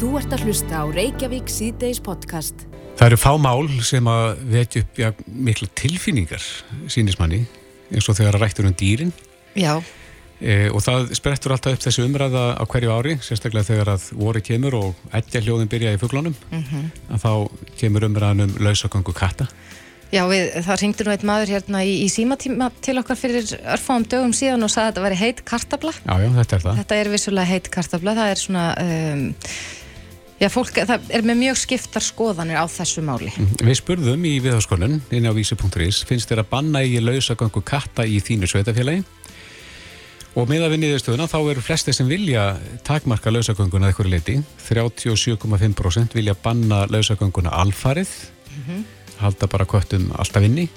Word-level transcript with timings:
Þú 0.00 0.14
ert 0.16 0.32
að 0.32 0.46
hlusta 0.48 0.78
á 0.80 0.84
Reykjavík 0.88 1.50
síðdeis 1.52 1.98
podcast. 2.00 2.62
Það 2.96 3.02
eru 3.10 3.16
fá 3.20 3.32
mál 3.36 3.66
sem 3.84 4.06
að 4.08 4.38
vekja 4.48 4.80
upp 4.80 5.00
ja, 5.02 5.08
mikla 5.28 5.66
tilfinningar 5.76 6.44
sínismanni 6.88 7.42
eins 7.92 8.06
og 8.08 8.16
þegar 8.16 8.38
að 8.38 8.44
rættur 8.46 8.68
um 8.70 8.76
dýrin 8.80 9.10
Já, 9.52 9.74
e, 10.40 10.70
og 10.72 10.80
það 10.86 11.12
sprettur 11.18 11.52
alltaf 11.52 11.76
upp 11.76 11.84
þessu 11.84 12.06
umræða 12.06 12.44
á 12.56 12.64
hverju 12.64 12.94
ári, 12.96 13.18
sérstaklega 13.20 13.68
þegar 13.68 13.90
að 13.98 14.06
voru 14.22 14.40
kemur 14.46 14.76
og 14.78 15.02
eldja 15.20 15.42
hljóðin 15.44 15.68
byrja 15.74 15.92
í 15.92 16.00
fuglunum 16.00 16.38
að 16.48 17.26
þá 17.26 17.32
kemur 17.82 18.06
umræðan 18.08 18.46
um 18.46 18.54
lausagöngu 18.56 19.12
katta. 19.12 19.50
já 20.14 20.22
við, 20.30 20.46
það 20.64 20.80
ringdi 20.80 21.04
nú 21.04 21.12
eitt 21.12 21.26
maður 21.28 21.52
hérna 21.58 21.82
í, 21.84 21.92
í 22.06 22.08
símatíma 22.08 22.70
til 22.80 22.96
okkar 23.02 23.20
fyrir 23.20 23.52
örfáum 23.76 24.08
dögum 24.08 24.32
síðan 24.32 24.64
og 24.64 24.72
sagði 24.72 24.86
að 24.86 24.94
þetta 24.94 25.04
væri 25.04 25.20
heit 25.20 25.44
kartabla. 25.44 25.92
Já, 25.92 26.14
já, 26.24 26.30
þetta 26.40 26.56
er 26.56 26.64
það. 26.64 26.80
Þetta 26.80 27.02
er 27.02 27.12
vissulega 27.12 27.52
heit 27.52 27.70
kartabla, 27.76 28.16
það 28.16 28.32
er 28.32 28.42
svona, 28.46 28.64
um, 28.80 29.28
já 30.40 30.48
fólk, 30.52 30.80
það 30.88 31.10
er 31.12 31.24
með 31.26 31.40
mjög 31.44 31.60
skiptar 31.60 32.04
skoðanir 32.04 32.60
á 32.60 32.66
þessu 32.70 33.04
máli. 33.04 33.30
Við 33.60 33.76
spurðum 33.78 34.24
í 34.24 34.34
viðháskonun 34.42 34.98
inn 35.12 35.28
á 35.28 35.32
vísi.is, 35.36 36.02
finnst 36.08 36.30
þér 36.30 36.44
að 36.44 36.50
banna 36.54 36.82
í 36.82 36.98
lausagöngu 37.02 37.62
katta 37.66 38.06
í 38.08 38.20
þínu 38.24 38.48
sveitafélagi? 38.50 39.04
Og 40.38 40.46
með 40.46 40.64
að 40.64 40.74
við 40.74 40.82
niðurstöðuna 40.84 41.26
þá 41.30 41.38
eru 41.40 41.62
flesti 41.64 41.92
sem 41.94 42.06
vilja 42.08 42.44
takmarka 42.86 43.32
lausagönguna 43.34 43.88
að 43.88 43.92
eitthvað 43.92 44.12
leiti. 44.14 44.36
37,5% 44.68 46.14
vilja 46.14 46.36
banna 46.38 46.84
lausagönguna 46.90 47.50
alfarið, 47.60 48.12
halda 49.18 49.50
bara 49.50 49.66
köttum 49.68 50.12
alltaf 50.14 50.46
inni. 50.46 50.68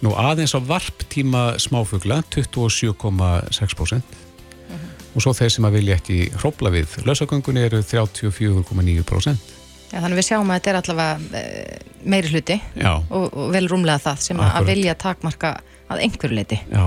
Nú 0.00 0.14
aðeins 0.16 0.54
á 0.56 0.60
varptíma 0.62 1.58
smáfugla 1.60 2.22
27,6% 2.32 4.27
og 5.18 5.24
svo 5.24 5.34
þeir 5.34 5.50
sem 5.50 5.66
að 5.66 5.78
vilja 5.80 5.96
ekki 5.98 6.18
hrópla 6.38 6.70
við 6.70 6.92
lausagöngunni 7.02 7.64
eru 7.66 7.80
34,9%. 7.82 9.54
Já, 9.88 9.96
þannig 9.98 10.18
við 10.20 10.26
sjáum 10.28 10.50
að 10.52 10.58
þetta 10.58 10.70
er 10.70 10.78
allavega 10.78 11.40
uh, 11.40 11.94
meiri 12.12 12.30
hluti 12.30 12.58
Já. 12.76 12.92
og, 13.00 13.24
og 13.32 13.50
vel 13.54 13.64
rúmlega 13.72 14.02
það 14.04 14.24
sem 14.26 14.38
að 14.38 14.50
Akkúrat. 14.50 14.68
vilja 14.68 14.94
takmarka 15.00 15.52
að 15.88 16.02
einhverju 16.04 16.36
leiti. 16.36 16.58
Já, 16.68 16.84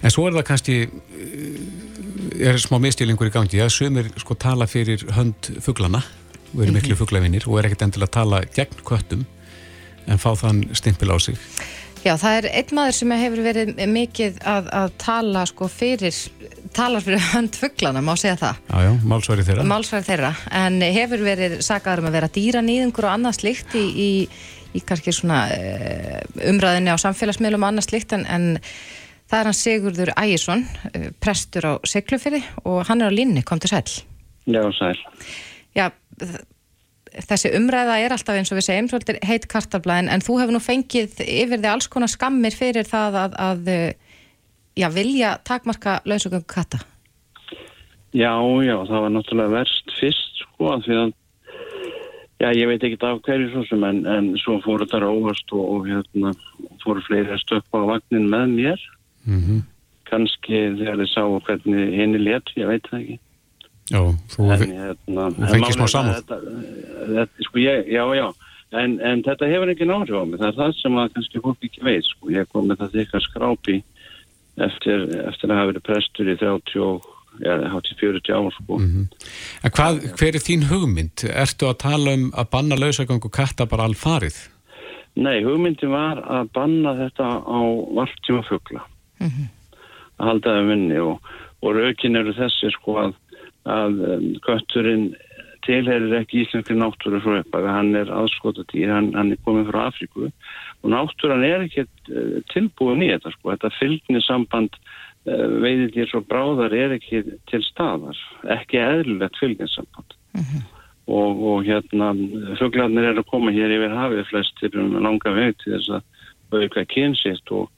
en 0.00 0.14
svo 0.14 0.28
er 0.28 0.36
það 0.36 0.46
kannski 0.52 0.76
eh, 0.86 2.46
er 2.48 2.60
smá 2.62 2.78
mistilingur 2.80 3.28
í 3.28 3.34
gangi 3.34 3.60
að 3.64 3.72
sumir 3.74 4.12
sko 4.22 4.36
tala 4.38 4.68
fyrir 4.70 5.02
hönd 5.16 5.50
fuglana 5.64 6.04
og 6.54 6.62
eru 6.62 6.76
miklu 6.76 6.96
fuglavinnir 6.96 7.48
og 7.50 7.58
er 7.58 7.68
ekkert 7.68 7.88
endilega 7.88 8.12
að 8.12 8.16
tala 8.20 8.40
gegn 8.54 8.86
köttum 8.86 9.26
en 10.08 10.22
fá 10.22 10.30
þann 10.38 10.62
stimpil 10.78 11.10
á 11.10 11.18
sig 11.20 11.36
Já, 12.04 12.14
það 12.20 12.36
er 12.38 12.46
einn 12.60 12.74
maður 12.78 12.94
sem 12.96 13.12
hefur 13.20 13.40
verið 13.44 13.70
mikið 13.90 14.36
að, 14.48 14.68
að 14.80 14.92
tala 15.02 15.42
sko 15.50 15.66
fyrir, 15.72 16.14
talar 16.76 17.02
fyrir 17.04 17.24
hönd 17.32 17.56
fuglana, 17.58 18.00
má 18.04 18.12
segja 18.16 18.36
það. 18.40 18.60
Já, 18.70 18.78
já, 18.86 18.92
málsværi 19.12 19.44
þeirra 19.48 19.64
Málsværi 19.68 20.06
þeirra, 20.06 20.30
en 20.60 20.78
hefur 20.94 21.24
verið 21.26 21.56
sagaður 21.66 22.04
um 22.04 22.08
að 22.10 22.16
vera 22.18 22.30
dýranýðingur 22.38 23.08
og 23.08 23.14
annað 23.16 23.38
slikt 23.40 23.74
í, 23.78 23.84
í, 23.88 24.10
í 24.78 24.82
kannski 24.88 25.14
svona 25.16 25.40
uh, 25.52 26.20
umræðinni 26.52 26.94
á 26.94 26.98
samfélagsmiðlum 27.02 27.66
og 27.66 27.72
annað 27.72 27.88
slikt, 27.90 28.14
en, 28.16 28.24
en 28.30 28.48
það 29.28 29.40
er 29.42 29.50
hann 29.50 29.58
Sigurður 29.58 30.14
Ægjesson, 30.16 30.64
uh, 30.92 31.08
prestur 31.24 31.66
á 31.68 31.72
Siglufyrði 31.88 32.44
og 32.64 32.84
hann 32.88 33.02
er 33.04 33.10
á 33.10 33.16
línni, 33.18 33.42
kom 33.44 33.60
til 33.60 33.72
sæl. 33.74 33.84
Já, 34.48 34.62
sæl. 34.78 34.94
Já, 35.76 35.90
þ- 36.22 36.44
þessi 37.28 37.52
umræða 37.58 37.98
er 38.02 38.14
alltaf 38.14 38.36
eins 38.38 38.52
og 38.52 38.58
við 38.58 38.66
segjum 38.68 38.90
svolítið 38.90 39.18
heit 39.28 39.46
kartabla 39.50 40.00
en, 40.02 40.24
þú 40.24 40.40
hefur 40.42 40.56
nú 40.56 40.60
fengið 40.62 41.20
yfir 41.24 41.60
því 41.60 41.70
alls 41.72 41.88
konar 41.92 42.12
skammir 42.12 42.56
fyrir 42.56 42.88
það 42.88 43.18
að, 43.24 43.38
að 43.48 43.72
uh, 43.74 44.08
já, 44.78 44.88
vilja 44.94 45.36
takmarka 45.44 46.00
lausugöngu 46.04 46.46
katta. 46.46 46.80
Já, 48.12 48.32
já, 48.64 48.76
það 48.88 49.02
var 49.04 49.10
náttúrulega 49.12 49.52
verst 49.52 49.96
fyrst, 49.98 50.42
sko, 50.42 50.70
af 50.72 50.84
því 50.86 50.98
að, 51.02 51.10
já, 52.40 52.48
ég 52.56 52.70
veit 52.70 52.86
ekki 52.86 53.00
af 53.04 53.20
hverju 53.26 53.50
svo 53.52 53.64
sem, 53.68 53.84
en, 53.84 54.04
en 54.08 54.30
svo 54.40 54.56
fóru 54.64 54.86
þetta 54.86 55.10
óvast 55.10 55.52
og, 55.52 55.64
og 55.74 55.90
hérna, 55.90 56.32
fóru 56.84 57.04
fleiri 57.04 57.34
að 57.34 57.42
stöppa 57.44 57.82
á 57.84 57.90
vagnin 57.94 58.30
með 58.30 58.54
mér. 58.60 58.86
mm 59.24 59.66
Kannski 60.08 60.56
þegar 60.78 61.02
þið 61.02 61.08
sáu 61.12 61.34
hvernig 61.44 61.90
henni 61.92 62.18
let, 62.22 62.48
ég 62.56 62.64
veit 62.64 62.86
það 62.88 63.00
ekki. 63.02 63.16
Já, 63.88 64.00
þú 64.34 64.48
hérna, 64.52 65.28
en 65.32 65.66
smá 65.72 65.86
þetta, 65.88 66.38
sko, 67.46 67.60
ég, 67.62 67.86
já, 67.88 68.02
já, 68.18 68.26
en, 68.76 68.96
en 69.00 69.22
þetta 69.24 69.48
hefur 69.48 69.72
ekki 69.72 69.88
náttúrulega 69.88 70.24
á 70.24 70.28
mig. 70.28 70.40
Það 70.40 70.50
er 70.50 70.58
það 70.58 70.74
sem 70.80 70.98
að 71.00 71.14
kannski 71.14 71.44
fólk 71.44 71.68
ekki 71.68 71.86
veit, 71.86 72.08
sko. 72.08 72.32
Ég 72.34 72.50
kom 72.52 72.68
með 72.68 72.82
það 72.82 72.98
þykka 72.98 73.22
skrápi 73.24 73.78
eftir, 74.68 75.06
eftir 75.30 75.52
að 75.52 75.60
hafa 75.60 75.70
verið 75.72 75.86
prestur 75.88 76.28
í 76.28 76.36
30 76.42 76.84
og, 76.84 77.08
já, 77.40 77.54
hátt 77.72 77.88
í 77.88 77.96
40 78.02 78.36
ár, 78.36 78.52
sko. 78.58 78.78
en 78.82 79.74
hvað, 79.78 80.04
hver 80.20 80.36
er 80.36 80.44
þín 80.44 80.68
hugmynd? 80.68 81.26
Ertu 81.32 81.70
að 81.70 81.80
tala 81.86 82.16
um 82.18 82.28
að 82.34 82.52
banna 82.54 82.80
lausagöngu 82.80 83.32
katta 83.32 83.68
bara 83.70 83.88
alfarið? 83.88 84.38
Nei, 85.18 85.40
hugmyndin 85.42 85.90
var 85.90 86.20
að 86.30 86.50
banna 86.54 86.94
þetta 86.98 87.28
á 87.42 87.58
vartíma 87.96 88.44
fugla. 88.46 88.84
Að 90.18 90.28
halda 90.28 90.54
það 90.58 90.68
minni 90.68 91.00
og, 91.02 91.32
og 91.62 91.74
raukin 91.74 92.18
eru 92.20 92.34
þessi 92.36 92.70
sko 92.74 92.98
að, 93.02 93.16
að 93.68 93.98
um, 94.08 94.28
kötturinn 94.44 95.10
tilherir 95.66 96.14
ekki 96.20 96.44
íslenski 96.44 96.76
náttúru 96.78 97.20
frá 97.20 97.40
upp 97.42 97.58
að 97.58 97.68
hann 97.68 97.90
er 97.98 98.12
aðskotadýr, 98.14 98.92
hann, 98.94 99.10
hann 99.16 99.34
er 99.34 99.42
komið 99.44 99.68
frá 99.72 99.82
Afríku 99.88 100.28
og 100.28 100.88
náttúran 100.94 101.44
er 101.46 101.66
ekki 101.66 101.84
uh, 101.84 102.38
tilbúin 102.52 103.04
í 103.04 103.12
þetta 103.12 103.34
sko. 103.34 103.52
Þetta 103.52 103.74
fylgni 103.76 104.24
samband 104.24 104.78
uh, 104.78 105.46
veiðidýr 105.64 106.10
svo 106.10 106.22
bráðar 106.24 106.76
er 106.76 106.96
ekki 106.96 107.24
til 107.50 107.62
staðar, 107.66 108.18
ekki 108.56 108.80
eðlilegt 108.82 109.40
fylgninsamband. 109.42 110.18
og, 111.08 111.40
og 111.50 111.64
hérna 111.64 112.12
fuglarnir 112.60 113.10
eru 113.10 113.22
að 113.24 113.30
koma 113.30 113.52
hér 113.54 113.72
yfir 113.78 113.96
hafið 113.96 114.26
flestir 114.28 114.76
um 114.78 114.98
langa 115.00 115.32
veg 115.32 115.56
til 115.62 115.74
þess 115.76 115.94
að 115.96 116.64
auka 116.64 116.84
kynsitt 116.88 117.52
og, 117.56 117.70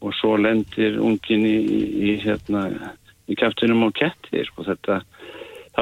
og 0.00 0.14
svo 0.16 0.36
lendir 0.40 0.96
ungin 1.00 1.44
í, 1.48 1.56
í, 1.58 1.80
í 2.08 2.14
hérna 2.24 2.64
í 3.28 3.36
kæftinum 3.36 3.84
á 3.84 3.88
kettir 3.92 4.48
sko. 4.48 4.64
þetta, 4.64 5.02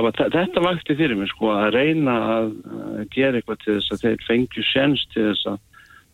var, 0.05 0.19
þetta 0.35 0.65
vakti 0.65 0.97
fyrir 0.99 1.17
mig 1.19 1.31
sko, 1.33 1.53
að 1.55 1.71
reyna 1.77 2.17
að, 2.37 2.53
gera 3.15 3.39
eitthvað 3.39 3.63
til 3.65 3.79
þess 3.79 3.95
að 3.95 4.05
þeir 4.05 4.27
fengju 4.27 4.67
sjens 4.73 5.07
til 5.15 5.25
þess 5.31 5.49
að, 5.53 5.63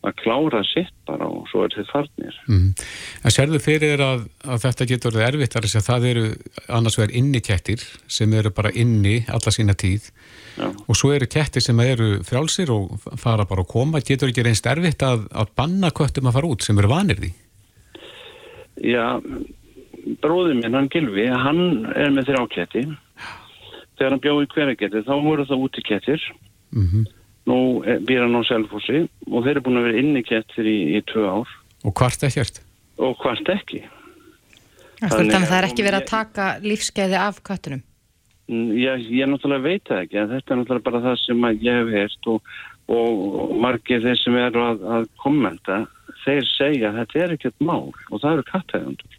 að 0.03 0.15
klára 0.19 0.61
sitt 0.67 0.95
bara 1.07 1.29
og 1.31 1.45
svo 1.51 1.65
er 1.67 1.75
þeir 1.77 1.91
farnir 1.93 2.39
Mm. 2.51 2.73
En 3.23 3.31
sérðu 3.35 3.61
fyrir 3.63 4.01
að, 4.03 4.25
að 4.45 4.65
þetta 4.65 4.87
getur 4.91 5.15
verið 5.15 5.29
erfitt 5.29 5.55
þar 5.55 5.69
að 5.69 5.87
það 5.87 6.07
eru 6.11 6.25
annars 6.79 6.99
vegar 6.99 7.15
inni 7.21 7.41
kettir 7.45 7.85
sem 8.11 8.33
eru 8.35 8.51
bara 8.51 8.73
inni 8.75 9.21
alla 9.31 9.53
sína 9.55 9.77
tíð 9.79 10.11
Já. 10.59 10.67
og 10.69 10.99
svo 10.99 11.13
eru 11.15 11.29
kettir 11.31 11.63
sem 11.65 11.79
eru 11.81 12.11
frjálsir 12.27 12.73
og 12.75 12.99
fara 13.21 13.47
bara 13.49 13.63
að 13.63 13.71
koma. 13.73 14.03
Getur 14.03 14.33
ekki 14.33 14.45
reynst 14.45 14.67
erfitt 14.67 15.07
að, 15.07 15.29
að 15.31 15.55
banna 15.57 15.93
köttum 15.95 16.29
að 16.29 16.39
fara 16.39 16.51
út 16.51 16.67
sem 16.67 16.83
eru 16.83 16.91
vanir 16.91 17.23
því? 17.23 17.33
Já, 18.83 19.07
bróðið 20.23 20.59
minn, 20.61 20.77
hann 20.77 20.91
Gilvi, 20.93 21.27
hann 21.31 21.63
er 21.95 22.13
með 22.15 22.33
þrjá 22.33 22.43
ketti. 22.57 22.85
Þegar 24.03 24.17
hann 24.17 24.23
bjóði 24.25 24.49
hveragetti, 24.51 25.05
þá 25.07 25.13
voru 25.23 25.45
það 25.47 25.67
úti 25.69 25.87
kettir. 25.87 26.31
Mm 26.75 27.05
Nú 27.43 27.83
eh, 27.83 27.99
býr 27.99 28.21
hann 28.23 28.39
á 28.39 28.43
Selfossi 28.47 29.01
og 29.27 29.43
þeir 29.43 29.57
eru 29.57 29.63
búin 29.67 29.79
að 29.81 29.87
vera 29.89 29.99
inni 29.99 30.21
kettir 30.23 30.67
í, 30.67 30.77
í 30.95 31.01
tvö 31.11 31.25
ár 31.27 31.55
Og 31.83 31.95
hvart 31.99 32.23
ekkert? 32.23 32.61
og 33.03 33.17
hvart 33.23 33.49
ekki. 33.51 33.81
Þannig, 35.03 35.35
að 35.35 35.47
það 35.49 35.57
er 35.57 35.67
ekki 35.67 35.87
verið 35.87 35.99
að 35.99 36.11
taka 36.11 36.45
lífskeiði 36.63 37.19
af 37.19 37.41
köttunum. 37.47 37.81
Mm, 38.51 38.69
Ég, 38.79 39.09
ég 39.11 39.31
náttúrulega 39.31 39.65
veit 39.65 39.89
það 39.89 40.05
ekki, 40.05 40.21
en 40.21 40.31
þetta 40.37 40.55
er 40.55 40.61
náttúrulega 40.61 40.87
bara 40.87 41.03
það 41.07 41.17
sem 41.23 41.49
að 41.49 41.67
ég 41.67 41.81
hef 41.81 41.91
heyrt 41.97 42.31
og, 42.31 42.53
og 42.99 43.57
margir 43.65 44.05
þeir 44.05 44.21
sem 44.21 44.39
eru 44.39 44.65
að, 44.69 44.87
að 44.99 45.09
kommenta, 45.25 45.81
þeir 46.23 46.47
segja 46.53 46.93
að 46.93 47.01
þetta 47.01 47.25
er 47.25 47.35
ekkert 47.37 47.67
mál 47.67 47.91
og 47.91 48.23
það 48.23 48.31
eru 48.37 48.47
kattæðundur. 48.53 49.19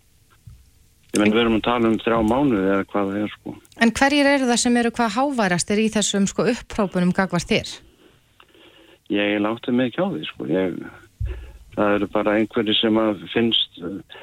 Ég 1.13 1.21
menn 1.21 1.33
við 1.35 1.43
erum 1.43 1.59
að 1.59 1.65
tala 1.67 1.89
um 1.91 1.99
þrjá 2.01 2.15
mánuði 2.25 2.69
eða 2.73 2.85
hvað 2.89 3.09
það 3.11 3.17
er 3.21 3.33
sko. 3.35 3.51
En 3.85 3.91
hverjir 3.93 4.29
eru 4.31 4.47
það 4.49 4.59
sem 4.63 4.77
eru 4.81 4.91
hvað 4.97 5.11
háværastir 5.13 5.81
í 5.83 5.89
þessum 5.93 6.25
sko 6.31 6.45
upprópunum 6.49 7.11
gagvar 7.13 7.45
þér? 7.45 7.73
Ég 9.13 9.35
láti 9.43 9.75
mig 9.77 9.91
ekki 9.91 10.01
á 10.01 10.07
því 10.09 10.23
sko. 10.31 10.47
Ég, 10.49 10.79
það 11.75 11.97
eru 11.99 12.09
bara 12.15 12.33
einhverju 12.39 12.75
sem 12.79 12.97
að 12.97 13.21
finnst 13.29 13.77
eh, 13.85 14.17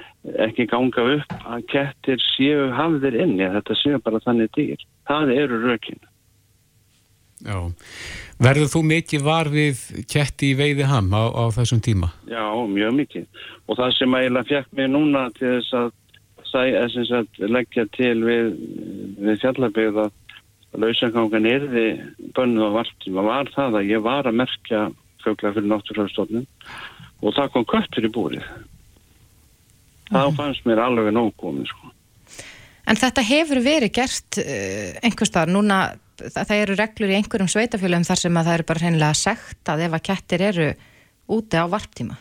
ekki 0.49 0.67
ganga 0.73 1.07
upp 1.15 1.35
að 1.55 1.67
kettir 1.71 2.27
séu 2.33 2.67
hafðir 2.75 3.21
inni, 3.23 3.47
að 3.47 3.61
þetta 3.61 3.79
séu 3.85 4.03
bara 4.03 4.23
þannig 4.27 4.51
dýr. 4.59 4.83
Það 5.07 5.35
eru 5.37 5.63
rökin. 5.69 6.03
Já. 7.41 7.71
Verður 8.41 8.69
þú 8.73 8.83
mikið 8.89 9.25
var 9.25 9.49
við 9.53 9.81
ketti 10.11 10.51
í 10.53 10.59
veiði 10.59 10.91
ham 10.91 11.09
á, 11.13 11.23
á 11.29 11.45
þessum 11.55 11.81
tíma? 11.85 12.11
Já, 12.29 12.45
mjög 12.67 12.99
mikið. 12.99 13.27
Og 13.69 13.79
það 13.79 13.97
sem 13.97 14.17
að 14.17 14.27
ég 14.27 14.51
fekk 14.51 14.77
mig 14.77 14.91
núna 14.93 15.27
til 15.39 15.55
þess 15.55 15.77
að, 15.77 15.91
sæ, 16.51 16.63
leggja 17.47 17.87
til 17.97 18.17
við, 18.27 18.51
við 19.21 19.39
fjallabegð 19.43 20.03
að 20.05 20.17
lausangangan 20.81 21.49
erði 21.51 21.87
bönnuð 22.37 22.71
á 22.71 22.77
vartíma 22.79 23.25
var 23.27 23.51
það 23.55 23.81
að 23.81 23.91
ég 23.91 24.05
var 24.05 24.29
að 24.29 24.39
merkja 24.43 24.83
fjögla 25.25 25.55
fyrir 25.57 25.71
náttúrlöfstofnum 25.71 26.45
og 27.21 27.35
það 27.37 27.51
kom 27.55 27.67
köttur 27.69 28.07
í 28.07 28.13
búrið. 28.13 28.45
Þá 30.11 30.23
fannst 30.37 30.67
mér 30.67 30.83
alveg 30.83 31.13
nóg 31.15 31.35
komið 31.39 31.71
sko. 31.71 31.91
En 32.91 32.99
þetta 32.99 33.23
hefur 33.23 33.61
verið 33.63 33.93
gert 34.01 34.41
uh, 34.43 34.97
einhvers 35.05 35.31
staðar 35.31 35.53
núna 35.55 35.81
það, 36.19 36.47
það 36.49 36.57
eru 36.63 36.79
reglur 36.79 37.13
í 37.13 37.19
einhverjum 37.19 37.53
sveitafjölum 37.53 38.07
þar 38.09 38.23
sem 38.23 38.41
að 38.41 38.49
það 38.49 38.59
eru 38.59 38.69
bara 38.71 38.83
hreinlega 38.85 39.19
sekt 39.19 39.71
að 39.71 39.85
ef 39.87 39.97
að 39.97 40.07
kettir 40.09 40.47
eru 40.49 40.69
úti 41.31 41.61
á 41.61 41.65
varptíma. 41.71 42.19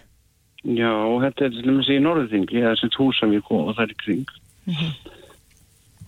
Já, 0.68 0.92
þetta 1.24 1.46
er 1.46 1.54
til 1.56 1.64
dæmis 1.64 1.90
í 1.92 2.00
Norðingi, 2.04 2.60
það 2.60 2.74
er 2.74 2.80
sem 2.82 2.92
Húsavík 2.98 3.52
og 3.56 3.72
það 3.78 3.86
er 3.86 3.94
kring. 4.04 4.28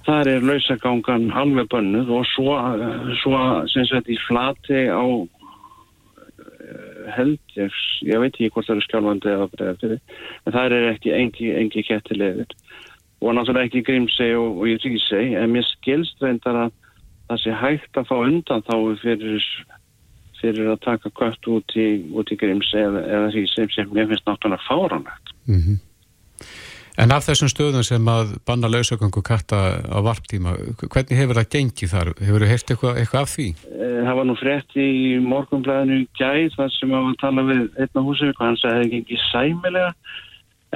Það 0.05 0.29
er 0.33 0.47
lausagangan 0.49 1.29
alveg 1.37 1.69
bönnuð 1.71 2.09
og 2.17 2.25
svo, 2.33 2.57
svo 3.21 3.37
sem 3.71 3.85
sagt 3.87 4.09
í 4.11 4.17
flati 4.25 4.81
á 4.89 5.05
eh, 5.05 5.27
held 7.15 7.55
ég, 7.55 7.71
ég 8.09 8.23
veit 8.23 8.33
ekki 8.33 8.49
hvort 8.49 8.67
það 8.67 8.75
eru 8.75 8.85
skjálfandi 8.87 9.31
eða 9.31 9.49
bregðar 9.53 9.93
en 9.95 10.55
það 10.55 10.77
er 10.79 10.87
ekki 10.95 11.13
engi, 11.15 11.51
engi 11.61 11.85
kettilegir 11.85 12.49
og 13.21 13.35
náttúrulega 13.37 13.69
ekki 13.69 13.85
grímseg 13.85 14.33
og, 14.39 14.57
og 14.57 14.71
í 14.71 14.77
ríseg 14.81 15.35
en 15.37 15.53
mér 15.53 15.67
skilst 15.69 16.17
reyndar 16.25 16.65
að 16.65 16.71
það 17.29 17.43
sé 17.43 17.57
hægt 17.61 18.01
að 18.01 18.09
fá 18.09 18.15
undan 18.17 18.65
þá 18.67 18.75
fyrir, 19.03 19.45
fyrir 20.41 20.73
að 20.73 20.81
taka 20.87 21.13
kött 21.21 21.47
út 21.51 21.77
í, 21.77 21.87
út 22.11 22.33
í 22.33 22.39
grímseg 22.41 22.81
eða, 22.81 23.05
eða 23.05 23.31
ríseg 23.37 23.73
sem 23.75 23.93
mér 23.93 24.09
finnst 24.11 24.27
náttúrulega 24.29 24.67
fáranlegt 24.67 25.33
Mm 25.47 25.79
En 26.99 27.13
af 27.15 27.23
þessum 27.23 27.49
stöðum 27.51 27.85
sem 27.87 28.09
að 28.11 28.33
banna 28.47 28.67
lausagöngu 28.67 29.23
katta 29.23 29.79
á 29.79 29.99
varptíma, 30.03 30.57
hvernig 30.81 31.15
hefur 31.15 31.39
það 31.39 31.51
gengið 31.55 31.93
þar? 31.93 32.11
Hefur 32.19 32.43
þið 32.43 32.51
heilt 32.51 32.73
eitthvað, 32.73 32.99
eitthvað 32.99 33.21
af 33.21 33.31
því? 33.31 33.47
Eh, 33.71 34.01
Það 34.01 34.17
var 34.17 34.27
nú 34.27 34.35
frétt 34.39 34.75
í 34.75 34.89
morgunblæðinu 35.23 36.01
gæð 36.19 36.57
þar 36.57 36.73
sem 36.75 36.93
að 36.97 37.07
tala 37.21 37.45
við 37.47 37.63
einn 37.79 37.95
á 37.95 38.01
Húsavík 38.01 38.41
og 38.41 38.45
hann 38.47 38.59
sagði 38.59 38.67
að 38.67 38.75
það 38.75 38.81
hefði 38.81 38.93
gengið 38.97 39.23
sæmilega 39.29 39.93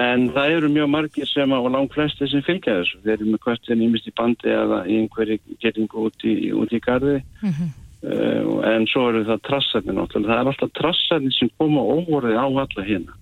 en 0.05 0.25
það 0.35 0.53
eru 0.55 0.69
mjög 0.75 0.89
margir 0.91 1.29
sem 1.31 1.55
að, 1.55 1.65
og 1.67 1.73
langt 1.75 1.93
flesti 1.95 2.27
sem 2.27 2.43
fylgja 2.43 2.77
þessu. 2.79 3.01
Þeir 3.03 3.13
eru 3.15 3.29
með 3.31 3.41
kvöttin 3.45 3.83
ímist 3.85 4.09
í 4.09 4.15
bandi 4.15 4.51
eða 4.51 4.81
í 4.87 4.99
einhverju 5.01 5.39
getningu 5.63 6.07
út 6.07 6.27
í, 6.27 6.35
út 6.55 6.75
í 6.75 6.81
garði 6.83 7.19
uh, 7.21 7.61
en 8.05 8.85
svo 8.91 9.07
eru 9.09 9.23
það 9.27 9.41
trassarnir 9.47 9.95
náttúrulega. 9.97 10.33
Það 10.33 10.41
er 10.41 10.51
alltaf 10.51 10.73
trassarnir 10.77 11.35
sem 11.35 11.51
koma 11.59 11.81
óvorið 11.81 12.37
á 12.37 12.45
alla 12.45 12.85
hérna. 12.85 13.17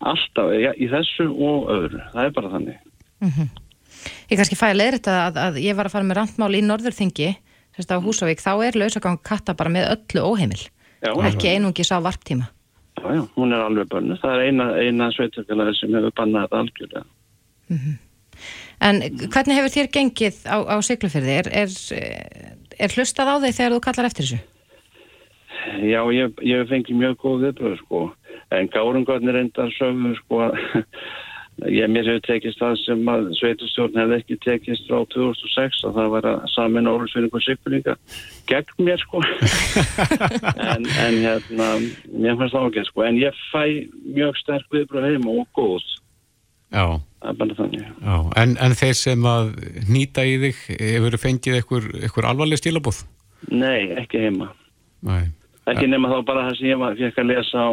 Alltaf, 0.00 0.52
ja, 0.56 0.72
í 0.80 0.88
þessu 0.90 1.26
og 1.30 1.70
öðru. 1.74 2.02
Það 2.14 2.24
er 2.24 2.36
bara 2.36 2.52
þannig. 2.54 2.78
Ég 4.30 4.38
kannski 4.38 4.56
fæði 4.56 4.78
leiðrætt 4.78 5.10
að, 5.12 5.40
að 5.44 5.58
ég 5.60 5.76
var 5.76 5.88
að 5.88 5.96
fara 5.96 6.08
með 6.08 6.20
randmál 6.20 6.54
í 6.56 6.62
Norðurþingi, 6.64 7.32
sérst 7.76 7.92
á 7.92 8.00
Húsavík, 8.00 8.40
þá 8.40 8.52
er 8.68 8.78
lausagang 8.80 9.20
katta 9.26 9.56
bara 9.58 9.72
með 9.72 9.90
öllu 9.96 10.24
óheimil, 10.24 10.62
Já, 11.02 11.12
ekki 11.28 11.50
einungis 11.52 11.92
á 11.92 12.00
varptíma. 12.00 12.48
Já, 13.00 13.08
já, 13.16 13.22
hún 13.36 13.52
er 13.52 13.64
alveg 13.64 13.90
bönnu. 13.92 14.16
Það 14.20 14.36
er 14.36 14.46
eina, 14.46 14.68
eina 14.80 15.10
sveitarfélagi 15.16 15.76
sem 15.78 15.96
hefur 15.96 16.14
bannað 16.16 16.46
þetta 16.46 16.62
algjörlega. 16.64 17.04
En 18.80 19.02
hvernig 19.02 19.58
hefur 19.58 19.74
þér 19.74 19.90
gengið 19.92 20.40
á, 20.48 20.56
á 20.64 20.76
siglufyrði? 20.84 21.36
Er, 21.42 21.50
er, 21.64 22.56
er 22.80 22.96
hlustað 22.96 23.32
á 23.32 23.36
þig 23.44 23.58
þegar 23.58 23.76
þú 23.76 23.82
kallar 23.84 24.08
eftir 24.08 24.28
þessu? 24.28 24.40
Já, 25.84 26.00
ég, 26.14 26.38
ég 26.46 26.62
hef 26.62 26.70
fengið 26.72 27.00
mjög 27.00 27.18
góð 27.20 27.42
viðbröð, 27.44 27.80
sko. 27.82 28.04
En 28.56 28.70
gárungarnir 28.72 29.36
reyndar 29.36 29.72
sögðu, 29.76 30.14
sko, 30.22 30.40
að 30.46 31.68
ég 31.76 31.90
mér 31.92 32.08
hefur 32.08 32.24
tekist 32.24 32.60
það 32.62 32.76
sem 32.80 33.10
að 33.12 33.28
sveitustjórn 33.36 34.00
hefði 34.00 34.18
ekki 34.22 34.38
tekist 34.46 34.88
frá 34.88 35.02
2006 35.12 35.82
og 35.88 35.96
það 35.98 36.12
var 36.14 36.28
að 36.30 36.46
samin 36.54 36.88
órulsfinning 36.88 37.36
og 37.36 37.44
sigfuringa 37.44 37.96
gegn 38.48 38.86
mér, 38.88 39.02
sko. 39.04 39.20
en, 40.72 40.88
en 40.88 41.18
hérna, 41.26 41.72
mér 42.14 42.40
fannst 42.40 42.56
það 42.56 42.70
ágæð, 42.70 42.88
sko. 42.90 43.04
En 43.06 43.20
ég 43.20 43.44
fæ 43.50 43.64
mjög 44.08 44.40
sterk 44.40 44.78
viðbröð 44.78 45.10
heima 45.10 45.42
og 45.42 45.50
góð. 45.58 45.84
En, 48.40 48.54
en 48.62 48.76
þeir 48.78 48.94
sem 48.96 49.26
að 49.28 49.50
nýta 49.90 50.24
í 50.24 50.36
þig, 50.44 50.60
hefur 50.78 51.16
þið 51.16 51.24
fengið 51.24 51.58
eitthvað, 51.58 51.88
eitthvað 52.00 52.28
alvarleg 52.30 52.60
stílabúð? 52.62 53.02
Nei, 53.50 53.90
ekki 54.00 54.22
heima. 54.26 54.50
Nei. 55.06 55.24
Ekki 55.70 55.88
nema 55.90 56.08
þá 56.12 56.20
bara 56.26 56.46
það 56.48 56.56
sem 56.58 56.70
ég 56.70 56.78
var- 56.80 56.96
fékk 56.98 57.18
að 57.22 57.28
lesa 57.30 57.58
á, 57.66 57.70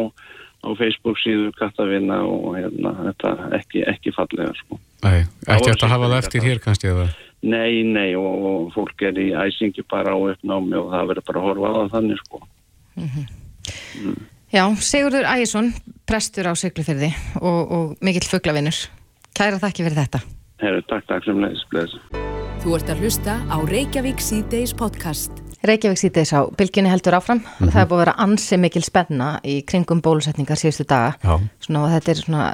á 0.64 0.68
Facebook 0.78 1.18
síðu 1.22 1.52
kattavina 1.58 2.18
og 2.26 2.56
hérna, 2.58 2.92
þetta 3.08 3.32
ekki, 3.58 3.84
ekki 3.88 4.12
fallega 4.16 4.52
sko. 4.58 4.78
Nei, 5.04 5.24
ekki 5.46 5.72
að 5.74 5.88
hafa 5.94 6.10
það 6.12 6.18
eftir 6.22 6.46
hér 6.46 6.60
kannski 6.64 6.90
eða? 6.92 7.08
Nei, 7.42 7.82
nei 7.86 8.14
og, 8.18 8.44
og 8.50 8.72
fólk 8.74 9.02
er 9.06 9.18
í 9.22 9.28
æsingi 9.30 9.84
bara 9.88 10.10
á 10.10 10.18
uppnámi 10.18 10.74
og 10.74 10.88
það 10.90 11.10
verður 11.12 11.26
bara 11.28 11.38
að 11.40 11.46
horfa 11.48 11.68
á 11.70 11.74
það 11.78 11.92
þannig 11.94 12.18
sko. 12.24 12.40
Já, 14.52 14.64
Sigurður 14.80 15.28
Ægjesson, 15.28 15.72
prestur 16.08 16.48
á 16.48 16.52
siglufyrði 16.56 17.10
og, 17.42 17.58
og 17.68 18.04
mikill 18.04 18.28
fugglavinnur. 18.28 18.76
Kæra 19.36 19.60
þakki 19.60 19.84
fyrir 19.84 19.98
þetta. 20.00 20.22
Herru, 20.62 20.80
takk, 20.90 21.04
takk 21.10 21.26
sem 21.28 21.42
leiðis, 21.42 21.66
bless. 21.70 21.98
Þú 22.64 22.72
ert 22.78 22.88
að 22.90 23.02
hlusta 23.04 23.36
á 23.46 23.56
Reykjavík 23.68 24.22
síðdeis 24.24 24.72
podcast. 24.74 25.36
Reykjavík 25.68 26.00
síðdeis 26.00 26.32
á 26.34 26.48
bylginni 26.58 26.90
heldur 26.90 27.18
áfram. 27.18 27.42
Það 27.60 27.78
er 27.82 27.88
búið 27.90 27.98
að 27.98 28.02
vera 28.02 28.14
ansi 28.24 28.58
mikil 28.58 28.82
spenna 28.86 29.28
í 29.46 29.58
kringum 29.68 30.00
bólusetningar 30.02 30.58
síðustu 30.58 30.86
daga. 30.88 31.12
Já. 31.22 31.36
Svona, 31.66 31.84
og 31.84 31.94
þetta 31.94 32.12
er 32.12 32.22
svona, 32.22 32.44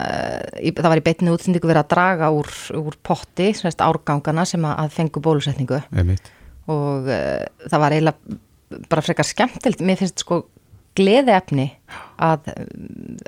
það 0.80 0.90
var 0.90 1.00
í 1.00 1.04
beinni 1.08 1.32
útsendingu 1.32 1.70
verið 1.70 1.82
að 1.84 1.92
draga 1.94 2.30
úr, 2.34 2.50
úr 2.80 2.98
potti, 3.06 3.50
svona 3.56 3.88
árgangana 3.88 4.46
sem 4.48 4.66
að, 4.68 4.90
fengu 4.96 5.22
bólusetningu 5.24 5.80
Einmitt. 5.94 6.32
og 6.68 7.08
uh, 7.08 7.44
það 7.68 7.84
var 7.84 7.96
eiginlega 7.96 8.40
bara 8.90 9.04
frekar 9.04 9.28
skemmtild. 9.28 9.84
Mér 9.84 10.00
finnst 10.00 10.24
sko 10.24 10.42
gleði 10.98 11.32
efni 11.36 11.70
að, 12.18 12.50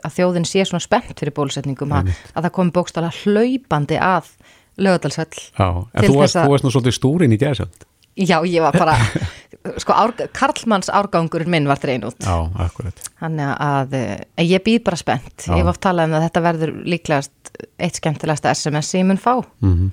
að 0.04 0.14
þjóðin 0.18 0.46
sé 0.48 0.64
svona 0.68 0.82
spennt 0.84 1.18
fyrir 1.18 1.34
bólusetningum 1.36 1.92
að, 1.98 2.12
að 2.34 2.46
það 2.48 2.54
komi 2.60 2.74
bókstala 2.76 3.10
hlaupandi 3.24 3.98
að 4.02 4.30
lögadalsvöll. 4.76 5.42
Já, 5.56 5.68
en 5.94 6.04
þú 6.04 6.16
varst, 6.18 6.32
þess 6.34 6.36
að- 6.40 6.46
þú 6.48 6.54
varst 6.56 6.64
nú 6.66 6.72
svolítið 6.74 6.96
stúrin 6.98 7.32
í 7.36 7.38
gæðsöld. 7.40 7.86
Já, 8.16 8.38
ég 8.48 8.62
var 8.64 8.72
bara, 8.72 8.94
sko, 9.82 9.92
ár, 9.92 10.12
Karlmanns 10.32 10.88
árgangurinn 10.88 11.50
minn 11.52 11.66
var 11.68 11.76
drein 11.82 12.04
út. 12.08 12.16
Já, 12.24 12.48
akkurat. 12.64 12.96
Þannig 13.20 13.50
að 13.60 13.96
eh, 13.98 14.44
ég 14.46 14.62
býð 14.64 14.78
bara 14.86 14.96
spennt. 14.96 15.44
Já. 15.44 15.52
Ég 15.58 15.66
var 15.66 15.74
oft 15.74 15.82
talað 15.84 16.08
um 16.08 16.16
að 16.16 16.24
þetta 16.28 16.42
verður 16.46 16.72
líklegast 16.88 17.52
eitt 17.80 17.98
skemmtilegasta 18.00 18.52
SMS 18.56 18.88
sem 18.92 19.02
ég 19.04 19.10
mun 19.10 19.20
fá. 19.20 19.34
Mm 19.64 19.90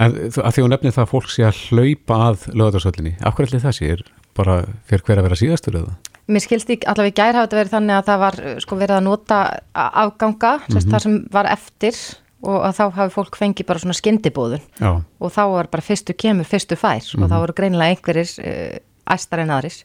En 0.00 0.14
þú- 0.32 0.40
að 0.42 0.54
því 0.56 0.62
hún 0.64 0.70
nefnir 0.72 0.94
það 0.96 1.02
að 1.04 1.10
fólk 1.12 1.26
sé 1.30 1.42
að 1.44 1.58
hlaupa 1.68 2.16
að 2.30 2.44
lögadagsöllinni, 2.56 3.10
akkur 3.28 3.44
allir 3.46 3.60
það 3.60 3.74
sé 3.76 3.90
er 3.92 4.00
bara 4.34 4.54
fyrir 4.88 5.02
hver 5.04 5.20
að 5.20 5.26
vera 5.28 5.36
síðastur 5.38 5.76
eða? 5.82 5.92
Mér 6.30 6.44
skilst 6.44 6.70
ekki, 6.70 6.86
allavega 6.86 7.10
í 7.10 7.16
gær 7.18 7.34
hafa 7.34 7.46
þetta 7.48 7.58
verið 7.58 7.72
þannig 7.76 7.96
að 7.96 8.08
það 8.08 8.20
var 8.22 8.40
eh, 8.42 8.58
sko 8.62 8.78
verið 8.78 8.96
að 8.96 9.06
nota 9.08 9.38
afganga, 9.74 10.52
mm 10.58 10.66
-hmm. 10.68 10.90
það 10.92 11.02
sem 11.06 11.16
var 11.32 11.48
eftir 11.50 12.00
og 12.42 12.64
að 12.66 12.78
þá 12.78 12.84
hafi 12.96 13.14
fólk 13.14 13.38
fengið 13.38 13.68
bara 13.68 13.82
svona 13.82 13.94
skyndibóðun 13.94 14.64
og 14.82 15.30
þá 15.30 15.42
var 15.52 15.68
bara 15.70 15.84
fyrstu 15.86 16.14
kemur, 16.18 16.48
fyrstu 16.48 16.78
fær 16.78 17.06
og 17.18 17.28
þá 17.30 17.36
voru 17.38 17.54
greinilega 17.54 17.94
einhverjir 17.94 18.32
uh, 18.42 19.14
æstar 19.14 19.44
en 19.44 19.54
aðris. 19.54 19.84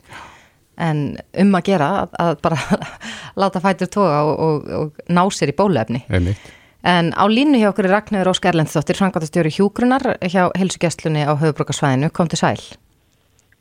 En 0.77 1.17
um 1.37 1.53
að 1.57 1.69
gera 1.69 1.89
að, 2.01 2.15
að 2.21 2.33
bara 2.41 2.57
láta 3.41 3.61
fætur 3.61 3.91
toga 3.93 4.23
og, 4.25 4.39
og, 4.39 4.71
og 4.79 5.05
ná 5.09 5.23
sér 5.33 5.53
í 5.53 5.57
bóluefni. 5.57 6.03
einmitt. 6.09 6.41
En 6.87 7.11
á 7.17 7.25
línu 7.27 7.59
hjá 7.59 7.71
okkur 7.71 7.89
er 7.89 7.97
Ragnarður 7.97 8.31
Óskar 8.31 8.53
Erlendsdóttir, 8.53 8.97
frangatastjóri 8.99 9.51
hjúgrunar 9.51 10.05
hjá 10.21 10.47
helsugestlunni 10.55 11.25
á 11.25 11.33
höfubrókarsvæðinu, 11.35 12.11
kom 12.13 12.29
til 12.31 12.39
sæl. 12.39 12.61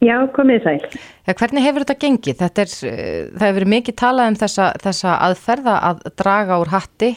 Já, 0.05 0.17
komið 0.37 0.65
sæl. 0.67 0.81
Ja, 1.25 1.33
hvernig 1.33 1.65
hefur 1.65 1.85
þetta 1.87 2.01
gengið? 2.03 2.37
Þetta 2.43 2.65
er, 2.65 2.73
eh, 2.85 3.21
það 3.33 3.47
hefur 3.47 3.59
verið 3.61 3.73
mikið 3.73 3.95
talað 3.97 4.29
um 4.29 4.37
þessa, 4.43 4.67
þessa 4.83 5.15
aðferða 5.25 5.77
að 5.89 6.03
draga 6.21 6.59
úr 6.61 6.73
hatti 6.75 7.15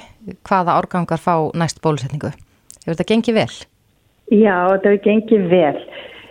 hvaða 0.47 0.77
árgangar 0.79 1.19
fá 1.19 1.51
næst 1.53 1.81
bólusetningu. 1.83 2.31
Hefur 2.85 2.95
þetta 2.95 3.09
gengið 3.11 3.35
vel? 3.35 3.51
Já, 4.31 4.55
þetta 4.71 4.93
hefur 4.93 5.03
gengið 5.09 5.49
vel. 5.51 5.83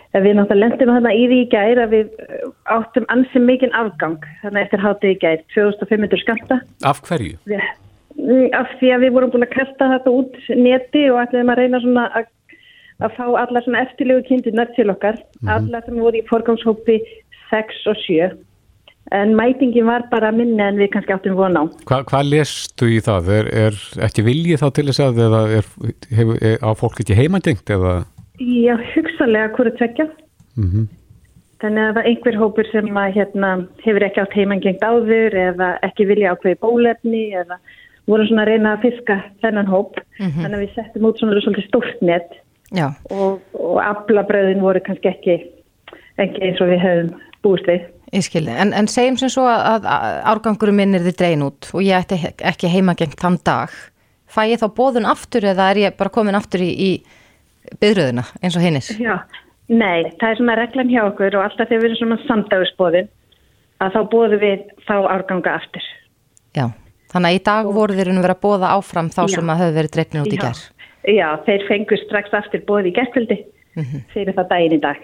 Við 0.09 0.33
náttúrulega 0.33 0.63
lendum 0.63 0.89
þarna 0.89 1.11
í 1.13 1.25
því 1.29 1.37
í 1.37 1.49
gær 1.51 1.79
að 1.83 1.91
við 1.93 2.07
áttum 2.65 3.05
ansið 3.13 3.43
mikinn 3.45 3.75
afgang 3.77 4.23
þannig 4.41 4.63
eftir 4.65 4.81
hátið 4.81 5.11
í 5.13 5.19
gær, 5.21 5.43
2500 5.53 6.21
skamta. 6.23 6.57
Af 6.81 7.03
hverju? 7.05 7.37
Af 8.57 8.73
því 8.79 8.89
að 8.95 9.05
við 9.05 9.13
vorum 9.13 9.33
búin 9.35 9.45
að 9.45 9.53
kasta 9.53 9.91
þetta 9.93 10.15
út 10.17 10.39
neti 10.49 11.05
og 11.13 11.21
ætlaðum 11.21 11.53
að 11.53 11.61
reyna 11.61 11.81
svona 11.83 12.07
að, 12.17 12.31
að 12.99 13.15
fá 13.15 13.25
allar 13.27 13.65
svona 13.65 13.85
eftirlegu 13.85 14.25
kindurnar 14.27 14.69
til 14.75 14.89
okkar, 14.91 15.17
allar 15.47 15.83
sem 15.85 15.97
voru 15.99 16.19
í 16.19 16.27
forgangshópi 16.29 16.99
6 17.49 17.81
og 17.91 17.99
7. 18.05 18.29
En 19.15 19.33
mætingin 19.33 19.87
var 19.87 20.03
bara 20.11 20.29
minni 20.35 20.61
en 20.61 20.77
við 20.77 20.91
kannski 20.93 21.15
áttum 21.15 21.37
von 21.39 21.57
á. 21.57 21.63
Hva, 21.89 22.03
hvað 22.05 22.29
lestu 22.29 22.91
í 22.93 22.99
það? 23.01 23.31
Er, 23.39 23.49
er 23.63 23.79
ekki 24.05 24.25
viljið 24.27 24.61
þá 24.61 24.67
til 24.77 24.85
þess 24.91 25.01
að 25.07 25.21
eða 25.25 25.41
er, 25.57 25.69
hefur, 26.19 26.37
er, 26.51 26.59
á 26.61 26.69
fólk 26.77 27.01
ekki 27.01 27.17
heimandengt 27.17 27.73
eða? 27.73 27.95
Já, 28.37 28.75
hugsalega 28.93 29.51
hverju 29.57 29.75
tvekja. 29.79 30.09
Mm 30.59 30.87
Þannig 31.59 31.83
að 31.83 31.89
það 31.89 31.97
er 31.99 32.07
einhver 32.07 32.35
hópur 32.39 32.67
sem 32.71 32.97
að, 33.01 33.09
hérna, 33.17 33.47
hefur 33.83 34.03
ekki 34.05 34.21
átt 34.21 34.35
heimangengt 34.37 34.83
áður 34.85 35.33
eða 35.35 35.67
ekki 35.83 36.05
vilja 36.07 36.31
ákveði 36.31 36.55
bólefni 36.63 37.23
eða 37.35 37.57
voru 38.07 38.27
svona 38.29 38.45
að 38.45 38.51
reyna 38.53 38.75
að 38.77 38.85
fiska 38.85 39.17
þennan 39.43 39.67
hóp. 39.67 39.99
Þannig 40.21 40.55
að 40.55 40.63
við 40.63 40.77
settum 40.77 41.09
út 41.09 41.19
svona 41.19 41.41
svolítið 41.43 41.67
stórt 41.67 42.05
net 42.07 42.37
Já, 42.75 42.87
og, 43.09 43.39
og 43.57 43.79
aflabröðin 43.81 44.61
voru 44.61 44.81
kannski 44.85 45.09
ekki, 45.09 45.37
ekki 46.21 46.43
eins 46.45 46.61
og 46.61 46.69
við 46.69 46.83
hefum 46.83 47.13
búist 47.45 47.69
við. 47.69 47.87
ég 48.13 48.25
skilði. 48.25 48.55
En, 48.61 48.73
en 48.77 48.89
segjum 48.91 49.17
sem 49.21 49.31
svo 49.33 49.47
að, 49.49 49.87
að 49.89 50.19
árgangurum 50.33 50.77
minn 50.77 50.97
er 50.97 51.05
þið 51.07 51.19
drein 51.21 51.45
út 51.45 51.71
og 51.73 51.85
ég 51.85 51.97
ætti 51.97 52.33
ekki 52.51 52.71
heimagengt 52.71 53.19
þann 53.21 53.39
dag. 53.45 53.73
Fæ 54.29 54.43
ég 54.51 54.61
þá 54.61 54.67
bóðun 54.77 55.09
aftur 55.09 55.47
eða 55.49 55.71
er 55.71 55.83
ég 55.87 55.97
bara 55.97 56.13
komin 56.13 56.37
aftur 56.37 56.61
í, 56.61 56.69
í 56.69 57.77
byðröðuna 57.81 58.27
eins 58.43 58.57
og 58.57 58.65
hinnir? 58.65 58.89
Já, 59.01 59.23
Nei, 59.69 60.09
það 60.17 60.31
er 60.31 60.37
svona 60.39 60.57
reglan 60.57 60.89
hjá 60.89 61.03
okkur 61.05 61.35
og 61.37 61.45
alltaf 61.45 61.69
þegar 61.69 61.83
við 61.83 61.91
erum 61.91 61.99
svona 61.99 62.23
samdagsbóðin 62.25 63.09
að 63.79 63.95
þá 63.95 63.99
bóðum 64.11 64.41
við 64.41 64.63
þá 64.87 64.95
árganga 65.13 65.51
aftur. 65.59 65.85
Já, 66.57 66.65
þannig 67.13 67.29
að 67.29 67.37
í 67.37 67.43
dag 67.45 67.69
voru 67.75 67.97
þeir 67.97 68.09
að 68.15 68.23
vera 68.25 68.35
að 68.35 68.41
bóða 68.47 68.71
áfram 68.73 69.11
þá 69.13 69.21
Já. 69.21 69.33
sem 69.35 69.51
að 69.53 69.61
höfðu 69.61 69.75
verið 69.77 69.93
dreifnin 69.93 70.23
út 70.23 70.33
í 70.33 70.39
gerð. 70.41 70.63
Já, 71.09 71.29
þeir 71.47 71.63
fengur 71.69 72.01
strax 72.03 72.33
aftur 72.37 72.61
bóði 72.67 72.91
í 72.91 72.97
gerðkvöldi 72.97 73.39
fyrir 74.13 74.35
það 74.35 74.51
daginn 74.51 74.77
í 74.77 74.83
dag. 74.83 74.99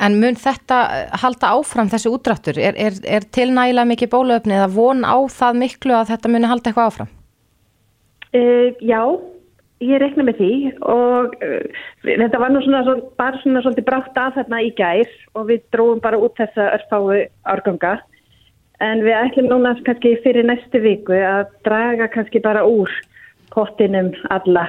En 0.00 0.16
mun 0.20 0.36
þetta 0.38 0.76
eh, 0.96 1.16
halda 1.22 1.52
áfram 1.56 1.90
þessi 1.92 2.12
útdráttur? 2.12 2.60
Er, 2.60 2.76
er, 2.80 2.96
er 3.04 3.26
tilnægilega 3.36 3.88
mikið 3.90 4.12
bóluöfni 4.14 4.56
eða 4.56 4.70
von 4.72 5.04
á 5.04 5.16
það 5.28 5.58
miklu 5.64 5.96
að 5.98 6.14
þetta 6.14 6.32
muni 6.32 6.48
halda 6.50 6.70
eitthvað 6.70 6.88
áfram? 6.92 7.10
Uh, 8.30 8.70
já, 8.80 9.00
ég 9.82 10.00
rekna 10.00 10.24
með 10.28 10.38
því 10.38 10.52
og 10.86 11.34
uh, 11.42 11.80
þetta 12.06 12.40
var 12.40 12.54
nú 12.54 12.62
svona, 12.64 12.84
svol- 12.86 13.02
bara 13.18 13.40
svona 13.42 13.64
svolítið 13.64 13.88
brátt 13.88 14.20
að 14.22 14.38
þarna 14.38 14.62
í 14.62 14.70
gær 14.78 15.16
og 15.34 15.48
við 15.50 15.64
dróum 15.74 16.00
bara 16.04 16.20
út 16.22 16.38
þessa 16.38 16.68
örfáu 16.78 17.24
árganga 17.50 17.96
en 18.80 19.02
við 19.04 19.18
ætlum 19.18 19.50
núna 19.50 19.74
kannski 19.84 20.14
fyrir 20.24 20.46
næstu 20.46 20.80
viku 20.84 21.18
að 21.18 21.50
draga 21.66 22.06
kannski 22.14 22.40
bara 22.44 22.62
úr 22.64 22.92
pottinum 23.50 24.14
alla 24.30 24.68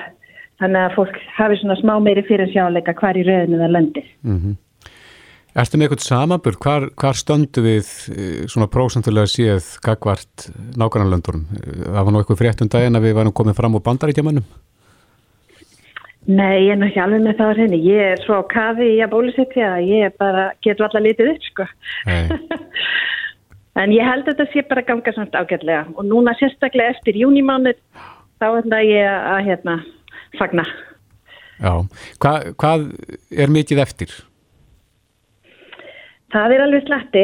þannig 0.61 0.81
að 0.85 0.97
fólk 0.97 1.21
hafi 1.37 1.59
svona 1.59 1.77
smá 1.79 1.93
meiri 2.03 2.23
fyrir 2.27 2.51
sjáleika 2.53 2.95
hvar 2.97 3.19
í 3.19 3.25
rauðinu 3.27 3.61
það 3.61 3.73
lendir. 3.75 4.11
Ertu 5.51 5.77
með 5.77 5.89
eitthvað 5.89 6.03
samanbur? 6.05 6.57
Hvar, 6.63 6.87
hvar 6.95 7.17
stöndu 7.19 7.63
við 7.65 7.87
eh, 8.13 8.43
svona 8.47 8.69
prósentulega 8.71 9.27
séð 9.27 9.73
gagvart 9.83 10.47
nákvæmlandunum? 10.79 11.41
Það 11.81 11.97
var 11.99 12.13
nú 12.13 12.21
eitthvað 12.21 12.39
frétt 12.39 12.63
um 12.63 12.71
daginn 12.71 12.99
að 12.99 13.09
við 13.09 13.17
varum 13.17 13.35
komið 13.35 13.57
fram 13.57 13.75
úr 13.75 13.83
bandaríkjamannum. 13.83 14.45
Nei, 16.31 16.69
ég 16.69 16.77
er 16.77 16.85
ekki 16.85 17.01
alveg 17.01 17.25
með 17.25 17.39
það 17.39 17.51
á 17.51 17.57
hreinu. 17.57 17.81
Ég 17.81 18.13
er 18.13 18.23
svo 18.23 18.39
á 18.39 18.43
kafi 18.47 18.87
í 18.93 18.99
að 19.03 19.11
bólusetja 19.11 19.73
að 19.75 19.89
ég 19.89 20.15
bara 20.21 20.51
getur 20.63 20.87
alltaf 20.87 21.03
litið 21.03 21.33
upp, 21.33 21.49
sko. 21.49 21.67
En 23.79 23.93
ég 23.95 24.03
held 24.03 24.25
að 24.27 24.33
þetta 24.33 24.51
sé 24.51 24.63
bara 24.67 24.83
ganga 24.83 25.13
samt 25.15 25.35
ágætlega 25.37 25.85
og 25.95 26.03
núna 26.03 26.33
sérstaklega 26.39 26.91
eftir 26.91 27.15
júnimánuð 27.21 27.77
þá 28.41 28.47
ætla 28.49 28.81
ég 28.83 29.07
að 29.07 29.45
hérna 29.47 29.75
fagna. 30.39 30.65
Já. 31.61 31.73
Hva, 32.21 32.33
hvað 32.57 32.89
er 33.31 33.53
mikið 33.53 33.81
eftir? 33.83 34.13
Það 36.31 36.55
er 36.55 36.65
alveg 36.65 36.85
slatti 36.87 37.23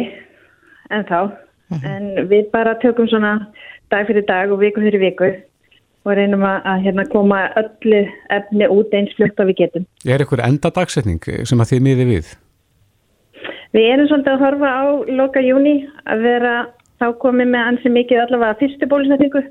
en 0.93 1.05
þá, 1.07 1.19
en 1.81 2.09
við 2.29 2.49
bara 2.53 2.75
tökum 2.81 3.07
svona 3.09 3.37
dag 3.91 4.07
fyrir 4.09 4.25
dag 4.27 4.51
og 4.51 4.61
viku 4.61 4.83
fyrir 4.83 5.01
viku 5.01 5.29
og 6.07 6.15
reynum 6.15 6.43
að, 6.47 6.59
að 6.71 6.83
hérna 6.85 7.05
koma 7.11 7.39
öllu 7.59 8.01
efni 8.35 8.67
út 8.71 8.93
eins 8.95 9.15
fljótt 9.17 9.39
að 9.41 9.51
við 9.51 9.61
getum. 9.63 9.87
Er 10.07 10.23
eitthvað 10.23 10.45
enda 10.47 10.71
dagsetning 10.75 11.23
sem 11.47 11.63
að 11.63 11.73
þið 11.73 11.83
miði 11.87 12.07
við? 12.11 12.33
Við 13.75 13.89
erum 13.91 14.07
svolítið 14.07 14.33
að 14.35 14.43
horfa 14.45 14.69
á 14.71 14.85
loka 15.17 15.43
júni 15.43 15.75
að 16.07 16.23
vera 16.23 16.53
þá 17.01 17.07
komið 17.21 17.51
með 17.53 17.71
ansi 17.71 17.91
mikið 17.93 18.23
allavega 18.23 18.59
fyrstu 18.61 18.89
bólusetningu 18.89 19.43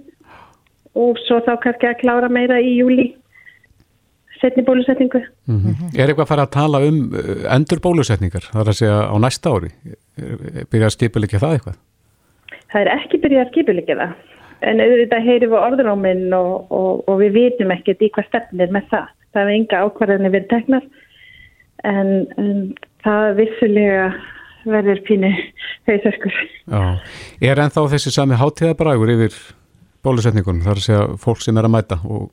og 0.96 1.20
svo 1.26 1.42
þá 1.44 1.52
kannski 1.64 1.90
að 1.90 2.00
klára 2.00 2.30
meira 2.32 2.58
í 2.60 2.78
júli 2.78 3.10
setni 4.40 4.64
bólusetningu. 4.66 5.22
Mm 5.48 5.90
Er 5.96 6.08
eitthvað 6.08 6.24
að 6.26 6.32
fara 6.32 6.46
að 6.46 6.54
tala 6.56 6.82
um 6.86 7.02
uh, 7.10 7.34
endur 7.56 7.82
bólusetningar? 7.82 8.48
Það 8.52 8.62
er 8.62 8.72
að 8.72 8.78
segja 8.80 9.02
á 9.08 9.16
næsta 9.22 9.52
ári. 9.52 9.70
Byrja 10.70 10.88
að 10.88 10.96
skipulikja 10.96 11.42
það 11.42 11.58
eitthvað? 11.58 11.76
Það 12.72 12.80
er 12.80 12.92
ekki 12.96 13.20
byrjað 13.22 13.44
að 13.44 13.52
skipulikja 13.52 14.00
það 14.00 14.16
en 14.64 14.80
auðvitað 14.80 15.26
heyrim 15.26 15.52
við 15.52 15.58
orðuróminn 15.60 16.36
og, 16.36 16.70
og, 16.72 17.02
og 17.10 17.18
við 17.20 17.34
vitum 17.36 17.74
ekkert 17.74 18.04
í 18.04 18.10
hvað 18.14 18.28
stefnir 18.30 18.72
með 18.72 18.88
það. 18.92 19.10
Það 19.34 19.42
er 19.42 19.56
enga 19.56 19.82
ákvarðanir 19.84 20.32
verið 20.32 20.48
teknar 20.52 20.86
en, 21.84 22.10
en 22.40 22.50
það 23.04 23.26
vissulega 23.40 24.06
verður 24.66 25.02
pínu 25.06 25.30
hausöskur. 25.86 26.40
Já. 26.66 26.80
Er 27.44 27.62
ennþá 27.62 27.86
þessi 27.92 28.14
sami 28.14 28.38
hátíðabrægur 28.40 29.12
yfir 29.14 29.36
bólusetningunum? 30.06 30.64
Það 30.64 30.72
er 30.72 30.80
að 30.80 30.86
segja 30.88 31.04
fólk 31.22 31.44
sem 31.44 31.60
er 31.60 31.68
að 31.68 31.74
mæta 31.76 32.00
og 32.08 32.30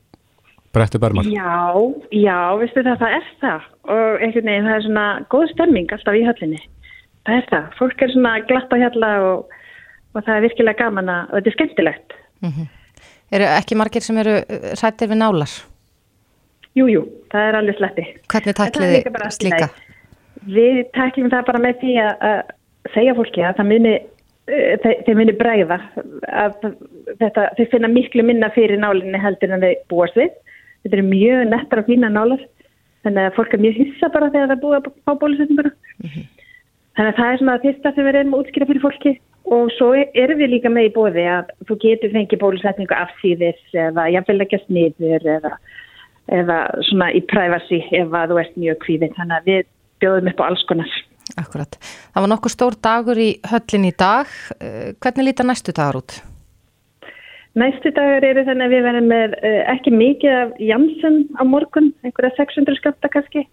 brettu 0.74 1.00
bermar. 1.02 1.28
Já, 1.30 1.74
já, 2.14 2.38
veistu 2.60 2.84
það, 2.84 3.02
það 3.02 3.18
er 3.18 3.28
það 3.42 3.68
og 3.94 4.24
einhvern 4.24 4.50
veginn 4.50 4.68
það 4.68 4.78
er 4.78 4.86
svona 4.86 5.06
góð 5.34 5.50
stemming 5.52 5.94
alltaf 5.96 6.18
í 6.18 6.24
höllinni. 6.28 6.62
Það 7.24 7.38
er 7.40 7.46
það, 7.50 7.68
fólk 7.78 8.02
er 8.04 8.12
svona 8.12 8.32
glatt 8.48 8.74
á 8.74 8.76
hjalla 8.82 9.12
og, 9.28 9.60
og 10.14 10.24
það 10.24 10.34
er 10.36 10.46
virkilega 10.48 10.80
gaman 10.82 11.12
að, 11.12 11.22
og 11.30 11.38
þetta 11.38 11.52
er 11.52 11.56
skemmtilegt. 11.58 12.18
Eru 13.34 13.46
ekki 13.50 13.78
margir 13.78 14.04
sem 14.04 14.18
eru 14.20 14.40
rættir 14.80 15.10
við 15.10 15.20
nálar? 15.22 15.54
Jú, 16.74 16.88
jú, 16.90 17.04
það 17.32 17.48
er 17.48 17.58
alveg 17.60 17.78
sletti. 17.78 18.04
Hvernig 18.32 18.50
er 18.52 18.58
takliði 18.58 19.30
slíka? 19.36 19.70
Við 20.44 20.80
taklum 20.96 21.30
það 21.32 21.46
bara 21.48 21.62
með 21.62 21.78
því 21.80 21.94
að, 22.02 22.24
að 22.28 22.92
segja 22.92 23.14
fólki 23.16 23.44
að 23.46 23.60
það 23.60 23.68
muni, 23.70 23.92
þeir, 24.50 24.96
þeir 25.06 25.18
muni 25.20 25.34
bræða 25.38 25.78
að 26.42 26.56
þetta, 27.22 27.46
þeir 27.56 27.70
finna 27.72 27.90
miklu 27.92 28.26
minna 28.26 28.50
fyrir 28.56 28.82
nálinni 28.82 29.20
heldur 29.22 29.54
en 29.54 29.64
þeir 29.64 29.78
búast 29.92 30.18
við. 30.18 30.34
Þetta 30.84 30.98
eru 30.98 31.06
mjög 31.08 31.44
nettar 31.50 31.80
og 31.80 31.88
fína 31.88 32.10
nálar 32.12 32.42
þannig 33.04 33.28
að 33.28 33.36
fólk 33.38 33.54
er 33.54 33.62
mjög 33.64 33.78
hissa 33.80 34.10
bara 34.12 34.30
þegar 34.32 34.50
það 34.50 34.56
er 34.56 34.64
búið 34.64 34.88
fá 35.04 35.12
bólusetninguna. 35.20 35.72
Þannig 36.94 37.10
að 37.10 37.16
það 37.18 37.30
er 37.30 37.38
svona 37.40 37.54
það 37.54 37.64
fyrsta 37.66 37.92
sem 37.94 38.06
við 38.06 38.16
reynum 38.16 38.36
að 38.36 38.42
útskýra 38.44 38.68
fyrir 38.70 38.84
fólki 38.84 39.14
og 39.54 39.72
svo 39.76 39.88
erum 39.94 40.40
við 40.40 40.52
líka 40.54 40.72
með 40.72 40.88
í 40.88 40.92
bóði 40.94 41.24
að 41.28 41.50
þú 41.68 41.78
getur 41.82 42.12
fengið 42.14 42.42
bólusetningu 42.44 42.96
afsýðis 42.96 43.78
eða 43.86 44.06
jafnvel 44.14 44.44
ekki 44.44 44.60
að 44.60 44.68
sniður 44.68 45.26
eða, 45.34 45.54
eða 46.38 46.58
svona 46.88 47.10
í 47.12 47.24
privacy 47.32 47.80
ef 47.90 48.14
þú 48.14 48.38
ert 48.44 48.60
mjög 48.60 48.78
kvíðin. 48.86 49.16
Þannig 49.18 49.40
að 49.40 49.50
við 49.50 49.66
bjóðum 50.04 50.30
upp 50.32 50.44
á 50.44 50.48
alls 50.48 50.64
konar. 50.68 50.94
Akkurat. 51.40 51.80
Það 52.12 52.24
var 52.24 52.32
nokkuð 52.34 52.54
stór 52.54 52.78
dagur 52.84 53.20
í 53.20 53.30
höllin 53.50 53.88
í 53.88 53.96
dag. 53.96 54.30
Eh, 54.60 54.92
Hvernig 55.00 55.32
líta 55.32 55.46
næstu 55.46 55.74
dagar 55.76 56.00
út? 56.02 56.20
Næstu 57.54 57.92
dagar 57.94 58.24
eru 58.26 58.42
þannig 58.48 58.66
að 58.66 58.72
við 58.74 58.86
verðum 58.88 59.10
með 59.12 59.34
uh, 59.38 59.58
ekki 59.70 59.92
mikið 59.94 60.38
af 60.40 60.54
Janssen 60.58 61.20
á 61.38 61.42
morgun, 61.46 61.92
einhverja 62.02 62.34
600 62.40 62.80
skamta 62.80 63.10
kannski 63.12 63.44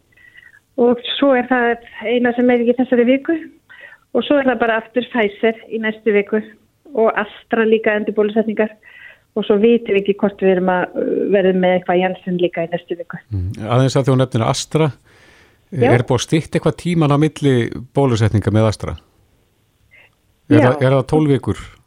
og 0.81 1.01
svo 1.17 1.34
er 1.38 1.46
það 1.50 1.84
eina 2.08 2.31
sem 2.34 2.50
er 2.50 2.63
ekki 2.63 2.77
þessari 2.79 3.05
viku 3.12 3.36
og 4.15 4.25
svo 4.25 4.39
er 4.39 4.48
það 4.50 4.62
bara 4.63 4.77
aftur 4.81 5.05
Pfizer 5.12 5.60
í 5.70 5.81
næstu 5.84 6.15
viku 6.15 6.41
og 6.98 7.12
Astra 7.20 7.65
líka 7.67 7.93
endur 7.96 8.15
bólusetningar 8.17 8.74
og 9.38 9.46
svo 9.48 9.60
vitum 9.62 9.93
við 9.96 10.01
ekki 10.01 10.15
hvort 10.20 10.41
við 10.41 10.55
erum 10.55 10.72
að 10.74 10.98
uh, 10.98 11.12
verðum 11.36 11.62
með 11.63 11.75
eitthvað 11.77 12.01
Janssen 12.01 12.39
líka 12.41 12.65
í 12.65 12.72
næstu 12.72 12.98
viku. 13.00 13.20
Mm. 13.29 13.51
Aðeins 13.67 14.00
að 14.00 14.10
hún 14.12 14.24
nefnir 14.24 14.48
Astra, 14.48 14.89
Já. 15.72 15.91
er 15.93 16.08
búið 16.10 16.25
stýtt 16.25 16.58
eitthvað 16.58 16.79
tíman 16.81 17.13
á 17.13 17.17
milli 17.22 17.53
bólusetninga 17.96 18.55
með 18.55 18.72
Astra? 18.72 18.98
Er, 20.50 20.58
Já. 20.58 20.65
það, 20.65 20.81
er 20.81 20.98
það 20.98 21.05
12 21.13 21.31
vikur? 21.38 21.62
Já, 21.62 21.80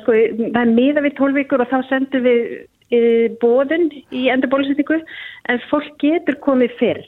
sko, 0.00 0.18
það 0.40 0.60
er 0.64 0.74
miða 0.74 1.06
við 1.06 1.16
12 1.20 1.40
vikur 1.40 1.64
og 1.64 1.70
þá 1.70 1.78
sendum 1.88 2.26
við 2.26 2.42
e, 2.90 3.00
bóðin 3.42 3.88
í 4.10 4.26
endur 4.32 4.50
bólusetningu 4.52 5.00
en 5.50 5.64
fólk 5.70 5.96
getur 6.02 6.38
komið 6.42 6.76
fyrr 6.80 7.02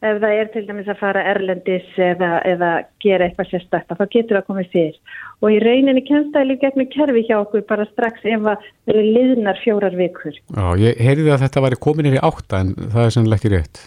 ef 0.00 0.20
það 0.22 0.34
er 0.38 0.48
til 0.52 0.62
dæmis 0.64 0.88
að 0.88 1.00
fara 1.00 1.22
erlendis 1.34 1.88
eða, 2.00 2.30
eða 2.48 2.70
gera 3.04 3.26
eitthvað 3.26 3.50
sérstakta, 3.50 3.96
þá 3.98 4.06
getur 4.14 4.38
það 4.38 4.46
komið 4.48 4.70
fyrr 4.72 5.18
og 5.40 5.52
í 5.52 5.58
rauninni 5.60 6.04
kemst 6.06 6.32
það 6.36 6.48
líka 6.48 6.70
gegnum 6.70 6.88
kerfi 6.94 7.24
hjá 7.28 7.36
okkur 7.40 7.66
bara 7.68 7.88
strax 7.90 8.24
ef 8.24 8.46
það 8.46 8.64
eru 8.94 9.04
liðnar 9.04 9.60
fjórar 9.60 9.98
vikur. 9.98 10.32
Já, 10.56 10.64
ég 10.80 11.04
heyrði 11.04 11.34
að 11.34 11.44
þetta 11.44 11.64
væri 11.66 11.80
komin 11.84 12.10
í 12.12 12.16
átta 12.30 12.64
en 12.64 12.72
það 12.80 13.04
er 13.04 13.14
sannlega 13.16 13.40
ekki 13.40 13.52
rétt. 13.54 13.84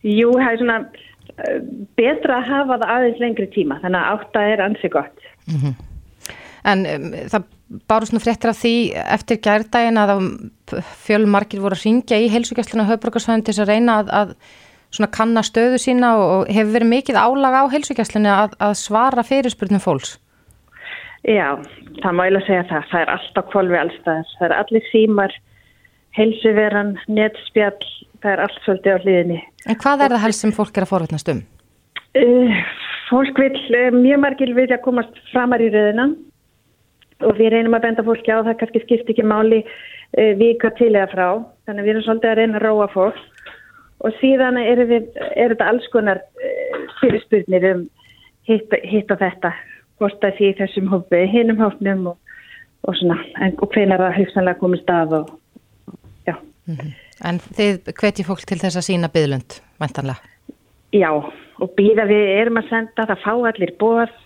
Jú, 0.00 0.32
það 0.38 0.48
er 0.48 0.60
svona 0.62 0.78
uh, 0.80 1.60
betra 2.00 2.40
að 2.40 2.50
hafa 2.54 2.80
það 2.80 2.96
aðeins 2.96 3.22
lengri 3.26 3.52
tíma, 3.52 3.80
þannig 3.84 4.00
að 4.00 4.16
átta 4.16 4.48
er 4.54 4.64
ansi 4.70 4.92
gott. 4.96 5.30
En 6.68 6.86
um, 6.86 7.10
það 7.32 7.46
báru 7.88 8.08
svona 8.08 8.22
fréttir 8.24 8.50
af 8.50 8.58
því 8.58 8.74
eftir 9.16 9.38
gærdaginn 9.44 10.00
að 10.00 10.14
fjölmarkir 11.04 11.62
voru 11.62 11.78
að 11.78 11.84
ringja 11.86 12.18
í 12.18 12.30
heilsugjastluna 12.32 12.88
höfbrukarsvæðin 12.88 13.44
til 13.46 13.54
þess 13.54 13.64
að 13.64 13.70
reyna 13.70 13.98
að, 14.00 14.10
að 14.20 14.32
svona 14.90 15.10
kanna 15.14 15.44
stöðu 15.46 15.78
sína 15.80 16.14
og, 16.18 16.24
og 16.34 16.50
hefur 16.50 16.74
verið 16.74 16.92
mikið 16.94 17.20
álag 17.20 17.58
á 17.62 17.64
heilsugjastlunni 17.72 18.32
að, 18.32 18.56
að 18.58 18.74
svara 18.80 19.24
fyrirspurnum 19.26 19.82
fólks. 19.82 20.16
Já, 21.28 21.60
það 22.00 22.16
má 22.16 22.24
eiginlega 22.24 22.46
segja 22.48 22.66
það. 22.70 22.90
Það 22.90 23.04
er 23.04 23.14
alltaf 23.14 23.48
kvolvi 23.52 23.78
allstaðar. 23.78 24.34
Það 24.38 24.46
er 24.48 24.56
allir 24.56 24.86
símar, 24.88 25.34
heilsuveran, 26.16 26.94
netspjall, 27.12 27.90
það 28.24 28.32
er 28.32 28.44
allt 28.46 28.62
svolítið 28.64 28.96
á 28.96 29.02
hliðinni. 29.04 29.40
En 29.68 29.80
hvað 29.84 30.06
er 30.06 30.14
það 30.14 30.24
helst 30.24 30.46
sem 30.46 30.54
fólk 30.56 30.80
er 30.80 30.86
að 30.86 30.92
forvetnast 30.94 31.30
um? 31.34 31.44
Uh, 32.18 32.56
fólk 33.10 33.38
vil, 33.38 33.52
uh, 33.76 33.92
mjög 33.94 34.24
margir 34.24 34.54
vilja 34.56 34.80
komast 34.82 35.20
framar 35.30 35.62
í 35.62 35.68
röðina 35.70 36.08
og 37.26 37.38
við 37.38 37.52
reynum 37.54 37.76
að 37.76 37.86
benda 37.86 38.04
fólki 38.06 38.32
á 38.32 38.44
það 38.44 38.58
kannski 38.60 38.82
skipt 38.84 39.10
ekki 39.12 39.26
máli 39.26 39.60
uh, 39.64 40.32
vika 40.40 40.72
til 40.78 40.92
eða 40.94 41.10
frá. 41.12 41.26
Þannig 41.66 41.82
að 41.82 41.88
við 41.88 41.94
erum 41.94 42.06
svolítið 42.06 42.32
að 42.32 42.38
reyna 42.40 42.60
að 42.60 42.66
róa 42.66 42.88
fólk 42.94 43.26
og 44.00 44.16
síðan 44.16 44.56
er, 44.60 44.80
við, 44.88 45.10
er 45.36 45.52
þetta 45.52 45.68
alls 45.72 45.88
konar 45.92 46.22
uh, 46.22 46.78
fyrirspurnir 47.00 47.68
um 47.74 47.84
hitt, 48.48 48.72
hitt 48.88 49.12
og 49.12 49.20
þetta, 49.20 49.52
hvort 50.00 50.18
það 50.22 50.38
sé 50.38 50.50
í 50.50 50.56
þessum 50.62 50.88
hópi, 50.92 51.20
hinnum 51.30 51.60
hópnum 51.60 52.08
og, 52.14 52.34
og 52.88 52.98
svona, 52.98 53.20
en, 53.44 53.54
og 53.60 53.68
hvenar 53.74 54.02
það 54.06 54.18
hugsanlega 54.22 54.62
komist 54.62 54.90
að 54.94 55.14
og 55.20 55.30
já. 56.28 56.36
En 57.28 57.38
þið 57.60 57.92
hvetji 57.92 58.26
fólk 58.26 58.46
til 58.48 58.60
þess 58.62 58.80
að 58.80 58.88
sína 58.88 59.12
byðlund, 59.12 59.60
mæntanlega? 59.82 60.32
Já, 60.96 61.10
og 61.12 61.72
býða 61.76 62.08
við 62.08 62.32
erum 62.40 62.58
að 62.58 62.70
senda, 62.72 63.06
það 63.06 63.22
fá 63.22 63.32
allir 63.52 63.72
bóð 63.78 64.16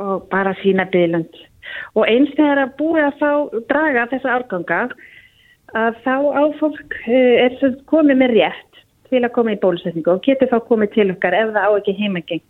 og 0.00 0.28
bara 0.32 0.54
sína 0.62 0.86
bygglund. 0.92 1.34
Og 1.96 2.04
eins 2.06 2.32
þegar 2.36 2.64
að 2.64 2.74
búið 2.80 3.06
að 3.06 3.20
fá 3.20 3.32
draga 3.72 4.06
þessa 4.12 4.34
árganga 4.38 4.80
að 5.78 6.00
þá 6.04 6.16
á 6.34 6.42
fólk 6.58 6.98
eh, 7.06 7.44
er 7.44 7.56
sem 7.60 7.76
komið 7.90 8.22
með 8.22 8.36
rétt 8.38 8.82
til 9.10 9.22
að 9.24 9.34
koma 9.34 9.54
í 9.54 9.60
bólusetningu 9.60 10.14
og 10.14 10.22
getur 10.24 10.50
þá 10.50 10.58
komið 10.68 10.94
til 10.96 11.08
okkar 11.14 11.36
ef 11.36 11.52
það 11.54 11.66
á 11.66 11.70
ekki 11.78 11.96
heimengeng 11.98 12.46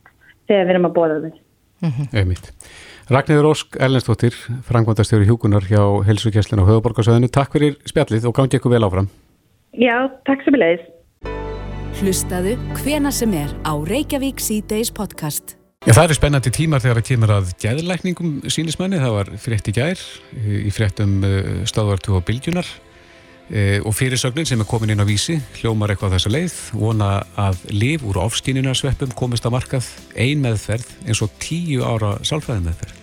þegar 0.48 0.66
við 0.66 0.74
erum 0.74 0.88
að 0.88 0.96
bóða 0.96 1.18
þau. 1.24 1.40
Einmitt. 2.12 2.50
Ragnhildur 3.10 3.50
Ósk 3.50 3.76
Erlendstóttir, 3.80 4.36
frangvandastjóri 4.68 5.26
hjúkunar 5.26 5.64
hjá 5.66 5.82
Helsugjesslinu 6.06 6.62
og 6.62 6.70
Höfuborgarsöðinu. 6.70 7.30
Takk 7.32 7.56
fyrir 7.56 7.78
spjallið 7.88 8.28
og 8.30 8.36
gangi 8.36 8.60
ykkur 8.60 8.76
vel 8.76 8.84
áfram. 8.86 9.08
Já, 9.74 9.96
takk 10.28 10.44
sem 10.44 10.58
er 10.58 10.64
leiðis. 10.64 10.88
Hlustaðu 12.00 12.54
hvena 12.80 13.10
sem 13.12 13.34
er 13.34 13.50
á 13.66 13.72
Reykjavík 13.74 14.38
C-Days 14.38 14.92
podcast. 14.94 15.59
Já, 15.80 15.94
það 15.96 16.10
eru 16.10 16.14
spennandi 16.18 16.50
tímar 16.52 16.82
þegar 16.84 16.98
það 16.98 17.06
kemur 17.08 17.30
að 17.32 17.46
gæðlækningum 17.62 18.32
sínismenni. 18.52 18.98
Það 19.00 19.14
var 19.14 19.28
frétt 19.40 19.68
í 19.70 19.72
gær 19.72 20.02
í 20.44 20.72
fréttum 20.76 21.14
stöðvartu 21.64 22.18
og 22.18 22.26
bylgjunar 22.28 22.68
og 23.88 23.96
fyrirsögnin 23.96 24.44
sem 24.50 24.60
er 24.60 24.68
komin 24.68 24.92
inn 24.92 25.00
á 25.00 25.08
vísi 25.08 25.38
hljómar 25.62 25.94
eitthvað 25.94 26.18
þessa 26.18 26.34
leið. 26.34 26.58
Vona 26.76 27.08
að 27.32 27.64
liv 27.72 28.04
úr 28.04 28.20
ofskýninarsveppum 28.26 29.16
komist 29.16 29.48
á 29.48 29.50
markað. 29.56 29.88
Ein 30.20 30.44
meðferð 30.44 30.84
eins 31.06 31.24
og 31.24 31.32
tíu 31.40 31.80
ára 31.80 32.18
sálfræði 32.28 32.66
meðferð. 32.68 33.00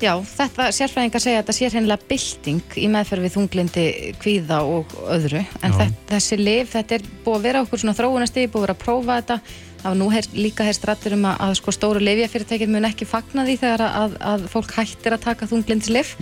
Já, 0.00 0.12
þetta 0.16 0.70
sérfræðingar 0.76 1.22
segja 1.24 1.36
að 1.36 1.44
þetta 1.44 1.58
sé 1.58 1.68
hreinlega 1.72 2.08
bylting 2.08 2.80
í 2.80 2.88
meðferð 2.96 3.28
við 3.28 3.36
þunglindi, 3.36 3.86
kvíða 4.24 4.64
og 4.64 4.98
öðru. 5.04 5.44
En 5.60 5.76
þetta, 5.76 6.02
þessi 6.16 6.40
lif, 6.40 6.72
þetta 6.72 6.96
er 6.96 7.06
búið 7.24 7.38
að 7.38 7.46
vera 7.50 7.62
okkur 7.64 7.84
svona 7.84 7.96
þróunastigi, 7.96 8.50
búið 8.52 8.62
að 8.62 8.66
vera 8.66 8.76
að 8.76 8.84
prófa 8.88 9.16
þetta 9.20 9.40
það 9.82 9.88
var 9.92 9.98
nú 10.00 10.06
her, 10.12 10.28
líka 10.36 10.66
hér 10.66 10.76
strattur 10.76 11.14
um 11.16 11.26
að, 11.28 11.42
að 11.46 11.52
sko, 11.60 11.74
stóru 11.74 12.02
lifjafyrirtækið 12.02 12.72
mun 12.72 12.88
ekki 12.88 13.08
fagna 13.08 13.44
því 13.46 13.56
þegar 13.62 13.84
að, 13.86 14.16
að 14.32 14.46
fólk 14.52 14.72
hættir 14.76 15.16
að 15.16 15.24
taka 15.26 15.48
þunglindslif 15.50 16.14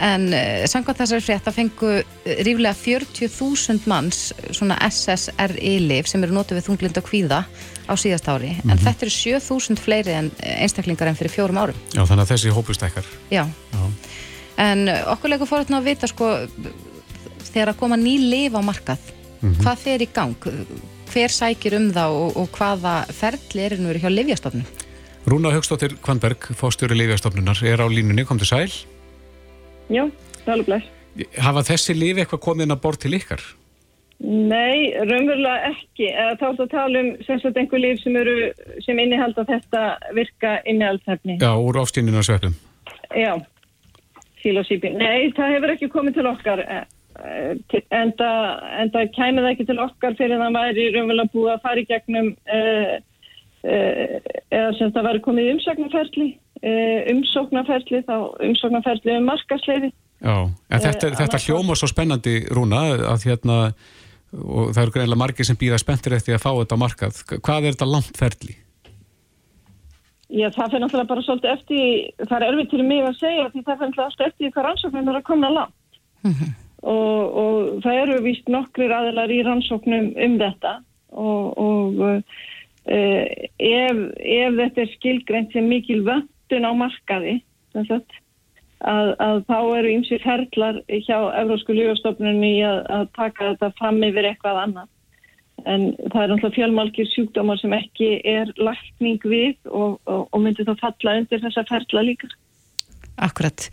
en 0.00 0.26
uh, 0.32 0.64
samkvæmt 0.70 1.02
þessari 1.02 1.24
frétt 1.24 1.48
að 1.50 1.56
fengu 1.58 1.90
eh, 2.00 2.40
ríflega 2.46 2.72
40.000 2.78 3.88
manns 3.90 4.20
svona 4.56 4.78
SSRI-lif 4.88 6.08
sem 6.08 6.24
eru 6.24 6.36
notið 6.36 6.60
við 6.60 6.68
þunglind 6.70 7.00
og 7.00 7.08
kvíða 7.08 7.42
á 7.90 7.92
síðast 8.00 8.28
ári. 8.32 8.54
En 8.64 8.80
þetta 8.80 9.06
eru 9.06 9.12
7.000 9.12 9.80
fleiri 9.82 10.16
en 10.16 10.30
eh, 10.40 10.62
einstaklingar 10.64 11.10
en 11.10 11.18
fyrir 11.18 11.34
fjórum 11.34 11.60
árum. 11.60 11.80
Já, 11.92 12.00
þannig 12.04 12.24
að 12.24 12.32
þessi 12.32 12.54
hópu 12.56 12.76
stekkar. 12.76 13.08
Já, 13.32 13.44
Já. 13.44 13.82
en 14.70 14.88
okkur 15.12 15.34
leikur 15.34 15.50
fórhættin 15.50 15.80
að 15.80 15.90
vita 15.92 16.08
sko 16.08 16.32
þegar 17.50 17.74
að 17.74 17.80
koma 17.82 18.00
ný 18.00 18.16
lif 18.30 18.56
á 18.56 18.62
markað 18.64 19.12
hvað 19.40 19.84
fer 19.84 20.02
í 20.04 20.08
gang 20.12 20.50
hver 21.10 21.34
sækir 21.34 21.76
um 21.78 21.90
það 21.94 22.20
og, 22.22 22.38
og 22.40 22.54
hvaða 22.56 22.94
ferli 23.14 23.66
er 23.66 23.76
nú 23.80 23.92
hjá 23.94 24.08
lifjastofnun 24.10 24.66
Rúna 25.30 25.52
Högstóttir 25.52 25.92
Kvanberg, 26.00 26.48
fóstjóri 26.56 26.96
Lífjastofnunar, 26.96 27.58
er 27.62 27.82
á 27.84 27.86
línunni, 27.92 28.24
kom 28.24 28.38
til 28.40 28.48
sæl. 28.48 28.72
Alveg 30.48 30.66
bless. 30.66 30.86
Hafa 31.42 31.62
þessi 31.66 31.96
lifi 31.96 32.22
eitthvað 32.22 32.44
komið 32.44 32.66
inn 32.66 32.74
að 32.74 32.82
bort 32.84 33.02
til 33.02 33.12
ykkar? 33.18 33.42
Nei, 34.20 34.92
raunverulega 34.96 35.70
ekki. 35.70 36.08
Eða 36.08 36.34
Þá 36.40 36.44
er 36.46 36.56
þetta 36.56 36.64
að 36.64 36.72
tala 36.74 37.02
um 37.02 37.10
sem 37.26 37.40
sagt 37.42 37.60
einhver 37.60 37.82
líf 37.82 38.02
sem, 38.02 38.16
eru, 38.20 38.34
sem 38.84 39.00
innihalda 39.00 39.44
þetta 39.48 39.84
virka 40.16 40.54
innihaldshefni. 40.68 41.38
Já, 41.40 41.52
úr 41.56 41.80
ofskýninarsveppum. 41.82 42.56
Já, 43.16 43.32
sílósýpi. 44.42 44.92
Nei, 44.96 45.30
það 45.36 45.54
hefur 45.56 45.74
ekki 45.74 45.90
komið 45.92 46.18
til 46.20 46.28
okkar 46.30 46.64
eh, 46.66 46.84
enda, 48.00 48.30
enda 48.82 49.06
kæmið 49.16 49.48
ekki 49.52 49.68
til 49.68 49.78
okkar 49.82 50.18
fyrir 50.18 50.40
það 50.40 50.58
væri 50.58 50.90
raunverulega 50.94 51.34
búið 51.34 51.54
að 51.54 51.64
fara 51.64 51.82
í 51.82 51.88
gegnum 51.88 52.30
uh, 52.34 52.94
uh, 53.64 54.14
eða 54.50 54.70
sem 54.78 54.94
það 54.94 55.08
væri 55.10 55.24
komið 55.26 55.48
í 55.48 55.56
umsóknarferli 55.56 56.28
uh, 56.30 57.00
umsóknarferli 57.14 58.04
þá 58.08 58.14
umsóknarferli 58.50 59.18
um 59.18 59.28
markasleiði 59.30 59.92
Já, 60.20 60.36
en 60.68 60.82
þetta, 60.84 61.08
Eh, 61.08 61.16
þetta 61.16 61.40
hljóma 61.40 61.76
svo 61.78 61.88
spennandi, 61.88 62.44
Rúna, 62.52 62.80
að 63.08 63.26
hérna, 63.30 63.58
og 64.36 64.74
það 64.74 64.82
eru 64.82 64.94
greinlega 64.96 65.22
margir 65.22 65.48
sem 65.48 65.56
býða 65.56 65.80
spenntir 65.80 66.16
eftir 66.16 66.36
að 66.36 66.44
fá 66.44 66.50
þetta 66.52 66.76
á 66.76 66.82
markað. 66.84 67.22
Hvað 67.40 67.64
er 67.64 67.74
þetta 67.74 67.88
langt 67.88 68.20
ferli? 68.20 68.56
Já, 70.30 70.46
það 70.54 70.68
fyrir 70.70 70.82
náttúrulega 70.84 71.10
bara 71.10 71.22
svolítið 71.26 71.52
eftir, 71.56 71.86
það 72.28 72.36
er 72.36 72.48
erfitt 72.50 72.70
til 72.70 72.84
mig 72.86 73.00
að 73.02 73.16
segja 73.18 73.46
því 73.50 73.62
það 73.64 73.78
fyrir 73.80 73.88
náttúrulega 73.88 74.10
alltaf 74.10 74.26
eftir 74.28 74.52
hvað 74.54 74.66
rannsóknum 74.68 75.08
er 75.08 75.18
að 75.18 75.28
koma 75.30 75.50
langt. 75.56 75.78
Og, 76.82 77.36
og 77.42 77.82
það 77.84 78.00
eru 78.04 78.20
víst 78.24 78.48
nokkrir 78.52 78.92
aðilar 78.94 79.32
í 79.32 79.42
rannsóknum 79.46 80.12
um 80.16 80.38
þetta 80.40 80.78
og, 81.10 81.58
og 81.60 82.00
uh, 82.06 82.22
ef, 82.88 84.00
ef 84.16 84.58
þetta 84.62 84.84
er 84.84 84.92
skilgreint 84.94 85.52
sem 85.52 85.68
mikil 85.68 86.00
vöndun 86.06 86.68
á 86.68 86.72
markaði, 86.76 87.40
sagt, 87.88 88.16
að, 88.80 89.12
að 89.20 89.42
þá 89.50 89.58
eru 89.80 89.92
ymsir 89.96 90.22
ferlar 90.24 90.80
hjá 90.88 91.18
Evrósku 91.42 91.76
lífastofnunni 91.76 92.54
að, 92.64 92.80
að 92.88 93.04
taka 93.18 93.52
þetta 93.52 93.72
fram 93.80 94.00
yfir 94.06 94.30
eitthvað 94.30 94.64
annað. 94.64 94.88
En 95.68 95.90
það 96.08 96.22
er 96.22 96.30
náttúrulega 96.30 96.56
fjölmálkir 96.56 97.08
sjúkdómar 97.10 97.58
sem 97.60 97.74
ekki 97.76 98.14
er 98.24 98.48
lækning 98.56 99.20
við 99.28 99.58
og, 99.68 99.98
og, 100.08 100.22
og 100.32 100.40
myndi 100.40 100.64
þá 100.64 100.72
falla 100.80 101.18
undir 101.20 101.42
þessa 101.42 101.66
ferla 101.68 102.04
líka. 102.06 102.30
Akkurat. 103.20 103.66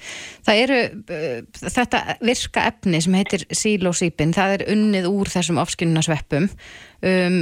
Það 0.47 0.61
eru 0.63 0.79
uh, 0.87 1.37
þetta 1.61 2.01
virka 2.19 2.65
efni 2.71 3.01
sem 3.03 3.15
heitir 3.17 3.45
sílósýpin, 3.55 4.35
það 4.35 4.57
er 4.57 4.65
unnið 4.75 5.09
úr 5.11 5.31
þessum 5.31 5.61
ofskinnunasveppum 5.63 6.49
um, 6.49 7.37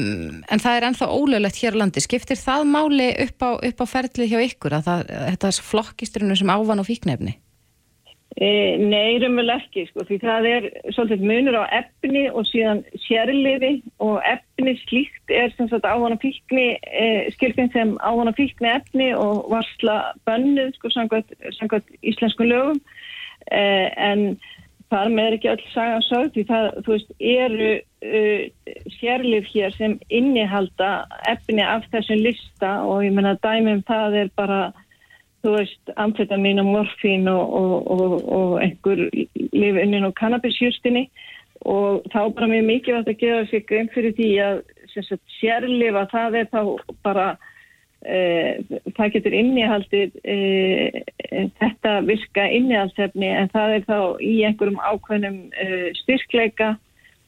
en 0.45 0.61
það 0.61 0.77
er 0.77 0.87
ennþá 0.89 1.09
ólöglegt 1.13 1.61
hér 1.63 1.79
á 1.79 1.81
landi. 1.81 2.03
Skiptir 2.03 2.39
það 2.39 2.67
máli 2.75 3.09
upp 3.25 3.47
á, 3.47 3.51
upp 3.57 3.81
á 3.81 3.85
ferlið 3.89 4.35
hjá 4.35 4.39
ykkur 4.51 4.77
að 4.79 4.91
það, 4.91 5.09
þetta 5.31 5.55
flokkisturinu 5.71 6.37
sem 6.37 6.53
ávan 6.53 6.83
og 6.83 6.89
fíknefni? 6.89 7.39
E, 8.35 8.47
nei, 8.81 9.15
raunverulega 9.21 9.61
ekki, 9.61 9.85
sko, 9.87 10.03
því 10.09 10.15
það 10.19 10.47
er 10.49 10.65
svolítið 10.91 11.21
munur 11.29 11.55
á 11.55 11.71
efni 11.77 12.25
og 12.27 12.43
síðan 12.49 12.81
sérlifi 13.05 13.77
og 14.03 14.17
efni 14.27 14.73
slíkt 14.81 15.31
er 15.31 15.53
sem 15.55 15.69
sagt 15.71 15.87
ávana 15.87 16.17
fíkni, 16.19 16.65
e, 16.83 17.05
skilfinn 17.37 17.71
sem 17.71 17.93
ávana 18.03 18.33
fíkni 18.35 18.73
efni 18.73 19.13
og 19.15 19.47
varsla 19.53 20.01
bönnuð, 20.27 20.73
sko, 20.75 20.91
samkvæmt, 20.97 21.95
íslenskum 22.03 22.51
lögum, 22.51 22.83
e, 23.47 23.63
en 23.95 24.27
þar 24.91 25.11
með 25.11 25.27
er 25.27 25.35
ekki 25.37 25.51
öll 25.51 25.65
saga 25.73 25.99
sögð, 26.05 26.31
því 26.35 26.43
það, 26.49 26.67
þú 26.85 26.93
veist, 26.93 27.13
eru 27.31 27.71
uh, 27.75 28.71
sérlif 28.97 29.51
hér 29.53 29.75
sem 29.75 29.95
innihalda 30.13 30.91
efni 31.31 31.63
af 31.65 31.87
þessum 31.93 32.21
lista 32.25 32.73
og 32.85 33.05
ég 33.07 33.15
menna 33.15 33.35
dæmi 33.43 33.77
um 33.77 33.85
það 33.87 34.19
er 34.23 34.33
bara 34.37 34.59
þú 35.45 35.55
veist, 35.59 35.93
amfetamin 36.01 36.61
og 36.63 36.71
morfín 36.73 37.29
og, 37.29 37.53
og, 37.53 37.73
og, 37.93 38.13
og 38.37 38.53
einhver 38.63 39.05
lifinnin 39.53 40.07
og 40.07 40.15
kannabisjustinni 40.17 41.05
og 41.65 42.05
þá 42.13 42.21
bara 42.35 42.49
mjög 42.49 42.65
mikilvægt 42.69 43.11
að 43.13 43.19
gefa 43.21 43.43
sér 43.49 43.67
grein 43.69 43.91
fyrir 43.93 44.15
því 44.17 44.29
að 44.45 44.63
sérlifa 45.39 46.05
það 46.11 46.39
er 46.41 46.49
þá 46.53 46.61
bara 47.05 47.27
e, 48.05 48.19
það 48.97 49.13
getur 49.15 49.37
innihaldið 49.39 50.17
e, 50.23 50.37
þetta 51.59 51.95
virka 52.09 52.47
innihaldsefni 52.57 53.29
en 53.29 53.51
það 53.53 53.77
er 53.77 53.87
þá 53.89 53.99
í 54.21 54.33
einhverjum 54.47 54.81
ákveðnum 54.81 55.39
e, 55.53 55.69
styrkleika 56.01 56.75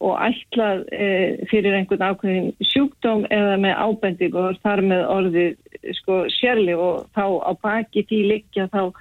og 0.03 0.17
ætlað 0.21 0.83
e, 0.93 1.07
fyrir 1.49 1.75
einhvern 1.77 2.05
ákveðin 2.05 2.51
sjúkdóm 2.61 3.25
eða 3.33 3.55
með 3.63 3.79
ábending 3.81 4.35
og 4.37 4.59
þar 4.65 4.83
með 4.85 5.05
orðið 5.13 5.95
sko 5.97 6.19
sérlif 6.37 6.81
og 6.81 7.07
þá 7.17 7.25
á 7.49 7.51
baki 7.63 8.05
því 8.09 8.19
liggja 8.33 8.67
þá 8.73 8.91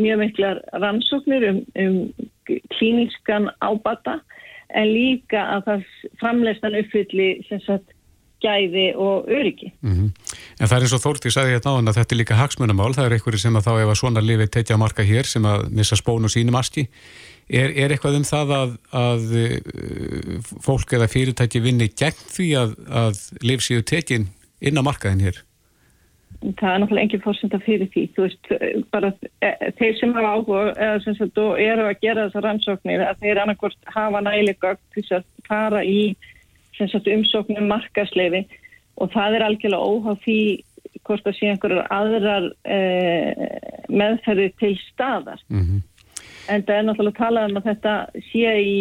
mjög 0.00 0.22
miklar 0.22 0.62
rannsóknir 0.76 1.48
um, 1.50 1.60
um 1.82 1.98
klínískan 2.76 3.50
ábata 3.60 4.20
en 4.76 4.88
líka 4.92 5.44
að 5.56 5.68
það 5.68 5.84
framleistan 6.20 6.80
uppfylli 6.80 7.28
sagt 7.50 7.92
gæði 8.42 8.90
og 9.00 9.28
öryggi. 9.32 9.72
Mm 9.82 10.12
En 10.60 10.68
það 10.68 10.76
er 10.76 10.84
eins 10.86 10.92
og 10.96 11.00
Þórti 11.02 11.30
sagði 11.32 11.52
hérna 11.52 11.72
á 11.72 11.76
hann 11.76 11.90
að 11.90 11.96
þetta 11.98 12.14
er 12.14 12.18
líka 12.20 12.36
hagsmunamál, 12.38 12.94
það 12.96 13.06
er 13.06 13.14
einhverju 13.16 13.40
sem 13.42 13.56
að 13.58 13.66
þá 13.66 13.72
ef 13.76 13.90
að 13.92 13.98
svona 14.00 14.22
lifi 14.24 14.46
tekja 14.48 14.76
á 14.76 14.80
marka 14.80 15.04
hér 15.04 15.28
sem 15.28 15.44
að 15.44 15.66
missa 15.68 15.98
spón 16.00 16.24
og 16.24 16.32
sínum 16.32 16.56
aski. 16.56 16.86
Er, 17.46 17.70
er 17.78 17.92
eitthvað 17.94 18.16
um 18.18 18.24
það 18.26 18.52
að, 18.56 18.70
að 18.98 19.26
uh, 19.38 20.46
fólk 20.64 20.96
eða 20.96 21.06
fyrirtæki 21.10 21.62
vinni 21.62 21.86
gegn 21.94 22.24
því 22.34 22.48
að, 22.58 22.72
að 22.90 23.20
lif 23.46 23.62
séu 23.62 23.84
tekin 23.86 24.26
inn 24.58 24.80
á 24.80 24.82
markaðin 24.82 25.22
hér? 25.28 25.38
Það 26.42 26.72
er 26.72 26.80
náttúrulega 26.82 27.04
engin 27.06 27.22
fórsenda 27.22 27.60
fyrir 27.62 27.88
því. 27.94 28.02
Þú 28.16 28.24
veist, 28.26 28.50
bara 28.92 29.12
e, 29.40 29.52
þeir 29.78 29.94
sem 30.00 30.12
hafa 30.18 30.34
áhuga 30.34 30.64
eða 30.74 30.98
sem 31.04 31.16
sagt 31.16 31.40
og 31.40 31.62
eru 31.62 31.86
að 31.86 32.02
gera 32.02 32.26
þessar 32.26 32.46
rannsóknir 32.48 33.04
að 33.06 33.22
þeir 33.22 33.40
annarkort 33.42 33.90
hafa 33.94 34.22
nælega 34.26 34.74
til 34.94 35.06
að 35.16 35.26
fara 35.46 35.82
í 35.86 36.00
sagt 36.76 37.08
umsóknum 37.08 37.70
markasleifi 37.70 38.42
og 39.00 39.14
það 39.14 39.38
er 39.38 39.46
algjörlega 39.46 39.86
óháð 39.86 40.22
því 40.26 40.40
hvort 41.06 41.28
að 41.30 41.38
sé 41.38 41.50
einhverjar 41.52 41.88
aðrar 41.94 42.50
e, 42.66 42.80
meðferði 43.88 44.50
til 44.60 44.74
staðar. 44.90 45.40
Mm 45.46 45.84
En 46.46 46.62
það 46.66 46.76
er 46.76 46.84
náttúrulega 46.86 47.18
talað 47.18 47.48
um 47.50 47.58
að 47.60 47.70
þetta 47.70 47.94
sé 48.28 48.52
í, 48.62 48.76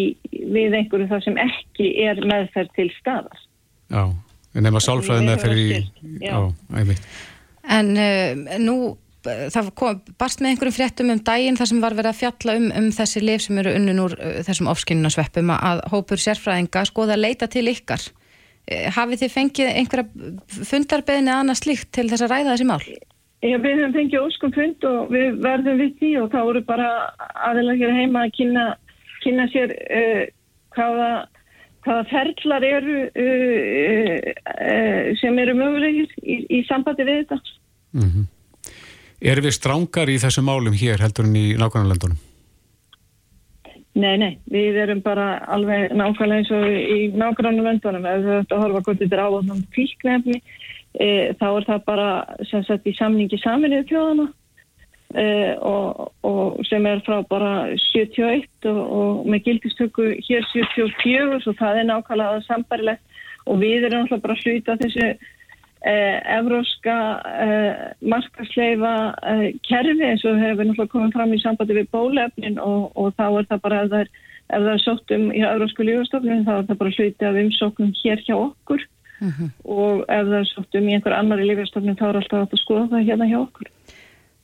við 0.54 0.75
einhverju 0.80 1.08
það 1.10 1.23
sem 1.25 1.39
ekki 1.41 1.88
er 2.06 2.21
meðferð 2.30 2.75
til 2.78 2.89
staðar. 2.99 3.39
Já, 3.93 4.04
Nefna 4.56 4.82
sálfræði 4.84 5.25
með 5.25 5.41
fyrir 5.43 5.63
í... 5.63 5.80
Já. 6.23 6.38
æmitt. 6.80 7.08
En 7.75 7.89
uh, 7.97 8.60
nú, 8.62 8.75
það 9.25 9.71
kom, 9.80 9.97
barst 10.21 10.43
með 10.43 10.54
einhverjum 10.54 10.78
fréttum 10.78 11.10
um 11.12 11.23
daginn 11.25 11.58
þar 11.60 11.71
sem 11.71 11.82
var 11.84 11.97
verið 11.97 12.12
að 12.13 12.21
fjalla 12.21 12.56
um, 12.60 12.67
um 12.80 12.91
þessi 12.93 13.23
lif 13.23 13.47
sem 13.47 13.60
eru 13.62 13.73
unnun 13.80 14.04
úr 14.06 14.15
uh, 14.19 14.38
þessum 14.45 14.69
ofskinnunasveppum 14.71 15.51
að 15.56 15.82
hópur 15.91 16.21
sérfræðinga 16.21 16.86
skoða 16.88 17.17
að 17.17 17.25
leita 17.25 17.49
til 17.51 17.65
ykkar. 17.73 18.06
Uh, 18.69 18.88
hafið 18.95 19.25
þið 19.25 19.36
fengið 19.39 19.73
einhverja 19.73 20.63
fundarbeðin 20.71 21.34
eða 21.34 21.41
annað 21.43 21.62
slíkt 21.63 21.91
til 21.97 22.08
þess 22.13 22.28
að 22.28 22.34
ræða 22.36 22.54
þessi 22.54 22.69
mál? 22.69 22.80
Já, 23.46 23.60
við 23.62 23.78
höfum 23.78 23.94
fengið 23.94 24.24
óskum 24.26 24.54
fund 24.56 24.86
og 24.90 25.12
við 25.14 25.40
verðum 25.44 25.82
við 25.84 25.96
því 26.00 26.12
og 26.24 26.32
þá 26.34 26.40
eru 26.42 26.62
bara 26.66 26.90
aðeins 27.46 27.82
hér 27.82 27.94
heima 27.94 28.26
að 28.26 28.36
kynna, 28.40 28.66
kynna 29.22 29.46
sér 29.54 29.74
uh, 29.86 30.22
hvaða, 30.74 31.10
hvaða 31.86 32.06
ferlar 32.10 32.66
eru 32.66 32.96
uh, 33.06 34.16
uh, 34.56 35.12
sem 35.22 35.42
eru 35.44 35.58
mögulegir 35.60 36.16
í, 36.24 36.40
í 36.58 36.64
sambandi 36.70 37.06
við 37.06 37.22
þetta. 37.26 37.42
Mm 38.00 38.32
Erum 39.26 39.46
við 39.48 39.54
strángar 39.56 40.10
í 40.12 40.20
þessum 40.22 40.50
málum 40.50 40.76
hér 40.76 41.02
heldur 41.02 41.26
en 41.26 41.38
í 41.40 41.46
nákvæmlandunum? 41.58 42.18
Nei, 43.96 44.18
nei, 44.20 44.34
við 44.52 44.76
erum 44.84 45.00
bara 45.02 45.38
alveg 45.56 45.94
nákvæmlega 45.96 46.42
eins 46.42 46.52
og 46.52 46.66
í 46.68 47.08
nákvæmlega 47.16 47.64
löndunum 47.70 48.08
ef 48.12 48.26
við 48.26 48.40
ættum 48.42 48.58
að 48.58 48.66
horfa 48.66 48.82
hvort 48.84 49.00
þetta 49.00 49.16
er 49.16 49.24
ávæðnum 49.24 49.62
fíknefni 49.78 50.42
e, 51.00 51.34
þá 51.40 51.48
er 51.52 51.70
það 51.70 51.86
bara 51.86 52.10
sem 52.50 52.66
sagt 52.68 52.88
í 52.88 52.96
samningi 52.98 53.40
saminnið 53.42 53.88
þjóðana 53.92 54.28
e, 55.16 55.26
og, 55.60 56.12
og 56.28 56.60
sem 56.70 56.86
er 56.90 57.04
frá 57.08 57.22
bara 57.30 57.54
71 57.94 58.70
og, 58.72 58.82
og 59.00 59.30
með 59.30 59.50
gildistöku 59.50 60.12
hér 60.28 60.46
74 60.52 61.42
svo 61.44 61.56
það 61.60 61.82
er 61.82 61.90
nákvæmlega 61.92 62.46
sambarilegt 62.50 63.22
og 63.46 63.62
við 63.62 63.88
erum 63.88 64.06
alltaf 64.06 64.24
bara 64.24 64.36
að 64.38 64.46
hluta 64.46 64.78
þessu 64.82 65.08
eh, 65.86 66.18
evróska 66.38 66.96
eh, 67.46 67.84
markasleifa 68.14 68.94
eh, 69.32 69.48
kerfi 69.68 70.08
eins 70.08 70.26
og 70.26 70.42
hefur 70.42 70.66
náttúrulega 70.66 70.94
komið 70.94 71.18
fram 71.18 71.36
í 71.36 71.42
sambandi 71.44 71.78
við 71.78 71.92
bólefnin 71.94 72.60
og, 72.62 72.90
og 72.98 73.14
þá 73.20 73.28
er 73.28 73.50
það 73.52 73.64
bara 73.68 73.84
ef 73.84 73.92
það 73.94 74.04
er, 74.06 74.12
ef 74.48 74.66
það 74.66 74.74
er 74.74 74.84
sótt 74.86 75.16
um 75.18 75.28
í 75.30 75.46
evrósku 75.52 75.88
lífastofnun 75.88 76.46
þá 76.48 76.54
er 76.58 76.68
það 76.72 76.82
bara 76.82 76.96
hluti 76.98 77.30
af 77.30 77.40
umsóknum 77.44 77.96
hér 78.02 78.26
hjá 78.26 78.36
okkur 78.40 78.88
og 79.63 80.01
ef 80.12 80.25
það 80.28 80.39
er 80.39 80.49
sótt 80.49 80.78
um 80.80 80.89
í 80.89 80.95
einhver 80.97 81.15
annari 81.15 81.47
lífastofnun 81.49 81.97
þá 81.99 82.08
er 82.10 82.19
alltaf 82.21 82.56
að 82.56 82.62
skoða 82.62 82.88
það 82.93 83.08
hérna 83.10 83.30
hjá 83.30 83.38
okkur. 83.41 83.69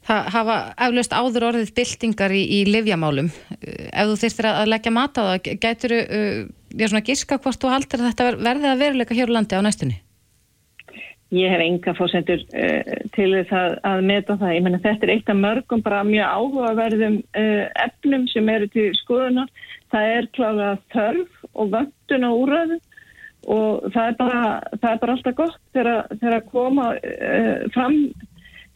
Það 0.02 0.30
hafa 0.34 0.54
eflaust 0.82 1.12
áður 1.14 1.44
orðið 1.52 1.74
byltingar 1.78 2.34
í, 2.34 2.42
í 2.42 2.60
livjamálum. 2.66 3.28
Uh, 3.54 3.90
Ef 3.94 4.08
þú 4.10 4.16
þyrstir 4.24 4.48
að 4.50 4.72
leggja 4.72 4.94
mat 4.96 5.20
á 5.20 5.22
það, 5.28 5.50
gætur 5.62 5.94
uh, 5.98 6.40
ég 6.74 6.90
svona 6.90 7.04
giska 7.06 7.38
hvort 7.38 7.62
þú 7.62 7.74
haldir 7.76 8.02
þetta 8.08 8.30
ver- 8.32 8.40
verði 8.48 8.72
að 8.72 8.82
veruleika 8.82 9.18
hér 9.18 9.30
á 9.30 9.36
landi 9.38 9.60
á 9.62 9.66
næstunni? 9.68 10.00
Ég 11.32 11.54
hef 11.54 11.62
enga 11.64 11.94
fórsendur 11.96 12.42
uh, 12.42 12.96
til 13.16 13.30
þess 13.38 13.54
að, 13.86 14.02
meta 14.10 14.40
það. 14.42 14.56
Ég 14.58 14.66
menna 14.66 14.82
þetta 14.84 15.08
er 15.08 15.14
eitt 15.14 15.30
af 15.32 15.38
mörgum 15.40 15.84
bara 15.86 16.02
mjög 16.08 16.34
áhugaverðum 16.34 17.22
uh, 17.22 17.66
efnum 17.86 18.26
sem 18.34 18.50
eru 18.52 18.72
til 18.74 18.90
skoðunar. 18.98 19.54
Það 19.94 20.16
er 20.18 20.32
klálega 20.34 20.74
þörf 20.96 21.46
og 21.54 21.76
vöndun 21.76 22.26
á 22.26 22.32
úröðu 22.32 22.82
og 23.50 23.88
það 23.94 24.08
er 24.08 24.18
bara, 24.20 24.42
það 24.78 24.92
er 24.92 25.00
bara 25.02 25.16
alltaf 25.16 25.38
gott 25.38 25.62
þegar, 25.74 26.36
að 26.36 26.50
koma 26.52 26.92
uh, 26.98 27.64
fram 27.74 27.98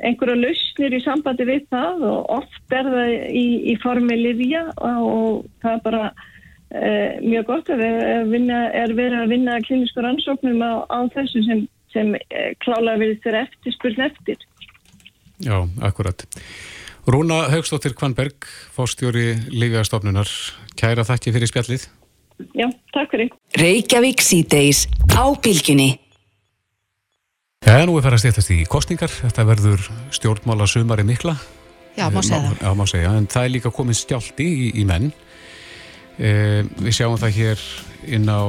einhverja 0.04 0.36
lausnir 0.42 0.96
í 0.98 1.02
sambandi 1.04 1.46
við 1.48 1.68
það 1.72 2.06
og 2.10 2.32
oft 2.40 2.76
er 2.76 2.90
það 2.92 3.12
í, 3.30 3.46
í 3.72 3.76
formi 3.84 4.18
livja 4.20 4.66
og, 4.76 5.06
og 5.06 5.46
það 5.64 5.78
er 5.78 5.84
bara 5.86 6.04
uh, 6.12 7.12
mjög 7.24 7.48
gott 7.52 7.72
að 7.72 7.84
við, 7.84 7.98
er, 8.10 8.26
vinna, 8.34 8.62
er 8.84 8.96
verið 8.98 9.20
að 9.22 9.36
vinna 9.36 9.60
klinísku 9.68 10.04
rannsóknum 10.04 10.66
á, 10.66 10.74
á 10.90 11.00
þessu 11.16 11.44
sem, 11.48 11.66
sem 11.94 12.16
uh, 12.18 12.50
klálega 12.66 13.04
við 13.04 13.20
þeirra 13.24 13.46
eftir 13.48 13.78
spurn 13.78 14.08
eftir. 14.10 14.48
Já, 15.44 15.60
akkurat. 15.84 16.26
Rúna 17.06 17.44
Haugstóttir 17.52 17.94
Kvanberg, 17.94 18.48
fórstjóri 18.74 19.36
Lífjastofnunar. 19.54 20.32
Kæra 20.80 21.06
þakki 21.06 21.36
fyrir 21.36 21.52
spjallið. 21.52 21.86
Já, 22.56 22.68
takk 22.96 23.14
fyrir. 23.14 23.32
Reykjavík 23.60 24.24
síðdeis 24.24 24.86
á 25.16 25.24
bylginni. 25.40 25.96
Já, 27.66 27.82
nú 27.88 27.96
er 27.98 28.06
farið 28.06 28.20
að 28.20 28.24
stýttast 28.26 28.52
í 28.54 28.58
kostningar. 28.70 29.14
Þetta 29.24 29.46
verður 29.48 29.86
stjórnmála 30.14 30.68
sumari 30.70 31.06
mikla. 31.08 31.34
Já, 31.96 32.10
má 32.12 32.20
segja 32.22 32.44
það. 32.44 32.60
Já, 32.62 32.70
má 32.76 32.86
segja. 32.92 33.14
En 33.18 33.30
það 33.32 33.48
er 33.48 33.54
líka 33.56 33.72
komið 33.74 34.00
stjálti 34.02 34.46
í, 34.46 34.68
í 34.82 34.84
menn. 34.88 35.10
E, 36.16 36.30
við 36.84 36.94
sjáum 36.96 37.18
það 37.20 37.40
hér 37.40 37.64
inn 38.16 38.30
á 38.30 38.40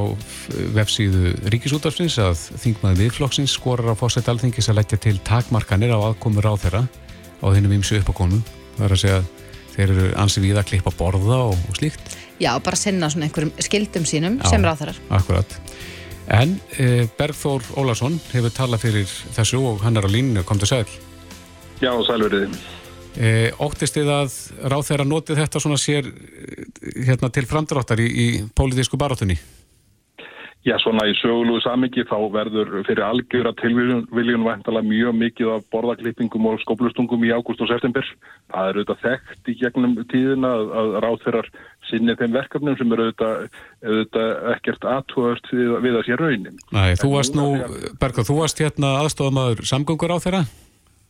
vefsíðu 0.77 1.33
Ríkisútarsins 1.51 2.19
að 2.23 2.43
þingmaður 2.63 3.01
viðflokksins 3.01 3.57
skorar 3.57 3.97
á 3.97 3.99
fósætt 3.99 4.29
alþingis 4.31 4.69
að 4.71 4.79
leggja 4.83 5.01
til 5.03 5.17
takmarkanir 5.27 5.95
á 5.95 5.99
aðkomur 6.11 6.47
á 6.47 6.55
þeirra 6.61 6.85
á 7.41 7.47
þinnum 7.47 7.79
ímsu 7.79 7.99
uppákonum. 8.03 8.45
Það 8.77 8.87
er 8.87 8.97
að 8.99 9.03
segja 9.03 9.19
að 9.23 9.33
þeir 9.77 9.95
eru 9.95 10.07
ansi 10.21 10.45
við 10.45 10.61
að 10.61 10.69
klippa 10.71 10.95
borða 10.99 11.41
og, 11.49 11.57
og 11.71 11.81
slíkt. 11.81 12.15
Já, 12.41 12.53
bara 12.61 12.77
sinna 12.77 13.09
svona 13.11 13.29
einhverjum 13.29 13.53
skildum 13.65 14.05
sínum 14.09 14.39
Já. 14.43 14.51
sem 14.51 14.65
ráþarar. 14.65 14.99
Akkurat. 15.11 15.59
En 16.27 16.57
e, 16.79 17.07
Bergþór 17.19 17.63
Ólason 17.79 18.19
hefur 18.33 18.53
talað 18.53 18.83
fyrir 18.83 19.11
þessu 19.37 19.63
og 19.63 19.85
hann 19.87 19.97
er 19.97 20.09
á 20.09 20.11
línu, 20.11 20.43
kom 20.45 20.59
til 20.59 20.69
sæl. 20.69 20.89
Já, 21.81 21.93
sælverið. 22.09 22.57
E, 23.17 23.53
óttist 23.63 23.97
þið 23.97 24.11
að 24.13 24.35
ráð 24.69 24.89
þeirra 24.91 25.07
notið 25.09 25.39
þetta 25.41 25.63
svona 25.63 25.79
sér 25.81 26.09
eh, 26.11 26.65
hérna 27.07 27.31
til 27.33 27.47
framdráttar 27.49 28.03
í, 28.05 28.09
í 28.11 28.27
pólitísku 28.53 28.99
barátunni? 29.01 29.39
Já, 30.67 30.75
svona 30.83 31.05
í 31.07 31.13
sögulegu 31.15 31.61
samingi 31.63 32.03
þá 32.09 32.17
verður 32.35 32.73
fyrir 32.89 33.05
algjöra 33.07 33.53
tilviljun 33.61 34.47
væntalega 34.47 34.89
mjög 34.89 35.15
mikið 35.21 35.53
af 35.55 35.69
borðaklippingum 35.71 36.49
og 36.51 36.59
skóplustungum 36.65 37.23
í 37.23 37.31
ágúst 37.31 37.63
og 37.63 37.71
september. 37.71 38.09
Það 38.51 38.71
er 38.73 38.81
auðvitað 38.81 39.05
þekkt 39.05 39.53
í 39.53 39.57
gegnum 39.61 39.95
tíðina 40.11 40.51
að, 40.57 40.75
að 40.81 40.99
ráþeirar 41.05 41.51
sinni 41.87 42.19
þeim 42.19 42.35
verkefnum 42.35 42.79
sem 42.81 42.97
eru 42.97 43.07
auðvitað, 43.07 43.49
auðvitað 43.87 44.35
ekkert 44.57 44.91
aðtúast 44.97 45.51
við, 45.55 45.73
við 45.87 46.01
að 46.01 46.07
sé 46.09 46.19
raunin. 46.19 46.63
Nei, 46.75 46.99
þú 46.99 47.15
varst 47.15 47.39
nú, 47.39 47.49
Bergþór, 48.03 48.31
þú 48.33 48.41
varst 48.43 48.65
hérna 48.67 48.97
aðstofamaður 49.05 49.69
samgöngur 49.71 50.19
á 50.19 50.25
þeirra? 50.25 50.47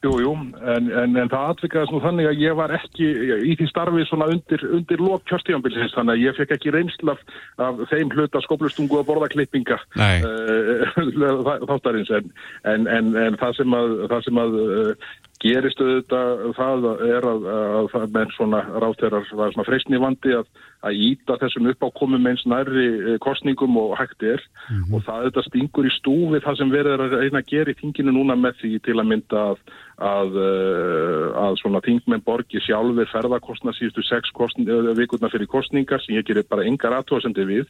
Jú, 0.07 0.12
jú, 0.23 0.33
en, 0.62 0.88
en, 1.03 1.16
en 1.19 1.31
það 1.33 1.49
atvikaðist 1.53 1.95
nú 1.95 2.01
þannig 2.05 2.29
að 2.31 2.42
ég 2.45 2.57
var 2.59 2.75
ekki 2.77 3.07
í 3.51 3.55
því 3.59 3.66
starfi 3.73 4.05
svona 4.07 4.29
undir, 4.31 4.62
undir 4.77 5.03
lók 5.03 5.25
kjörstíðanbilsins, 5.27 5.95
þannig 5.97 6.14
að 6.14 6.23
ég 6.23 6.37
fekk 6.38 6.55
ekki 6.57 6.75
reynsla 6.75 7.16
af, 7.16 7.25
af 7.66 7.81
þeim 7.90 8.12
hluta 8.14 8.42
skóplustungu 8.45 9.01
og 9.01 9.09
borðaklippinga 9.09 9.81
uh, 9.99 11.64
þáttarins, 11.71 12.12
en, 12.21 12.31
en, 12.71 12.87
en, 12.87 13.11
en 13.25 13.40
það 13.40 13.59
sem 13.59 13.79
að, 13.81 13.97
það 14.12 14.27
sem 14.29 14.42
að 14.45 14.59
uh, 14.62 15.09
gerist 15.42 15.81
auðvitað 15.81 16.42
það 16.57 16.87
er 17.07 17.27
að, 17.29 17.47
að 17.53 17.88
það 17.92 18.07
með 18.14 18.33
svona 18.37 18.61
ráþeirar 18.83 19.27
var 19.38 19.55
svona 19.55 19.66
freysni 19.69 20.01
vandi 20.01 20.35
að, 20.37 20.47
að 20.87 21.01
íta 21.09 21.37
þessum 21.42 21.69
uppákomum 21.73 22.29
eins 22.31 22.45
nærri 22.49 22.87
eh, 22.95 23.19
kostningum 23.23 23.77
og 23.81 23.97
hægt 24.01 24.25
er. 24.27 24.42
Og 24.90 25.05
það 25.05 25.27
auðvitað 25.27 25.49
stingur 25.49 25.88
í 25.88 25.92
stúfi 25.97 26.42
það 26.45 26.61
sem 26.61 26.73
verður 26.73 27.05
að 27.07 27.19
reyna 27.21 27.42
að 27.42 27.51
gera 27.53 27.75
í 27.75 27.79
þinginu 27.81 28.16
núna 28.16 28.38
með 28.40 28.62
því 28.62 28.73
til 28.87 28.97
að 28.97 29.11
mynda 29.12 29.45
að, 29.53 29.64
að, 29.97 30.35
eh, 30.37 31.27
að 31.41 31.57
svona 31.61 31.81
þingmenn 31.81 32.25
borgi 32.25 32.61
sjálfur 32.61 33.09
ferðarkostna 33.09 33.73
síðustu 33.77 34.05
sex 34.05 34.31
kostn, 34.37 34.67
vikurna 34.97 35.31
fyrir 35.33 35.49
kostningar 35.49 36.03
sem 36.05 36.17
ég 36.17 36.27
gerir 36.29 36.45
bara 36.49 36.67
engar 36.69 36.93
aðtóðasendi 36.99 37.47
við. 37.49 37.67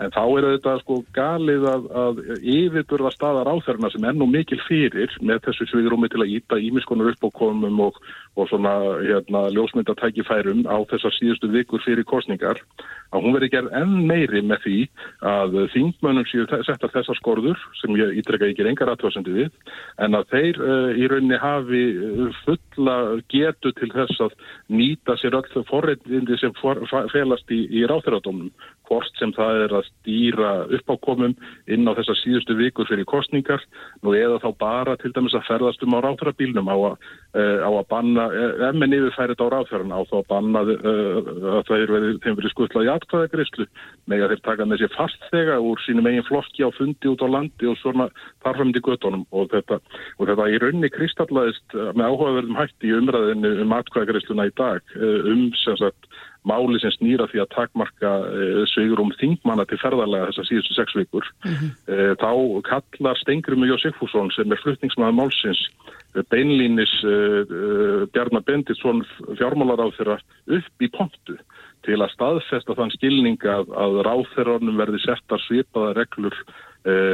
En 0.00 0.10
þá 0.10 0.24
er 0.38 0.48
þetta 0.56 0.80
sko 0.80 1.04
galið 1.12 1.66
að, 1.68 1.88
að 1.92 2.22
yfirburða 2.40 3.12
staða 3.12 3.44
ráþærna 3.44 3.92
sem 3.92 4.04
er 4.04 4.16
nú 4.16 4.26
mikil 4.26 4.60
fyrir 4.66 5.12
með 5.20 5.44
þessu 5.48 5.68
svigrúmi 5.68 6.08
til 6.08 6.24
að 6.24 6.32
íta 6.38 6.56
ímiskonar 6.56 7.12
uppákomum 7.12 7.80
og, 7.84 8.00
og 8.36 8.48
svona 8.48 8.74
hérna, 9.04 9.48
ljósmyndatækifærum 9.52 10.64
á 10.64 10.76
þessar 10.88 11.12
síðustu 11.18 11.52
vikur 11.52 11.84
fyrir 11.84 12.06
kostningar 12.08 12.62
að 13.12 13.24
hún 13.24 13.36
verði 13.36 13.50
gerð 13.52 13.76
enn 13.76 13.94
meiri 14.08 14.42
með 14.44 14.64
því 14.64 14.78
að 15.24 15.56
þingmönnum 15.72 16.26
séu 16.28 16.44
settar 16.66 16.92
þessar 16.92 17.16
skorður 17.18 17.60
sem 17.80 17.96
ég 17.96 18.18
ítreka 18.20 18.48
ekki 18.50 18.66
engar 18.68 18.92
aðtöðasendi 18.92 19.36
við 19.36 19.76
en 20.04 20.18
að 20.18 20.28
þeir 20.34 20.60
uh, 20.60 20.90
í 20.92 21.08
rauninni 21.08 21.40
hafi 21.58 21.82
uh, 21.98 22.40
fulla 22.44 22.96
getu 23.32 23.72
til 23.76 23.90
þess 23.94 24.24
að 24.26 24.36
nýta 24.72 25.18
sér 25.20 25.38
öll 25.38 25.66
forreitindi 25.68 26.38
sem 26.40 26.54
for, 26.60 26.80
felast 27.12 27.50
í, 27.54 27.64
í 27.68 27.84
ráþæradómnum 27.90 28.52
hvort 28.88 29.20
sem 29.20 29.32
það 29.36 29.62
er 29.64 29.74
að 29.78 29.88
stýra 29.90 30.52
uppákomum 30.78 31.36
inn 31.68 31.88
á 31.88 31.92
þessar 31.98 32.18
síðustu 32.22 32.56
vikur 32.58 32.88
fyrir 32.88 33.08
kostningar 33.08 33.62
nú 34.02 34.14
eða 34.16 34.40
þá 34.42 34.48
bara 34.58 34.96
til 35.00 35.12
dæmis 35.14 35.36
að 35.36 35.46
ferðast 35.48 35.84
um 35.84 35.96
á 35.96 35.98
ráþærabílnum 36.04 36.72
á, 36.72 36.76
uh, 36.76 37.58
á 37.64 37.70
að 37.70 37.86
banna, 37.92 38.28
eh, 38.32 38.66
ef 38.68 38.78
menn 38.78 38.96
yfirfæri 38.96 39.34
þetta 39.34 39.48
á 39.48 39.52
ráþæran 39.54 39.94
á 39.94 40.00
þá 40.08 40.16
að 40.20 40.28
banna 40.32 40.64
uh, 40.64 41.20
að 41.58 41.62
það 41.68 41.76
er 41.78 41.94
verið, 41.96 42.20
þeim 42.24 42.38
verið 42.40 42.54
skutlað 42.54 42.88
í 42.88 42.92
atkvæðagreyslu 42.94 43.68
með 44.08 44.24
að 44.24 44.34
þeir 44.34 44.44
taka 44.48 44.68
með 44.68 44.82
sér 44.82 44.94
fastþega 44.96 45.58
úr 45.64 45.82
sínum 45.84 46.08
eigin 46.08 46.26
flokki 46.28 46.64
á 46.64 46.70
fundi 46.74 47.10
út 47.12 47.24
á 47.24 47.28
landi 47.28 47.68
og 47.68 47.78
svona 47.82 48.08
þarfamdi 48.44 48.82
göttunum 48.84 49.24
og 49.36 49.50
þetta, 49.52 49.80
og 50.18 50.30
þetta 50.30 50.48
í 50.48 50.60
raunni 50.62 50.90
kristallaðist 50.94 51.76
eh, 51.76 51.90
með 51.94 52.08
áhugaverðum 52.12 52.58
hætti 52.58 52.90
í 52.90 52.96
umræðinu 52.98 53.52
um 53.64 53.76
atkvæðagreysluna 53.78 54.48
í 54.48 54.54
dag 54.58 54.96
eh, 54.96 55.30
um 55.32 55.48
sem 55.62 55.78
sagt 55.80 56.07
máli 56.48 56.80
sem 56.82 56.94
snýra 56.96 57.28
því 57.30 57.42
að 57.44 57.52
takmarka 57.54 58.14
uh, 58.24 58.62
sveigurum 58.72 59.12
þingmanna 59.20 59.66
til 59.68 59.80
ferðarlega 59.82 60.30
þessar 60.30 60.48
síðustu 60.50 60.76
sex 60.78 60.96
vikur 60.98 61.28
uh, 61.44 62.14
þá 62.20 62.32
kallar 62.68 63.20
Stengrimu 63.22 63.68
Jósefússon 63.70 64.32
sem 64.36 64.52
er 64.52 64.62
flutningsmaður 64.64 65.18
málsins 65.20 65.62
uh, 66.16 66.24
beinlínis 66.32 66.94
uh, 67.04 68.08
Bjarnar 68.14 68.46
Benditsson 68.48 69.04
fjármálar 69.38 69.84
á 69.84 69.88
þeirra 69.98 70.20
upp 70.58 70.84
í 70.84 70.90
pontu 70.94 71.38
til 71.86 72.00
að 72.02 72.12
staðfesta 72.12 72.74
þann 72.76 72.92
skilning 72.96 73.44
að, 73.46 73.70
að 73.72 74.00
ráþerranum 74.06 74.80
verði 74.80 75.00
settar 75.04 75.42
svipaða 75.46 75.94
reglur 76.00 76.36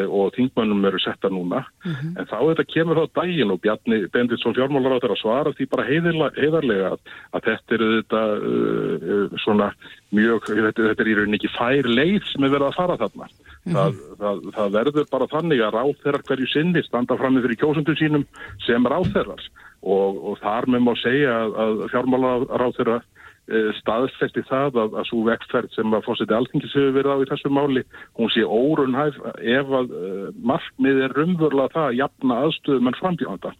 og 0.09 0.35
þingmannum 0.37 0.85
eru 0.89 1.01
settar 1.03 1.33
núna. 1.35 1.63
En 1.85 2.29
þá 2.31 2.37
þetta 2.41 2.67
kemur 2.71 3.01
þá 3.01 3.21
daginn 3.21 3.55
og 3.55 3.61
Bjarni 3.65 4.01
Benditsson 4.15 4.57
fjármálar 4.57 4.97
á 4.97 5.03
þeirra 5.03 5.19
svara 5.21 5.55
því 5.57 5.69
bara 5.73 5.87
heiðarlega, 5.89 6.93
að, 6.93 7.15
að 7.35 7.49
þetta 7.49 7.77
eru 7.79 7.91
þetta 7.95 8.23
uh, 8.35 9.39
svona 9.45 9.71
mjög, 10.15 10.51
þetta, 10.51 10.89
þetta 10.91 11.05
er 11.05 11.11
í 11.11 11.17
rauninni 11.19 11.41
ekki 11.41 11.53
fær 11.57 11.91
leið 11.91 12.31
sem 12.31 12.47
er 12.47 12.55
verið 12.55 12.69
að 12.71 12.79
fara 12.79 13.01
þarna. 13.03 13.31
Það, 13.65 14.01
það, 14.21 14.41
það 14.53 14.75
verður 14.75 15.07
bara 15.09 15.31
þannig 15.33 15.63
að 15.65 15.77
ráþerrar 15.79 16.25
hverju 16.29 16.49
sinni 16.53 16.83
standa 16.85 17.17
fram 17.17 17.39
með 17.39 17.47
fyrir 17.47 17.61
kjósundum 17.63 17.97
sínum 17.97 18.27
sem 18.67 18.89
ráþerrar 18.93 19.41
og, 19.85 20.19
og 20.21 20.39
þar 20.43 20.69
með 20.73 20.85
má 20.85 20.93
segja 21.01 21.33
að, 21.39 21.55
að 21.65 21.85
fjármálaráþerra 21.95 22.99
eh, 23.01 23.14
staðfesti 23.45 24.43
það 24.49 24.79
að, 24.81 24.95
að 24.97 25.09
svo 25.11 25.23
vekstferð 25.29 25.73
sem 25.77 25.97
að 25.97 26.05
fórseti 26.07 26.33
alþingis 26.33 26.77
hefur 26.77 26.95
verið 26.97 27.13
á 27.13 27.17
í 27.21 27.29
þessu 27.29 27.51
máli, 27.53 27.83
hún 28.17 28.31
sé 28.33 28.45
órunhæf 28.45 29.19
ef 29.37 29.73
að 29.81 29.91
uh, 29.93 30.29
markmið 30.53 31.01
er 31.05 31.17
rumvörlega 31.19 31.75
það 31.75 31.89
að 31.91 31.99
jafna 31.99 32.39
aðstöðum 32.47 32.89
en 32.89 32.97
frambjóðanda. 33.01 33.53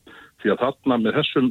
Því 0.45 0.53
að 0.53 0.61
þarna 0.61 0.97
með 1.01 1.19
þessum 1.19 1.51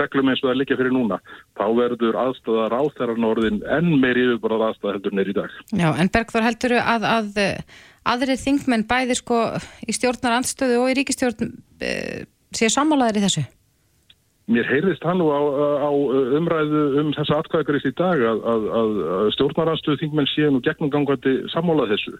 reglum 0.00 0.30
eins 0.32 0.40
og 0.40 0.46
það 0.46 0.52
er 0.52 0.58
líka 0.60 0.76
fyrir 0.80 0.94
núna, 0.96 1.18
þá 1.60 1.64
verður 1.76 2.18
aðstöða 2.22 2.68
ráþæran 2.72 3.28
orðin 3.28 3.60
enn 3.76 3.90
meiri 4.00 4.26
yfirborðað 4.28 4.66
aðstöða 4.68 4.94
heldur 4.96 5.16
neyri 5.16 5.34
í 5.34 5.36
dag. 5.36 5.56
Já, 5.76 5.88
en 5.92 6.12
Bergþór 6.14 6.46
heldur 6.46 6.76
að, 6.80 7.06
að 7.10 7.40
eh, 7.44 7.78
aðrir 8.08 8.40
þingmenn 8.40 8.86
bæði 8.88 9.18
sko 9.20 9.42
í 9.84 9.96
stjórnar 9.96 10.38
andstöðu 10.38 10.80
og 10.80 10.92
í 10.92 10.96
ríkistjórn 11.00 11.52
uh, 11.52 12.20
séu 12.56 12.72
sammálaðir 12.72 13.20
í 13.20 13.24
þessu? 13.26 13.44
Mér 14.50 14.66
heyrðist 14.66 15.04
hann 15.06 15.20
nú 15.22 15.28
á, 15.30 15.38
á 15.86 15.90
umræðu 16.40 16.80
um 16.98 17.12
þessa 17.14 17.38
atkvæðakarist 17.38 17.86
í 17.86 17.92
dag 18.00 18.22
að, 18.26 18.40
að, 18.50 18.64
að, 18.80 19.28
stjórnaranstöðu 19.36 20.00
þingmenn 20.00 20.30
séu 20.32 20.48
nú 20.50 20.58
gegnumgangandi 20.66 21.34
sammálað 21.52 21.92
þessu. 21.94 22.16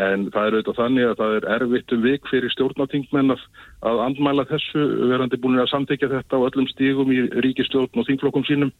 En 0.00 0.24
það 0.32 0.46
er 0.46 0.56
auðvitað 0.56 0.78
þannig 0.80 1.10
að 1.10 1.18
það 1.20 1.36
er 1.36 1.48
erfitt 1.58 1.94
um 1.96 2.06
vik 2.06 2.30
fyrir 2.30 2.54
stjórnatingmenn 2.54 3.34
að, 3.36 3.44
að 3.84 4.00
andmæla 4.06 4.46
þessu, 4.48 4.82
verandi 5.10 5.38
búin 5.40 5.60
að 5.60 5.70
samtekja 5.72 6.08
þetta 6.12 6.40
á 6.40 6.46
öllum 6.46 6.68
stígum 6.70 7.10
í 7.12 7.20
ríkistjórn 7.44 8.00
og 8.00 8.06
þingflokkum 8.08 8.46
sínum. 8.48 8.72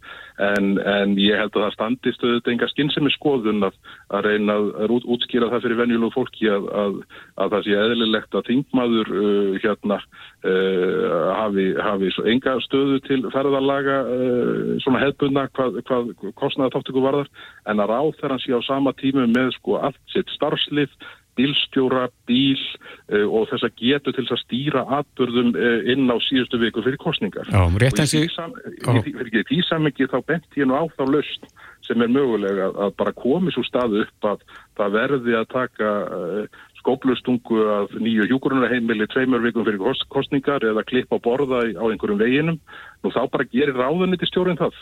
En, 0.43 0.75
en 0.81 1.17
ég 1.21 1.39
held 1.39 1.53
að 1.55 1.67
það 1.67 1.75
standist 1.77 2.25
auðvitað 2.25 2.53
enga 2.55 2.69
skinnsemi 2.73 3.13
skoðun 3.15 3.69
að 3.69 3.77
reyna 4.25 4.57
að 4.57 4.95
út, 4.97 5.09
útskýra 5.17 5.51
það 5.53 5.67
fyrir 5.67 5.81
venjulegu 5.83 6.15
fólki 6.15 6.49
að 6.51 7.01
það 7.37 7.67
sé 7.67 7.77
eðlilegt 7.83 8.39
að 8.39 8.49
þingmaður 8.49 9.13
uh, 9.15 9.59
hérna 9.63 9.99
uh, 10.01 11.27
hafi, 11.41 11.67
hafi 11.89 12.13
enga 12.33 12.57
stöðu 12.65 13.01
til 13.09 13.21
ferðarlaga 13.35 13.99
uh, 14.09 14.73
svona 14.85 15.03
hefbundna 15.05 15.47
hvað, 15.53 15.83
hvað 15.89 16.15
kostnaða 16.41 16.79
þáttöku 16.79 17.05
varðar 17.05 17.31
en 17.69 17.85
að 17.85 17.93
ráð 17.93 18.15
þegar 18.17 18.35
hann 18.37 18.45
sé 18.45 18.57
á 18.57 18.61
sama 18.65 18.95
tímu 19.01 19.29
með 19.31 19.53
sko 19.59 19.79
allt 19.85 20.01
sitt 20.15 20.33
starfslið 20.37 20.97
bílstjóra, 21.39 22.09
bíl 22.29 22.61
uh, 22.61 23.27
og 23.27 23.49
þess 23.51 23.67
að 23.67 23.77
getu 23.81 24.15
til 24.15 24.27
að 24.27 24.43
stýra 24.43 24.85
atbyrðum 25.01 25.53
uh, 25.55 25.79
inn 25.93 26.11
á 26.11 26.17
síðustu 26.25 26.61
viku 26.63 26.85
fyrir 26.85 27.01
kostningar. 27.03 27.49
Já, 27.51 27.63
rétt 27.83 28.03
eins 28.03 28.17
í... 28.17 28.25
Fyrir 28.31 29.47
því 29.49 29.61
samengi 29.69 30.11
þá 30.11 30.19
bent 30.27 30.61
ég 30.61 30.71
nú 30.71 30.79
á 30.79 30.85
þá 30.95 31.05
löst 31.11 31.49
sem 31.85 32.01
er 32.01 32.13
mögulega 32.13 32.71
að, 32.71 32.79
að 32.87 32.95
bara 33.01 33.17
komi 33.19 33.53
svo 33.53 33.65
stað 33.67 33.99
upp 34.05 34.29
að 34.31 34.47
það 34.79 34.95
verði 34.95 35.37
að 35.37 35.51
taka 35.53 35.91
uh, 36.05 36.63
skóplustungu 36.85 37.63
af 37.79 37.95
nýju 37.97 38.29
hjúkurunarheimili 38.29 39.09
tveimur 39.13 39.43
vikum 39.45 39.65
fyrir 39.67 39.81
kost, 39.81 40.05
kostningar 40.13 40.65
eða 40.65 40.85
klippa 40.89 41.21
borða 41.23 41.65
á 41.73 41.85
einhverjum 41.89 42.21
veginum. 42.21 42.61
Nú 43.05 43.13
þá 43.15 43.25
bara 43.33 43.49
gerir 43.49 43.77
ráðunni 43.79 44.21
til 44.21 44.29
stjórn 44.29 44.61
það. 44.61 44.77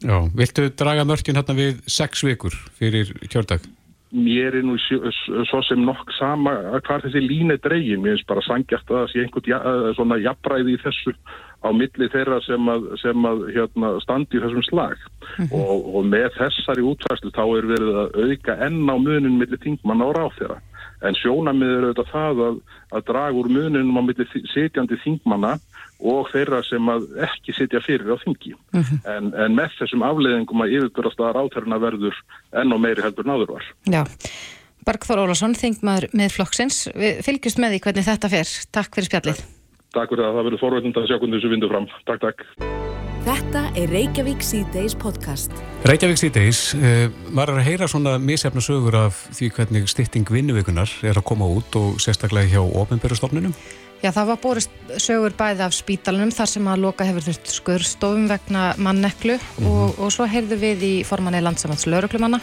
Já, 0.00 0.16
viltu 0.36 0.70
draga 0.80 1.04
mörkin 1.04 1.36
hérna 1.36 1.56
við 1.56 1.82
sex 1.88 2.24
vikur 2.24 2.54
fyrir 2.78 3.12
kjördag? 3.28 3.66
Mér 4.10 4.56
er 4.58 4.64
nú 4.66 4.76
svo 4.80 5.60
sem 5.66 5.82
nokk 5.86 6.10
sama 6.16 6.54
hvað 6.82 7.06
þessi 7.06 7.22
lína 7.22 7.56
dregin, 7.62 8.02
mér 8.02 8.16
finnst 8.16 8.28
bara 8.30 8.42
sangjast 8.46 8.90
að 8.90 8.98
það 8.98 9.12
sé 9.12 9.22
einhvern 9.24 9.50
ja, 9.52 9.60
svona 9.98 10.18
jafnræði 10.18 10.74
í 10.74 10.80
þessu 10.82 11.14
á 11.60 11.68
milli 11.76 12.08
þeirra 12.10 12.40
sem 12.46 12.70
að, 12.72 12.88
sem 13.02 13.28
að 13.28 13.44
hérna, 13.54 13.92
standi 14.02 14.38
í 14.38 14.42
þessum 14.42 14.64
slag. 14.66 14.96
Mm 15.36 15.44
-hmm. 15.44 15.60
og, 15.60 15.86
og 16.00 16.08
með 16.08 16.28
þessari 16.38 16.86
útværslu 16.90 17.30
þá 17.36 17.44
er 17.44 17.70
verið 17.74 18.00
að 18.02 18.18
auka 18.24 18.58
enn 18.66 18.82
á 18.88 18.96
munin 18.96 19.38
milli 19.38 19.60
þingmann 19.62 20.04
á 20.04 20.08
ráð 20.16 20.34
þeirra 20.40 20.58
en 21.06 21.16
sjónamið 21.16 21.70
er 21.74 21.86
auðvitað 21.88 22.10
það 22.12 22.42
að, 22.46 22.56
að 22.96 23.04
draga 23.08 23.38
úr 23.40 23.48
muninum 23.48 24.00
á 24.00 24.02
milli 24.04 24.26
sitjandi 24.52 24.98
þingmanna 25.04 25.54
og 26.00 26.30
þeirra 26.32 26.62
sem 26.66 26.88
að 26.92 27.08
ekki 27.26 27.54
sitja 27.56 27.82
fyrir 27.84 28.12
á 28.12 28.16
þingi. 28.22 28.54
Mm 28.72 28.82
-hmm. 28.82 29.02
en, 29.14 29.34
en 29.34 29.58
með 29.58 29.76
þessum 29.80 30.06
afleðingum 30.06 30.64
að 30.64 30.76
yfirbjörnast 30.78 31.20
að 31.20 31.34
ráþærna 31.36 31.80
verður 31.82 32.16
enn 32.62 32.72
og 32.72 32.80
meiri 32.80 33.04
heldur 33.04 33.28
náður 33.28 33.54
var. 33.58 33.68
Já, 33.84 34.04
Bergþór 34.86 35.24
Ólason, 35.26 35.54
þingmaður 35.54 36.08
með 36.16 36.36
flokksins. 36.38 36.88
Við 36.96 37.20
fylgjumst 37.26 37.60
með 37.60 37.74
því 37.74 37.80
hvernig 37.84 38.06
þetta 38.06 38.30
fer. 38.32 38.52
Takk 38.72 38.94
fyrir 38.96 39.10
spjallið. 39.10 39.42
Takk 39.90 40.12
fyrir 40.14 40.24
að 40.24 40.36
það 40.36 40.46
verður 40.46 40.62
forveitund 40.62 41.00
að 41.00 41.08
sjá 41.10 41.18
hvernig 41.18 41.36
þessu 41.36 41.50
vindu 41.52 41.68
fram. 41.70 41.88
Takk, 42.08 42.22
takk. 42.24 42.46
Þetta 43.20 43.62
er 43.76 43.90
Reykjavík 43.92 44.40
C-Days 44.40 44.94
podcast. 44.96 45.52
Reykjavík 45.84 46.22
C-Days, 46.22 46.60
uh, 46.78 47.10
maður 47.28 47.52
er 47.52 47.60
að 47.60 47.68
heyra 47.68 47.88
svona 47.92 48.14
misjafna 48.22 48.64
sögur 48.64 48.96
af 48.96 49.20
því 49.36 49.50
hvernig 49.58 49.90
stytting 49.92 50.32
vinnuvikunar 50.32 50.88
er 51.04 51.20
að 51.20 51.26
koma 51.28 51.50
út 51.52 51.76
og 51.76 52.00
sérstaklega 52.00 52.48
hjá 52.54 52.62
ofnbjörnstofnunum. 52.64 53.52
Já, 54.00 54.08
það 54.16 54.30
var 54.30 54.38
borist 54.40 54.92
sögur 54.96 55.34
bæði 55.36 55.64
af 55.66 55.76
spítalunum 55.76 56.32
þar 56.32 56.48
sem 56.48 56.68
að 56.72 56.82
loka 56.86 57.04
hefur 57.04 57.26
þurft 57.26 57.50
skurstofum 57.52 58.28
vegna 58.30 58.70
manneklu 58.80 59.36
mm 59.36 59.42
-hmm. 59.58 59.66
og, 59.68 59.98
og 60.00 60.12
svo 60.12 60.24
heyrðu 60.24 60.56
við 60.56 60.82
í 60.82 60.94
formanni 61.04 61.42
landsamans 61.44 61.86
lauruglumanna 61.86 62.40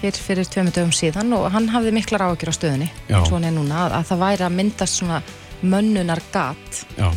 hér 0.00 0.16
fyrir 0.16 0.46
tveimur 0.46 0.72
dögum 0.72 0.92
síðan 0.94 1.32
og 1.36 1.50
hann 1.52 1.68
hafði 1.68 1.92
miklar 1.92 2.22
áökjur 2.24 2.52
á 2.52 2.54
stöðunni. 2.56 2.88
Svona 3.28 3.50
er 3.50 3.52
núna 3.52 3.86
að, 3.86 3.92
að 3.98 4.06
það 4.08 4.22
væri 4.24 4.44
að 4.46 4.56
myndast 4.56 5.00
svona 5.00 5.22
mönnunar 5.62 6.22
gat 6.32 6.84
Já, 6.96 7.10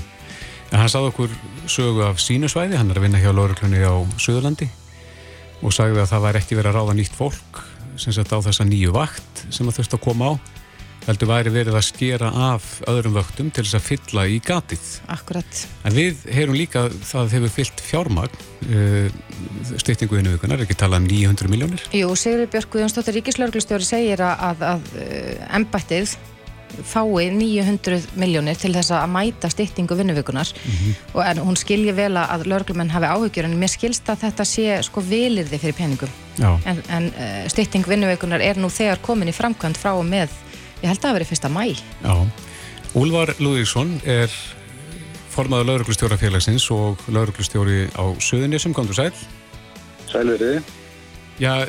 en 0.72 0.80
hann 0.80 0.90
sagði 0.90 1.12
okkur 1.14 1.36
sögu 1.68 2.04
af 2.04 2.20
sínusvæði, 2.20 2.76
hann 2.76 2.92
er 2.92 3.00
að 3.00 3.06
vinna 3.08 3.22
hjá 3.22 3.32
lauruglunni 3.32 3.84
á 3.86 3.94
Suðurlandi 4.18 4.68
og 5.64 5.72
sagði 5.72 6.02
að 6.04 6.10
það 6.12 6.26
væri 6.26 6.42
ekki 6.42 6.58
verið 6.60 6.74
að 6.74 6.80
ráða 6.80 6.98
nýtt 6.98 7.16
fólk 7.16 7.62
sem 7.96 8.16
sett 8.16 8.34
á 8.34 8.38
þessa 8.42 8.66
nýju 8.68 8.92
vakt 8.96 9.46
sem 9.50 9.68
það 9.68 9.78
þurfti 9.80 10.00
að 10.00 10.04
koma 10.08 10.34
á 10.34 10.34
heldur 11.08 11.30
væri 11.30 11.54
verið 11.54 11.78
að 11.78 11.86
skera 11.88 12.32
af 12.52 12.68
öðrum 12.90 13.18
vöktum 13.18 13.52
til 13.54 13.66
þess 13.66 13.80
að 13.80 13.88
fylla 13.90 14.26
í 14.32 14.40
gatið. 14.44 14.90
Akkurat. 15.14 15.64
En 15.84 15.96
við 15.98 16.26
heyrum 16.32 16.58
líka 16.58 16.88
að 16.88 16.98
það 17.10 17.38
hefur 17.38 17.56
fyllt 17.58 17.84
fjármagn 17.84 18.44
uh, 18.70 19.08
styrtingu 19.82 20.20
innu 20.20 20.36
vikunar, 20.38 20.60
er 20.62 20.68
ekki 20.68 20.80
talað 20.80 21.04
um 21.04 21.10
900 21.12 21.52
miljónir? 21.52 21.88
Jú, 21.96 22.12
Sigur 22.20 22.46
Björk 22.52 22.72
Guðjónsdóttir 22.76 23.20
Ríkislauglustjóri 23.20 23.88
segir 23.88 24.24
að, 24.24 24.46
að, 24.52 24.70
að 24.74 24.94
uh, 24.96 25.50
embættið 25.60 26.16
fái 26.82 27.30
900 27.30 28.16
miljónir 28.18 28.58
til 28.58 28.72
þess 28.74 28.94
að 28.96 29.12
mæta 29.14 29.50
styrtingu 29.52 29.96
vinnuvikunar 29.98 30.50
mm 30.50 30.72
-hmm. 30.72 30.94
og 31.14 31.26
en 31.26 31.38
hún 31.38 31.56
skilji 31.56 31.92
vel 31.92 32.18
að 32.18 32.48
laurglumenn 32.48 32.90
hafi 32.90 33.06
áhugjur 33.06 33.46
en 33.46 33.60
mér 33.60 33.70
skilst 33.70 34.10
að 34.10 34.24
þetta 34.24 34.46
sé 34.46 34.84
sko 34.84 35.02
vilirði 35.02 35.60
fyrir 35.60 35.74
peningum 35.74 36.10
Já. 36.38 36.60
en, 36.66 36.82
en 36.90 37.06
uh, 37.06 37.48
styrting 37.48 37.88
vinnuvikunar 37.88 38.42
er 38.42 38.58
nú 38.58 38.70
þegar 38.70 38.98
komin 39.02 39.30
í 39.30 39.32
framkvæmt 39.38 39.78
frá 39.78 39.94
og 39.94 40.06
með 40.06 40.30
Ég 40.84 40.92
held 40.92 41.00
að 41.00 41.04
það 41.06 41.10
að 41.10 41.16
veri 41.16 41.28
fyrsta 41.30 41.50
mæ. 41.50 41.64
Já. 42.04 42.14
Úlvar 43.00 43.30
Lúðíksson 43.40 43.94
er 44.04 44.34
formaður 45.32 45.70
lauruglustjórafélagsins 45.70 46.66
og 46.76 47.06
lauruglustjóri 47.08 47.86
á 47.96 48.04
Suðunisum. 48.20 48.76
Kondur 48.76 48.98
sæl? 48.98 49.14
Sælveriði. 50.12 50.60
Já, 51.40 51.64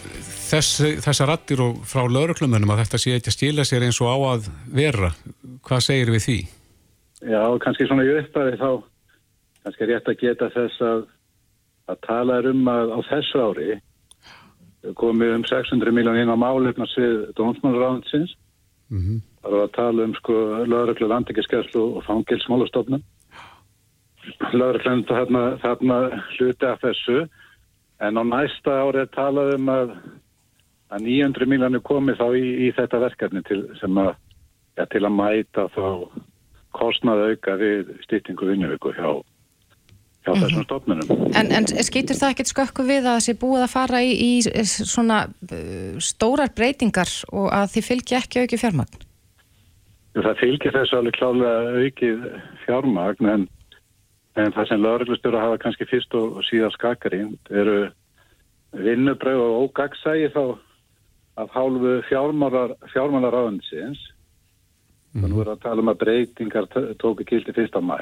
þess, 0.51 0.83
þessa 1.07 1.29
rattir 1.31 1.63
og 1.63 1.79
frá 1.87 2.03
lauruglumunum 2.11 2.75
að 2.75 2.83
þetta 2.83 3.01
sé 3.01 3.15
ekki 3.15 3.31
að 3.31 3.39
stila 3.39 3.69
sér 3.69 3.87
eins 3.87 4.03
og 4.03 4.11
á 4.11 4.17
að 4.35 4.51
vera. 4.83 5.15
Hvað 5.65 5.87
segir 5.87 6.13
við 6.13 6.27
því? 6.27 6.39
Já, 7.25 7.43
kannski 7.63 7.87
svona 7.89 8.05
í 8.05 8.13
uppæði 8.19 8.59
þá 8.61 8.71
kannski 9.65 9.89
rétt 9.89 10.11
að 10.11 10.21
geta 10.27 10.53
þess 10.59 10.85
að 10.91 11.07
að 11.95 12.01
tala 12.05 12.43
um 12.51 12.69
að 12.69 12.97
á 12.97 12.99
þessu 13.13 13.41
ári 13.47 13.75
komið 14.99 15.39
um 15.39 15.45
600 15.49 15.93
miljón 15.97 16.19
inn 16.21 16.33
á 16.33 16.37
málefnars 16.37 16.93
við 16.99 17.31
Dómsmálaráðinsins 17.39 18.35
Mm 18.91 19.01
-hmm. 19.01 19.21
Það 19.43 19.51
var 19.51 19.63
að 19.65 19.77
tala 19.77 20.05
um 20.05 20.15
sko 20.15 20.33
lögreglu 20.67 21.07
landingiskeslu 21.09 21.83
og 21.97 22.05
fangilsmálastofnum. 22.05 23.03
Lögreglu 24.53 25.05
þarna, 25.09 25.43
þarna 25.63 25.97
hluti 26.37 26.67
af 26.67 26.81
þessu 26.81 27.29
en 28.01 28.19
á 28.19 28.23
næsta 28.25 28.71
árið 28.71 29.11
talaðum 29.15 29.69
um 29.69 29.69
að, 29.69 29.97
að 30.91 31.01
900 31.03 31.47
miljónu 31.47 31.81
komi 31.81 32.13
þá 32.13 32.27
í, 32.37 32.45
í 32.67 32.73
þetta 32.77 32.99
verkefni 32.99 33.43
til, 33.43 33.61
að, 33.83 34.15
ja, 34.77 34.85
til 34.85 35.05
að 35.05 35.17
mæta 35.19 35.69
þá 35.77 36.09
kostnaða 36.75 37.31
auka 37.31 37.57
við 37.57 37.95
stýttingu 38.05 38.49
vinnuvíku 38.51 38.93
hjá, 38.97 39.23
hjá 40.25 40.33
þessum 40.41 40.65
stofnunum. 40.65 41.11
En, 41.37 41.51
en 41.53 41.67
skýtur 41.69 42.19
það 42.19 42.35
ekkert 42.35 42.53
skökku 42.53 42.87
við 42.89 43.03
að 43.03 43.11
það 43.11 43.25
sé 43.27 43.35
búið 43.41 43.65
að 43.67 43.73
fara 43.75 44.01
í, 44.05 44.13
í 44.15 44.65
svona 44.67 45.25
uh, 45.29 45.97
stórar 46.03 46.53
breytingar 46.57 47.11
og 47.33 47.51
að 47.53 47.75
þið 47.75 47.89
fylgja 47.91 48.23
ekki 48.23 48.45
auki 48.45 48.61
fjármagn? 48.61 49.03
Það 50.15 50.41
fylgir 50.41 50.77
þessu 50.77 51.01
alveg 51.01 51.19
klálega 51.19 51.83
aukið 51.85 52.27
fjármagn 52.65 53.31
en, 53.33 53.49
en 54.39 54.55
það 54.55 54.71
sem 54.71 54.85
lauruglustur 54.85 55.37
að 55.37 55.47
hafa 55.49 55.63
kannski 55.65 55.89
fyrst 55.91 56.15
og 56.19 56.39
síðan 56.49 56.75
skakarind 56.77 57.53
eru 57.53 57.79
vinnubröð 58.75 59.43
og 59.43 59.57
ógagsægi 59.67 60.31
þá 60.35 60.45
af 61.43 61.51
hálfu 61.51 61.97
fjármálar 62.07 63.35
áðinsins. 63.35 63.99
Mm. 65.15 65.25
Þannig 65.25 65.39
voru 65.41 65.53
að 65.53 65.65
tala 65.67 65.83
um 65.83 65.91
að 65.91 66.01
breytingar 66.05 66.71
tóku 67.03 67.27
kildi 67.27 67.55
fyrsta 67.55 67.83
mæ 67.83 67.99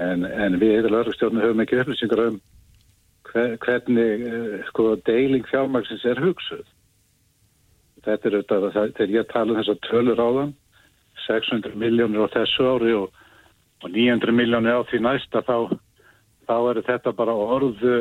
en, 0.00 0.24
en 0.24 0.58
við 0.60 0.78
eða 0.80 0.94
laurugstjórnum 0.94 1.44
höfum 1.44 1.62
ekki 1.64 1.80
upplýsingar 1.82 2.24
um 2.28 2.40
hvernig 3.30 4.24
eh, 4.26 4.54
sko 4.70 4.94
deiling 5.06 5.46
fjármagsins 5.46 6.04
er 6.08 6.20
hugsuð. 6.22 6.64
Þetta 8.04 8.28
er 8.28 8.36
auðvitað 8.38 8.66
að 8.66 8.94
þegar 8.96 9.14
ég 9.14 9.28
tala 9.30 9.52
um 9.52 9.60
þess 9.60 9.74
að 9.74 9.82
tölur 9.86 10.22
á 10.22 10.28
þann 10.38 10.54
600 11.26 11.76
miljónir 11.78 12.24
á 12.24 12.32
þessu 12.32 12.66
ári 12.66 12.94
og, 12.96 13.12
og 13.84 13.92
900 13.92 14.34
miljónir 14.34 14.80
á 14.80 14.88
því 14.88 15.02
næsta 15.04 15.44
þá, 15.46 15.76
þá 16.48 16.56
er 16.72 16.82
þetta 16.88 17.12
bara 17.18 17.36
orðu 17.36 17.98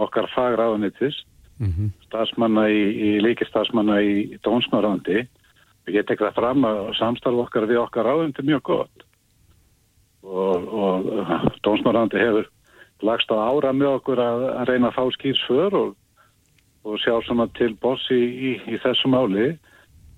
okkar 0.00 0.30
fagraðanittis 0.32 1.18
mm 1.58 1.72
-hmm. 1.74 1.92
stafsmanna 2.06 2.68
í, 2.70 2.80
í 2.80 3.10
líkistafsmanna 3.26 4.00
í 4.00 4.38
dónsmarandi 4.46 5.26
og 5.26 5.92
ég 5.92 6.06
tek 6.06 6.22
það 6.22 6.38
fram 6.38 6.64
að 6.64 6.94
samstarf 7.02 7.44
okkar 7.44 7.66
við 7.66 7.82
okkar 7.82 8.08
áðundi 8.08 8.46
mjög 8.46 8.62
gott 8.62 9.09
og, 10.22 10.68
og 10.68 11.06
dónsmarandi 11.64 12.20
hefur 12.20 12.48
lagst 13.06 13.32
á 13.32 13.36
ára 13.40 13.72
með 13.72 13.96
okkur 13.98 14.20
að, 14.20 14.44
að 14.60 14.68
reyna 14.68 14.90
að 14.90 14.96
fá 14.98 15.04
skýrsför 15.16 15.76
og, 15.78 15.94
og 16.84 17.00
sjá 17.00 17.14
svona 17.24 17.48
til 17.56 17.72
bossi 17.80 18.16
í, 18.16 18.30
í, 18.50 18.52
í 18.74 18.80
þessu 18.84 19.10
máli. 19.12 19.54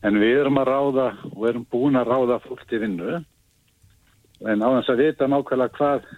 En 0.03 0.19
við 0.19 0.41
erum 0.41 0.59
að 0.59 0.71
ráða 0.73 1.09
og 1.31 1.47
erum 1.47 1.67
búin 1.71 1.99
að 1.99 2.11
ráða 2.11 2.41
fólk 2.43 2.65
til 2.71 2.83
vinnu. 2.83 3.21
En 4.43 4.65
á 4.67 4.69
þess 4.81 4.91
að 4.91 5.03
vita 5.05 5.29
nákvæmlega 5.31 5.77
hvað, 5.79 6.09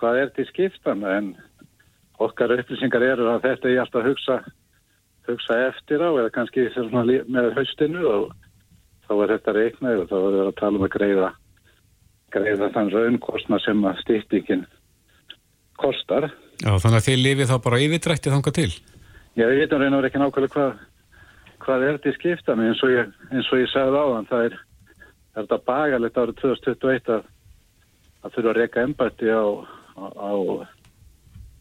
hvað 0.00 0.20
er 0.22 0.32
til 0.32 0.46
skiptana 0.48 1.16
en 1.18 1.34
okkar 2.22 2.54
upplýsingar 2.56 3.04
eru 3.04 3.28
að 3.28 3.44
þetta 3.44 3.68
er 3.68 3.82
alltaf 3.82 4.00
að 4.00 4.08
hugsa, 4.08 4.38
hugsa 5.28 5.58
eftir 5.68 6.00
á 6.00 6.08
eða 6.08 6.32
kannski 6.32 6.68
með 7.28 7.52
haustinu 7.58 8.06
og 8.08 8.32
þá 9.04 9.14
er 9.18 9.34
þetta 9.36 9.56
reiknað 9.58 10.02
og 10.02 10.08
þá 10.08 10.16
er 10.16 10.36
það 10.38 10.46
að 10.46 10.58
tala 10.62 10.80
um 10.80 10.86
að 10.86 10.94
greiða 10.96 11.30
greiða 12.32 12.70
þann 12.74 12.92
raunkostna 12.92 13.58
sem 13.64 13.84
að 13.84 14.00
stýttingin 14.04 14.64
kostar. 15.80 16.30
Já, 16.62 16.72
þannig 16.78 16.98
að 16.98 17.06
þið 17.08 17.22
lifið 17.26 17.50
þá 17.50 17.56
bara 17.64 17.82
yfirdrætti 17.82 18.32
þanga 18.32 18.54
til? 18.56 18.70
Já, 19.36 19.46
við 19.48 19.62
veitum 19.62 19.82
reynar 19.82 20.08
ekki 20.08 20.20
nákvæmlega 20.20 20.54
hvað 20.54 20.80
hvað 21.62 21.84
er 21.86 21.96
þetta 21.96 22.10
í 22.10 22.16
skiptan 22.18 22.62
eins 22.64 22.82
og 22.82 22.90
ég, 22.92 23.10
eins 23.30 23.50
og 23.52 23.60
ég 23.60 23.70
sagði 23.70 24.00
á 24.02 24.06
þann 24.12 24.28
það 24.30 24.46
er, 24.46 24.56
er 25.32 25.44
þetta 25.44 25.58
bagalegt 25.68 26.18
árið 26.18 26.40
2021 26.42 27.12
að 27.16 27.28
að 28.22 28.34
þurfa 28.36 28.50
að 28.52 28.58
reyka 28.58 28.86
embætti 28.86 29.30
á 29.30 29.42
á, 29.42 30.04
á, 30.14 30.32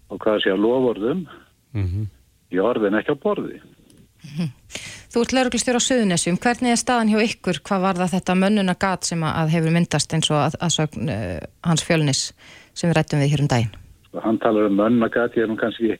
á 0.10 0.14
hvað 0.14 0.42
sé 0.44 0.54
að 0.54 0.64
lofórðum 0.66 1.24
mm 1.74 1.88
-hmm. 1.88 2.06
í 2.54 2.62
orðin 2.62 2.98
ekki 3.00 3.16
á 3.18 3.24
borði 3.24 3.58
mm 3.62 4.34
-hmm. 4.38 4.50
Þú 5.12 5.26
ert 5.26 5.34
lauruglistjór 5.36 5.76
á 5.76 5.84
Suðunessum 5.84 6.38
hvernig 6.40 6.72
er 6.72 6.80
staðan 6.80 7.12
hjá 7.12 7.20
ykkur, 7.26 7.60
hvað 7.68 7.84
var 7.84 7.98
það 8.00 8.14
þetta 8.16 8.36
mönnuna 8.40 8.76
gat 8.80 9.10
sem 9.10 9.24
að 9.28 9.52
hefur 9.58 9.76
myndast 9.76 10.14
eins 10.16 10.32
og 10.32 10.40
að, 10.40 10.56
að 10.64 10.72
sögn 10.78 11.12
uh, 11.12 11.40
hans 11.68 11.84
fjölnis 11.84 12.22
sem 12.72 12.88
við 12.88 12.96
rættum 12.96 13.20
við 13.20 13.34
hér 13.34 13.44
um 13.44 13.52
daginn? 13.52 13.76
Hann 14.24 14.40
talar 14.40 14.70
um 14.70 14.80
mönnuna 14.80 15.12
gat, 15.12 15.36
ég 15.36 15.44
er 15.44 15.52
nú 15.52 15.58
kannski 15.60 15.98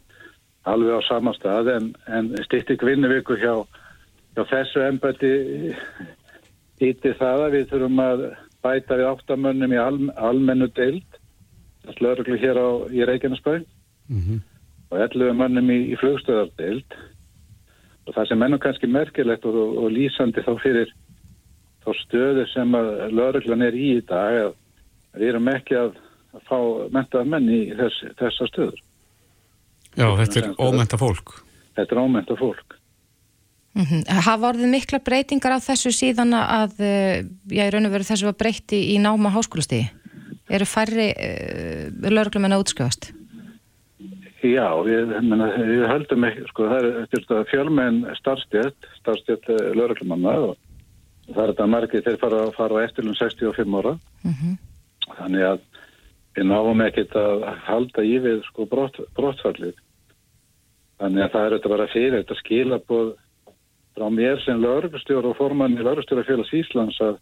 alveg 0.64 0.96
á 0.96 1.02
samastað 1.10 1.74
en, 1.76 1.92
en 2.08 2.32
stýtti 2.48 2.80
kvinnuviku 2.80 3.36
hjá 3.42 3.56
Já, 4.32 4.46
þessu 4.48 4.80
ennbætti 4.86 5.30
hýtti 6.80 7.12
það 7.20 7.46
að 7.46 7.56
við 7.58 7.66
þurfum 7.74 8.00
að 8.00 8.22
bæta 8.64 8.98
við 9.00 9.10
áttamönnum 9.10 9.74
í 9.76 9.80
al, 9.82 9.98
almennu 10.16 10.70
deild, 10.78 11.18
slöruglu 11.98 12.38
hér 12.40 12.60
á, 12.62 12.70
í 12.96 13.04
Reykjanesbæ. 13.10 13.58
Mm 14.12 14.22
-hmm. 14.22 14.40
og 14.92 14.98
11 15.04 15.36
mönnum 15.40 15.70
í, 15.72 15.80
í 15.92 15.96
flugstöðardeild 16.00 16.96
og 18.12 18.18
það 18.18 18.28
sem 18.28 18.44
ennum 18.44 18.60
kannski 18.60 18.90
merkilegt 18.92 19.46
og, 19.48 19.56
og, 19.56 19.78
og 19.86 19.94
lýsandi 19.96 20.44
þá 20.44 20.52
fyrir 20.60 20.90
þá 21.82 21.92
stöðu 22.04 22.44
sem 22.52 22.76
að 22.76 22.90
löruglan 23.16 23.64
er 23.64 23.78
í 23.78 23.94
í 23.96 24.02
dag 24.04 24.40
að 24.42 24.52
við 25.16 25.30
erum 25.32 25.48
ekki 25.52 25.78
að, 25.80 25.96
að 26.36 26.44
fá 26.50 26.58
mentað 26.98 27.32
menn 27.32 27.48
í 27.48 27.62
þess, 27.78 28.12
þessa 28.20 28.50
stöður. 28.52 28.84
Já, 29.96 30.06
þetta 30.20 30.44
er 30.44 30.52
ómenta 30.60 31.00
fólk. 31.00 31.34
Þetta 31.80 31.96
er 31.96 32.04
ómenta 32.04 32.38
fólk. 32.40 32.78
Mm 33.72 33.86
-hmm. 33.88 34.04
Hafa 34.28 34.50
orðið 34.52 34.74
mikla 34.76 35.00
breytingar 35.00 35.56
á 35.56 35.60
þessu 35.64 35.94
síðan 35.96 36.36
að, 36.36 36.76
eh, 36.84 37.24
já, 37.48 37.64
í 37.64 37.72
raun 37.72 37.88
og 37.88 37.96
veru 37.96 38.04
þessu 38.04 38.28
var 38.28 38.36
breytti 38.36 38.80
í 38.92 39.00
náma 39.00 39.32
háskólastíði? 39.32 39.88
Eru 40.52 40.66
færri 40.68 41.08
uh, 41.16 41.88
eh, 41.96 42.12
lauruglumenn 42.12 42.52
að 42.52 42.66
útskjöfast? 42.66 43.14
Já, 44.42 44.66
við, 44.82 45.12
menna, 45.22 45.52
við 45.54 45.84
höldum 45.86 46.26
ekki, 46.26 46.44
sko, 46.50 46.68
það 46.72 47.38
er 47.38 47.50
fjölmenn 47.52 48.00
starfstjött, 48.18 48.88
starfstjött 48.98 49.50
eh, 49.54 49.68
lauruglumanna 49.78 50.34
og 50.48 50.56
það 51.28 51.44
er 51.44 51.52
þetta 51.52 51.68
margir 51.70 52.06
þeir 52.08 52.18
fara, 52.22 52.40
fara 52.56 52.80
á 52.82 52.84
eftirlun 52.88 53.18
65 53.20 53.76
ára, 53.78 53.94
mm 54.26 54.34
-hmm. 54.40 54.56
þannig 55.20 55.46
að 55.52 55.60
við 56.36 56.48
náum 56.50 56.82
ekkert 56.88 57.16
að 57.16 57.46
halda 57.68 58.04
í 58.08 58.16
við 58.24 58.42
sko 58.48 58.66
brott, 58.66 58.98
brottfallið. 59.14 59.76
Þannig 61.02 61.24
að 61.24 61.32
það 61.34 61.46
er 61.46 61.56
þetta 61.58 61.74
bara 61.76 61.92
fyrir 61.92 62.18
þetta 62.18 62.40
skilabóð 62.40 63.14
frá 63.96 64.10
mér 64.10 64.42
sem 64.42 64.62
laurugstjóru 64.62 65.34
og 65.34 65.38
formann 65.38 65.78
í 65.78 65.86
laurugstjórafélags 65.86 66.54
Íslands 66.54 66.98
að, 67.02 67.20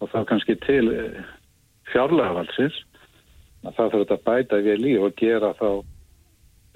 að 0.00 0.12
það 0.14 0.28
kannski 0.30 0.56
til 0.62 0.84
eh, 0.92 1.20
fjárlegavalsins 1.90 2.78
að 3.66 3.76
það 3.76 3.92
þurft 3.92 4.14
að 4.14 4.24
bæta 4.30 4.62
vel 4.62 4.82
í 4.86 4.96
og 5.00 5.14
gera 5.18 5.54
þá 5.58 5.82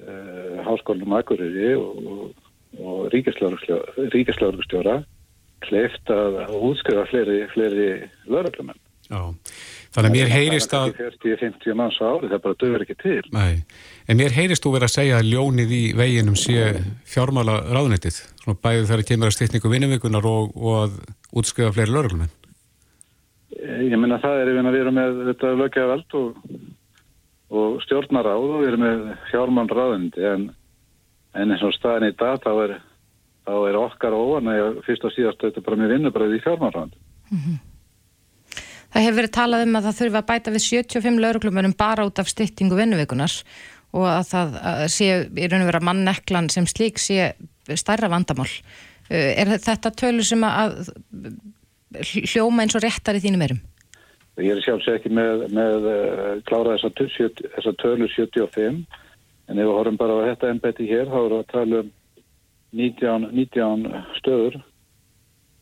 uh, 0.07 0.61
háskólum 0.67 1.17
Akureyri 1.19 1.75
og, 1.79 2.37
og, 2.79 3.09
ríkislaurugstjóra 3.13 5.01
kleift 5.61 6.13
að 6.13 6.39
útskrifa 6.57 7.05
fleiri, 7.11 7.43
fleiri 7.53 7.91
lauruglumenn. 8.31 8.79
Já. 9.11 9.23
Þannig 9.91 10.07
að 10.07 10.15
mér 10.15 10.29
heyrist 10.31 10.75
að... 10.77 10.93
Það 10.95 11.07
er 11.09 11.15
40-50 11.19 11.79
manns 11.81 11.97
á 11.99 12.07
ári, 12.07 12.29
það 12.31 12.43
bara 12.45 12.59
dögur 12.63 12.85
ekki 12.85 12.97
til. 13.03 13.23
Nei, 13.35 13.63
en 14.07 14.21
mér 14.21 14.37
heyrist 14.37 14.63
þú 14.63 14.75
verið 14.77 14.87
að 14.87 14.93
segja 14.95 15.17
að 15.19 15.31
ljónið 15.33 15.73
í 15.75 15.81
veginum 15.99 16.37
sé 16.39 16.69
fjármála 17.11 17.57
ráðnættið, 17.75 18.21
svona 18.45 18.61
bæðið 18.63 18.93
þar 18.93 19.03
að 19.03 19.09
kemur 19.11 19.33
að 19.33 19.35
styrningu 19.37 19.73
vinnumvikunar 19.73 20.29
og, 20.31 20.55
og 20.55 20.79
að 20.85 21.01
útskrifa 21.43 21.75
fleiri 21.75 21.97
lögurlumenn. 21.97 22.37
Ég 23.59 23.99
menna 23.99 24.21
það 24.23 24.45
er, 24.45 24.53
við 24.63 24.79
erum 24.85 24.97
með 25.01 25.21
þetta 25.33 25.53
lögjavald 25.59 26.17
og, 26.21 26.39
og 27.51 27.81
stjórnaráð 27.85 28.45
og 28.47 28.61
við 28.63 28.69
erum 28.71 28.85
með 28.85 29.01
fjármán 29.31 29.71
ráðnætti, 29.71 30.23
en, 30.27 30.47
en 31.35 31.55
eins 31.55 31.65
og 31.67 31.75
staðin 31.75 32.13
í 32.13 32.19
dag 32.19 32.39
þá 32.45 32.53
er, 32.67 32.77
þá 33.49 33.55
er 33.71 33.81
okkar 33.81 34.17
ofan 34.17 34.53
að 34.53 34.79
fyrst 34.87 35.09
og 35.09 35.15
síðast 35.17 35.43
þetta 35.43 35.65
bara 35.67 35.81
með 35.81 35.97
vinnubræði 35.97 36.39
í 36.39 36.45
fjármán 36.45 36.75
ráðnætti. 36.77 37.03
Mm 37.31 37.43
-hmm. 37.43 37.59
Það 38.91 39.05
hefur 39.07 39.19
verið 39.21 39.35
talað 39.35 39.65
um 39.67 39.77
að 39.79 39.85
það 39.87 39.99
þurfa 40.01 40.21
að 40.21 40.31
bæta 40.31 40.55
við 40.55 40.65
75 40.67 41.21
lauruglumunum 41.23 41.75
bara 41.79 42.07
út 42.09 42.19
af 42.19 42.31
styttingu 42.31 42.79
vinnuveikunar 42.79 43.35
og 43.95 44.07
að 44.07 44.25
það 44.31 44.57
að 44.71 44.85
sé 44.95 45.09
í 45.31 45.47
raun 45.51 45.63
og 45.63 45.71
vera 45.71 45.83
manneklan 45.87 46.51
sem 46.51 46.67
slík 46.67 46.99
sé 46.99 47.33
starra 47.79 48.11
vandamál. 48.11 48.51
Uh, 49.11 49.31
er 49.39 49.51
þetta 49.59 49.93
tölur 49.95 50.27
sem 50.27 50.43
að 50.47 50.91
hljóma 52.01 52.65
eins 52.65 52.75
og 52.79 52.83
réttar 52.83 53.19
í 53.19 53.23
þínum 53.23 53.47
erum? 53.47 53.63
Ég 54.41 54.57
er 54.57 54.65
sjálfsög 54.65 54.99
ekki 54.99 55.13
með, 55.15 55.47
með 55.55 55.87
uh, 55.91 56.33
klára 56.49 56.77
þessa 56.81 57.75
tölur 57.81 58.11
75 58.13 58.83
en 59.51 59.59
ef 59.59 59.67
við 59.67 59.73
horfum 59.75 59.99
bara 60.01 60.19
á 60.19 60.29
þetta 60.31 60.51
ennbætti 60.55 60.89
hér 60.89 61.11
þá 61.11 61.19
erum 61.21 61.33
við 61.33 61.41
að 61.41 61.53
tala 61.53 61.81
um 61.85 61.95
19, 62.81 63.31
19 63.35 63.87
stöður. 64.21 64.61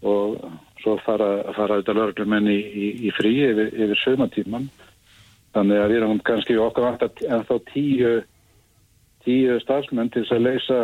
Og 0.08 0.36
svo 0.78 0.94
fara, 1.02 1.28
fara 1.56 1.78
auðvitað 1.78 1.98
lörglumenn 1.98 2.50
í, 2.52 2.58
í, 2.58 2.88
í 3.08 3.14
frí 3.16 3.32
yfir, 3.48 3.72
yfir 3.74 4.02
sögmatíman 4.04 4.68
þannig 5.56 5.80
að 5.80 5.90
við 5.90 5.98
erum 5.98 6.20
kannski 6.26 6.58
okkar 6.60 6.86
vant 6.86 7.22
en 7.26 7.46
þá 7.48 7.54
tíu 7.72 8.12
tíu 9.24 9.58
starfsmenn 9.64 10.12
til 10.14 10.22
að 10.30 10.44
leysa 10.46 10.78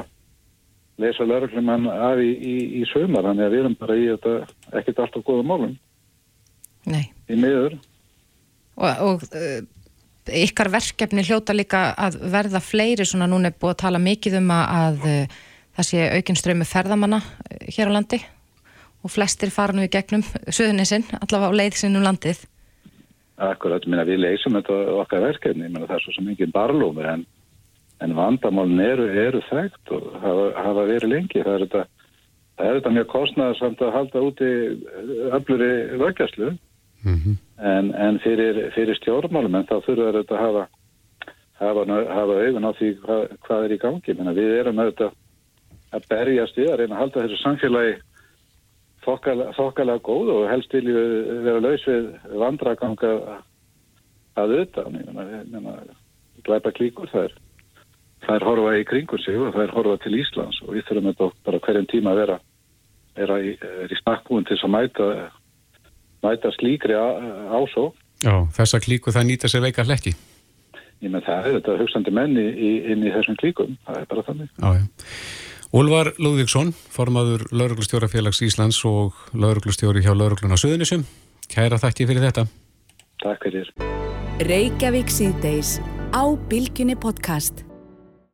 leysa 0.98 1.26
lörglumenn 1.26 1.86
af 1.90 2.20
í, 2.22 2.32
í 2.80 2.82
sögmar 2.90 3.28
þannig 3.28 3.46
að 3.46 3.54
við 3.54 3.62
erum 3.62 3.76
bara 3.78 3.98
í 3.98 4.08
þetta 4.10 4.34
ekkert 4.80 5.04
alltaf 5.04 5.26
góða 5.26 5.46
málum. 5.46 5.76
Nei. 6.90 7.13
Í 7.30 7.38
miður 7.40 7.78
og, 8.76 8.90
og 9.06 9.24
uh, 9.30 9.58
ykkar 10.44 10.70
verkefni 10.72 11.24
hljóta 11.26 11.56
líka 11.56 11.90
að 12.00 12.20
verða 12.32 12.62
fleiri 12.64 13.06
svona 13.08 13.28
núna 13.30 13.50
er 13.50 13.58
búið 13.58 13.74
að 13.74 13.82
tala 13.84 14.02
mikið 14.02 14.38
um 14.40 14.54
að, 14.54 14.64
að 14.78 15.10
uh, 15.10 15.42
það 15.78 15.90
sé 15.90 16.06
aukinn 16.18 16.40
strömi 16.40 16.68
ferðamanna 16.68 17.20
uh, 17.20 17.68
hér 17.68 17.92
á 17.92 17.96
landi 17.98 18.22
og 19.04 19.12
flestir 19.12 19.52
fara 19.52 19.76
nú 19.76 19.84
í 19.84 19.92
gegnum 19.92 20.24
söðunisinn, 20.24 21.04
allavega 21.20 21.52
á 21.52 21.58
leið 21.60 21.74
sinnum 21.76 22.04
landið. 22.06 22.38
Akkurat, 23.44 23.84
minna, 23.84 24.06
við 24.08 24.22
leysum 24.22 24.56
þetta 24.56 24.76
okkar 25.02 25.26
verkefni, 25.26 25.66
minna, 25.66 25.88
það 25.88 25.98
er 25.98 26.04
svo 26.06 26.14
sem 26.16 26.30
enginn 26.32 26.54
barlómur 26.54 27.08
en, 27.10 27.24
en 28.04 28.14
vandamálin 28.16 28.80
eru, 28.80 29.10
eru 29.26 29.42
þekkt 29.50 29.92
og 29.96 30.06
hafa, 30.22 30.46
hafa 30.56 30.86
verið 30.88 31.12
lengi. 31.12 31.42
Það 31.42 31.56
er 31.56 31.64
þetta, 31.66 31.82
það 32.56 32.70
er 32.70 32.78
þetta 32.78 32.94
mjög 32.96 33.10
kostnæðarsamt 33.12 33.84
að 33.84 33.94
halda 33.98 34.24
úti 34.30 34.50
öfluri 35.36 35.72
vöggjastlu 36.00 36.54
Mm 37.04 37.18
-hmm. 37.20 37.36
en, 37.58 37.92
en 37.94 38.18
fyrir, 38.18 38.70
fyrir 38.74 38.96
stjórnmálum 38.96 39.54
en 39.54 39.66
þá 39.68 39.76
þurfa 39.84 40.12
þetta 40.18 40.34
að 40.34 40.44
hafa, 40.44 40.64
hafa, 41.60 41.84
hafa 42.14 42.38
auðvun 42.40 42.68
á 42.68 42.72
því 42.78 42.88
hvað, 43.04 43.22
hvað 43.44 43.64
er 43.64 43.72
í 43.72 43.78
gangi. 43.78 44.14
Minna, 44.14 44.32
við 44.32 44.58
erum 44.60 44.78
auðvitað 44.78 45.12
að 45.94 46.08
berjast 46.08 46.56
við 46.56 46.70
að 46.70 46.78
reyna 46.78 46.94
að 46.94 47.00
halda 47.02 47.24
þessu 47.24 47.40
samfélagi 47.42 47.94
þokkalega, 49.04 49.52
þokkalega 49.58 50.04
góð 50.04 50.32
og 50.34 50.48
helst 50.50 50.74
vilju 50.74 51.04
vera 51.44 51.60
laus 51.60 51.86
við 51.86 52.08
vandraganga 52.40 53.12
að 54.40 54.56
utan. 54.62 54.98
Glæpa 56.44 56.72
klíkur 56.76 57.08
það 57.12 57.28
er, 57.28 57.36
það 58.26 58.36
er 58.36 58.48
horfa 58.48 58.74
í 58.80 58.88
kringur 58.88 59.22
sig 59.22 59.38
og 59.38 59.54
það 59.54 59.62
er 59.66 59.76
horfa 59.76 60.00
til 60.02 60.18
Íslands 60.18 60.60
og 60.64 60.74
við 60.74 60.88
þurfum 60.88 61.10
þetta 61.12 61.30
bara 61.46 61.62
hverjum 61.66 61.88
tíma 61.92 62.12
að 62.12 62.20
vera, 62.22 62.38
vera 63.16 63.38
í, 63.40 63.54
í 63.54 64.00
snakkbúin 64.02 64.48
til 64.48 64.58
að 64.58 64.74
mæta, 64.74 65.08
mæta 66.24 66.52
slíkri 66.56 66.96
ásó. 66.96 67.92
Já, 68.24 68.36
þessa 68.56 68.80
klíku 68.80 69.12
það 69.12 69.28
nýta 69.30 69.50
sér 69.52 69.64
veika 69.66 69.84
hlekki. 69.84 70.14
Ég 71.04 71.12
menn 71.12 71.24
það 71.24 71.48
er 71.48 71.56
þetta 71.58 71.78
hugstandi 71.80 72.12
menni 72.14 72.44
í, 72.44 72.70
inn 72.92 73.02
í 73.04 73.12
þessum 73.12 73.36
klíkum, 73.40 73.74
það 73.84 73.98
er 74.00 74.06
bara 74.08 74.24
þannig. 74.28 74.52
Já, 74.56 74.68
já. 74.78 74.84
Úlvar 75.74 76.12
Lúðvíksson, 76.22 76.70
formaður 76.94 77.48
Lauruglustjórafélags 77.50 78.38
Íslands 78.46 78.78
og 78.86 79.16
lauruglustjóri 79.34 80.04
hjá 80.04 80.12
Laurugluna 80.14 80.54
Suðunisum. 80.54 81.02
Kæra 81.50 81.80
þakki 81.82 82.06
fyrir 82.06 82.22
þetta. 82.28 82.44
Takk 83.24 83.42
fyrir. 83.48 83.72
Reykjavík 84.46 85.10
síðdeis 85.10 85.80
á 86.14 86.22
Bilginni 86.48 86.94
podcast. 86.94 87.64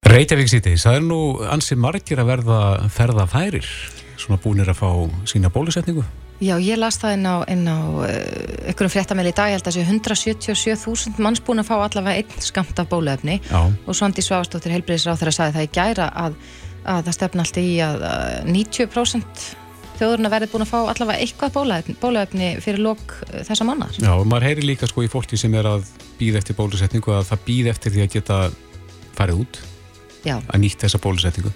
Reykjavík 0.05 0.53
síðdeis, 0.53 0.85
það 0.85 0.99
er 0.99 1.07
nú 1.09 1.21
ansi 1.49 1.81
margir 1.81 2.21
að 2.21 2.35
verða 2.35 2.61
ferða 2.93 3.27
færir, 3.31 3.67
svona 4.21 4.41
búinir 4.45 4.69
að 4.69 4.83
fá 4.85 4.91
sína 5.33 5.49
bólusetningu. 5.53 6.05
Já, 6.41 6.55
ég 6.57 6.79
las 6.81 6.97
það 6.97 7.19
inn 7.19 7.27
á, 7.29 7.37
inn 7.53 7.67
á 7.69 7.77
uh, 7.77 8.07
einhverjum 8.71 8.93
fréttamæli 8.95 9.29
í 9.29 9.37
dag, 9.37 9.51
ég 9.53 9.59
held 9.59 9.67
að 9.69 9.77
þessu 9.77 9.83
177.000 9.93 11.21
manns 11.21 11.43
búin 11.45 11.61
að 11.61 11.69
fá 11.69 11.75
allavega 11.77 12.17
einn 12.23 12.45
skamt 12.45 12.81
af 12.81 12.89
bóluefni 12.89 13.37
Já. 13.45 13.61
og 13.69 13.97
Svandi 13.97 14.25
Svavastóttir 14.25 14.73
heilbriðisráð 14.73 15.21
þegar 15.21 15.37
sagði 15.37 15.57
það 15.59 15.67
í 15.67 15.73
gæra 15.77 16.07
að, 16.23 16.39
að 16.95 17.03
það 17.11 17.19
stefna 17.19 17.45
alltaf 17.45 17.69
í 17.69 17.75
að 17.85 18.07
uh, 18.09 18.49
90% 18.49 19.45
þjóðurinn 20.01 20.31
að 20.31 20.35
verði 20.39 20.51
búin 20.55 20.65
að 20.65 20.73
fá 20.73 20.79
allavega 20.81 21.27
eitthvað 21.27 21.55
bóluefni, 21.59 21.97
bóluefni 22.01 22.51
fyrir 22.65 22.85
lok 22.89 23.17
uh, 23.29 23.43
þessa 23.45 23.69
mannar. 23.69 24.01
Já, 24.01 24.15
og 24.15 24.25
maður 24.31 24.49
heyri 24.49 24.65
líka 24.71 24.89
sko 24.89 25.05
í 25.05 25.13
fólki 25.13 25.37
sem 25.41 25.61
er 25.61 25.69
að 25.69 25.85
býða 26.17 26.41
eftir 26.41 26.57
bólusetningu 26.57 27.19
að 27.19 27.29
það 27.35 27.45
býð 27.51 27.73
eftir 27.75 27.99
því 27.99 28.07
að 28.07 28.15
geta 28.17 28.41
farið 29.19 29.45
út 29.45 29.61
Já, 30.25 30.39
að 30.41 30.65
nýtt 30.65 30.87
þessa 30.87 31.05
bólusetningu. 31.05 31.53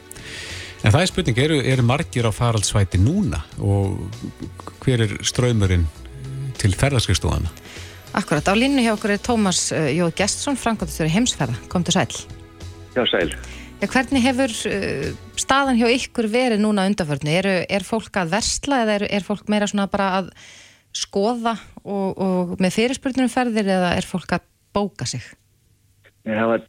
En 0.85 0.93
það 0.93 1.01
er 1.01 1.09
spurning, 1.09 1.39
eru, 1.41 1.59
eru 1.65 1.85
margir 1.87 2.29
á 2.29 2.33
faraldsvæti 2.35 3.01
núna 3.01 3.41
og 3.59 4.05
hver 4.85 5.07
er 5.07 5.17
ströymurinn 5.25 5.87
til 6.61 6.75
ferðarskristóðana? 6.77 7.49
akkurat. 8.15 8.47
Á 8.47 8.55
línu 8.55 8.83
hjá 8.85 8.95
okkur 8.95 9.15
er 9.15 9.23
Tómas 9.23 9.69
uh, 9.75 9.91
Jóð 9.91 10.15
Gestsson, 10.19 10.59
Frankóttur 10.59 11.11
heimsferða. 11.11 11.59
Kom 11.71 11.85
til 11.85 11.97
sæl. 11.97 12.15
Já, 12.95 13.03
sæl. 13.11 13.35
Ja, 13.83 13.91
hvernig 13.91 14.23
hefur 14.25 14.55
uh, 14.71 15.09
staðan 15.41 15.81
hjá 15.81 15.89
ykkur 15.91 16.31
verið 16.31 16.63
núna 16.63 16.87
undanförnu? 16.91 17.33
Er, 17.35 17.51
er 17.67 17.87
fólk 17.87 18.15
að 18.21 18.37
versla 18.37 18.85
eða 18.85 18.99
er, 19.01 19.07
er 19.19 19.27
fólk 19.27 19.51
meira 19.51 19.69
svona 19.71 19.91
bara 19.91 20.11
að 20.21 20.35
skoða 20.95 21.57
og, 21.83 22.21
og 22.23 22.61
með 22.63 22.77
fyrirspurnum 22.77 23.33
ferðir 23.33 23.73
eða 23.81 23.97
er 23.99 24.07
fólk 24.07 24.37
að 24.37 24.47
bóka 24.75 25.09
sig? 25.11 25.25
Það 26.25 26.47
var 26.49 26.63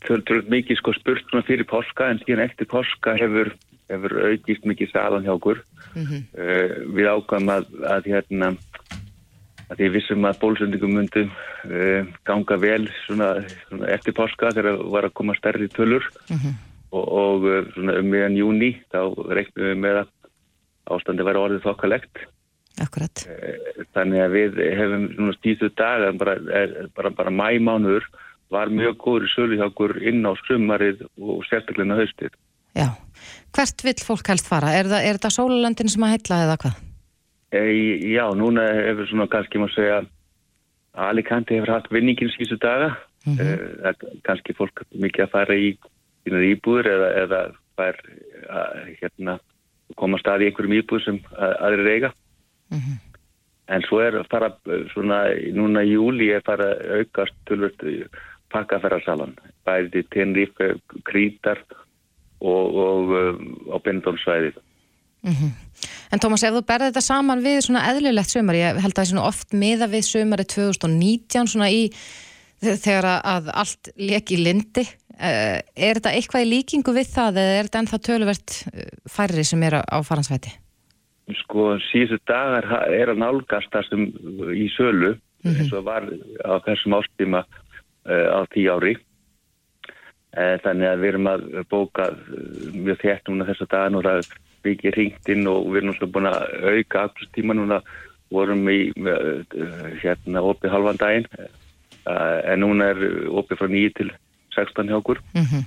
mikið 0.52 0.80
sko 0.82 0.92
spurt 0.98 1.30
svona 1.30 1.46
fyrir 1.48 1.68
páska 1.70 2.10
en 2.12 2.18
síðan 2.26 2.44
eftir 2.44 2.68
páska 2.68 3.14
hefur, 3.16 3.54
hefur 3.92 4.18
aukist 4.30 4.66
mikið 4.66 4.92
salan 4.94 5.26
hjá 5.26 5.36
okkur. 5.36 5.64
Mm 5.96 6.06
Uh, 6.36 6.92
við 6.92 7.08
ákvæmum 7.08 7.52
að, 7.54 7.66
að 7.88 8.08
hérna 8.12 8.48
að 9.70 9.78
því 9.80 9.90
vissum 9.94 10.26
að 10.28 10.40
bólusendingum 10.42 10.94
myndu 10.94 11.24
uh, 11.26 12.06
ganga 12.28 12.58
vel 12.62 12.90
svona, 13.06 13.30
svona 13.68 13.88
eftir 13.96 14.14
páska 14.14 14.52
þegar 14.54 14.82
var 14.92 15.08
að 15.08 15.16
koma 15.18 15.36
stærri 15.38 15.70
tölur 15.72 16.06
og, 16.92 17.06
og 17.08 17.48
uh, 17.48 17.64
svona 17.74 17.98
um 18.02 18.12
meðan 18.12 18.38
júni 18.38 18.72
þá 18.94 19.02
reiknum 19.32 19.70
við 19.72 19.80
með 19.86 20.02
að 20.04 20.12
ástandi 20.96 21.26
væri 21.26 21.42
orðið 21.42 21.66
þokkalegt. 21.66 22.26
Akkurat. 22.84 23.24
Þannig 23.96 24.22
að 24.22 24.36
við 24.36 24.62
hefum 24.76 25.08
svona 25.16 25.38
stíðu 25.38 25.72
dagar, 25.80 26.18
bara, 26.20 26.36
bara, 26.98 27.12
bara 27.16 27.32
mæmánuður 27.32 28.04
var 28.52 28.70
mjög 28.70 28.98
góður 29.02 29.32
sölu 29.32 29.58
hjá 29.58 29.70
okkur 29.70 29.96
inn 30.04 30.22
á 30.28 30.36
sumarið 30.44 31.06
og 31.18 31.46
sérstaklega 31.48 31.98
haustið. 32.02 32.36
Já. 32.76 32.92
Hvert 33.56 33.86
vill 33.88 34.02
fólk 34.04 34.28
helst 34.28 34.50
fara? 34.50 34.74
Er, 34.76 34.90
það, 34.92 35.06
er 35.08 35.18
þetta 35.18 35.32
sólalöndin 35.32 35.92
sem 35.92 36.04
að 36.04 36.16
heilla 36.16 36.42
eða 36.44 36.58
hvað? 36.64 36.80
E, 37.56 37.62
já, 38.12 38.26
núna 38.36 38.66
hefur 38.76 39.08
svona 39.08 39.28
kannski 39.32 39.62
maður 39.62 39.76
segja 39.78 40.00
Alicante 41.06 41.56
hefur 41.56 41.74
hatt 41.76 41.88
vinningin 41.92 42.32
síðustu 42.34 42.58
daga. 42.64 42.96
Mm 43.26 43.38
-hmm. 43.38 44.20
kannski 44.24 44.54
fólk 44.54 44.84
mikið 44.94 45.24
að 45.24 45.32
fara 45.32 45.56
í 45.56 45.78
íbúður 46.26 46.88
eða, 46.92 47.08
eða 47.24 47.40
fær 47.76 47.98
að 48.50 48.92
hérna, 49.02 49.40
koma 49.96 50.20
stað 50.22 50.44
í 50.44 50.46
einhverjum 50.50 50.78
íbúður 50.78 51.06
sem 51.06 51.20
að, 51.34 51.56
aðrir 51.66 51.90
eiga. 51.96 52.12
En 53.68 53.82
svo 53.82 54.00
er 54.00 54.20
að 54.20 54.30
fara 54.30 54.52
eh, 54.70 54.86
svona 54.94 55.26
núna 55.54 55.82
í 55.84 55.96
júli 55.96 56.30
er 56.30 56.44
fara 56.46 56.76
aukast 57.00 57.34
tölvöld 57.50 57.82
pakkaferðarsalan. 58.54 59.34
Bæði 59.66 60.06
Tenerife, 60.14 60.76
Krítar 61.04 61.64
og, 62.46 62.80
og 62.86 63.14
uh, 63.16 63.76
á 63.76 63.78
Bendónsvæðið. 63.86 64.62
En 66.14 66.22
Tómas, 66.22 66.44
ef 66.46 66.54
þú 66.54 66.62
berði 66.70 66.92
þetta 66.92 67.02
saman 67.02 67.42
við 67.42 67.64
svona 67.66 67.82
eðlilegt 67.90 68.30
sömar, 68.30 68.58
ég 68.60 68.78
held 68.84 68.94
að 68.94 69.00
það 69.10 69.16
er 69.18 69.24
oft 69.26 69.56
miða 69.58 69.88
við 69.90 70.04
sömari 70.06 70.46
2019 70.52 71.50
svona 71.50 71.70
í 71.74 71.88
þegar 72.62 73.08
að- 73.26 73.50
allt 73.54 73.90
leki 73.98 74.38
í 74.38 74.44
lindi, 74.46 74.86
uh, 75.18 75.58
er 75.76 75.98
þetta 75.98 76.14
eitthvað 76.14 76.46
í 76.46 76.52
líkingu 76.54 76.94
við 76.96 77.10
það 77.16 77.42
eða 77.42 77.58
er 77.58 77.68
þetta 77.70 77.82
ennþá 77.84 78.00
töluvert 78.10 78.56
eh, 78.74 78.94
færri 79.10 79.44
sem 79.44 79.64
er 79.68 79.80
á, 79.82 79.98
faransvæti? 80.06 80.54
Sko 81.42 81.74
síðustu 81.90 82.22
dagar 82.30 82.70
er 82.94 83.10
að 83.10 83.22
nálgast 83.24 83.72
það 83.74 83.88
sem 83.90 84.04
í 84.54 84.68
sölu 84.78 85.16
eins 85.46 85.74
og 85.74 85.84
var 85.86 86.06
á 86.46 86.54
þessum 86.66 86.96
ástíma 86.98 87.42
uh, 87.46 88.28
á 88.34 88.40
tí 88.54 88.64
ári. 88.70 88.96
Uh, 90.36 90.56
þannig 90.64 90.90
að 90.90 91.04
við 91.04 91.12
erum 91.14 91.30
að 91.32 91.46
bóka 91.72 92.10
uh, 92.12 92.72
mjög 92.76 92.98
þétt 93.04 93.30
núna 93.32 93.48
þessa 93.48 93.70
dagar 93.72 94.00
og 94.00 94.08
það 94.08 94.18
er 94.22 94.32
mikið 94.66 94.98
ringt 94.98 95.30
inn 95.32 95.48
og 95.48 95.70
við 95.70 95.80
erum 95.80 95.92
náttúrulega 95.94 96.16
búin 96.18 96.32
að 96.32 96.42
auka 96.74 97.06
afstíma 97.10 97.56
núna. 97.56 97.80
Vorum 98.34 98.68
í 98.74 98.80
uh, 99.06 99.46
hérna 100.02 100.44
opið 100.44 100.74
halvan 100.74 101.00
daginn. 101.00 101.30
En 102.06 102.62
núna 102.62 102.92
er 102.92 103.00
opið 103.34 103.62
frá 103.62 103.70
9 103.72 103.94
til 103.98 104.12
16 104.54 104.92
hjá 104.92 105.00
okkur. 105.00 105.22
Mm 105.38 105.64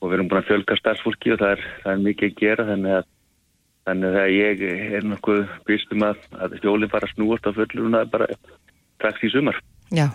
og 0.00 0.10
við 0.10 0.18
erum 0.18 0.30
búin 0.30 0.42
að 0.42 0.48
fjölga 0.50 0.78
starfsfólki 0.78 1.34
og 1.34 1.42
það 1.42 1.54
er, 1.56 1.64
það 1.82 1.92
er 1.92 2.04
mikið 2.04 2.28
að 2.28 2.40
gera 2.42 2.66
þannig 2.70 2.96
að, 2.96 3.08
þannig 3.88 4.18
að 4.20 4.34
ég 4.34 4.64
er 4.98 5.08
nokkuð 5.12 5.42
býstum 5.68 6.06
að, 6.06 6.22
að 6.36 6.56
hjólinn 6.62 6.92
fara 6.92 7.08
að 7.08 7.14
snúast 7.14 7.48
á 7.48 7.50
fulluruna 7.56 8.04
bara 8.12 8.28
strax 8.98 9.26
í 9.26 9.32
sumar. 9.32 9.60
Já, 9.94 10.08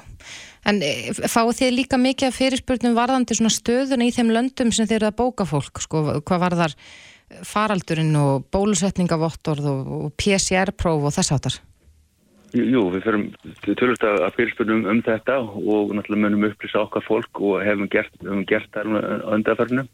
en 0.69 0.81
eh, 0.85 1.09
fáið 1.13 1.55
þið 1.61 1.73
líka 1.77 2.01
mikið 2.01 2.29
af 2.29 2.37
fyrirspurnum 2.37 2.97
varðandi 2.97 3.37
svona 3.37 3.53
stöðuna 3.53 4.07
í 4.07 4.13
þeim 4.15 4.33
löndum 4.35 4.73
sem 4.75 4.89
þið 4.89 4.99
eru 4.99 5.09
að 5.09 5.17
bóka 5.23 5.47
fólk, 5.49 5.81
sko, 5.83 6.03
hvað 6.21 6.45
varðar 6.45 6.77
faraldurinn 7.47 8.15
og 8.19 8.47
bólusetningavottorð 8.51 9.67
og, 9.71 9.91
og 9.97 10.15
PCR-próf 10.19 11.07
og 11.07 11.15
þess 11.15 11.35
áttar? 11.35 11.59
Jú, 12.51 12.65
jú, 12.67 12.81
við 12.91 13.05
förum 13.05 13.25
tölvist 13.63 14.03
að 14.03 14.25
að 14.25 14.33
fyrirspurnum 14.35 14.87
um 14.91 15.01
þetta 15.05 15.37
og 15.39 15.93
náttúrulega 15.95 16.23
munum 16.25 16.49
upplýsa 16.49 16.81
okkar 16.83 17.05
fólk 17.05 17.39
og 17.39 17.61
hefum 17.63 17.87
gert, 17.91 18.11
hefum 18.19 18.43
gert 18.49 18.67
þar 18.75 18.89
á 18.91 19.31
undarförnum. 19.37 19.87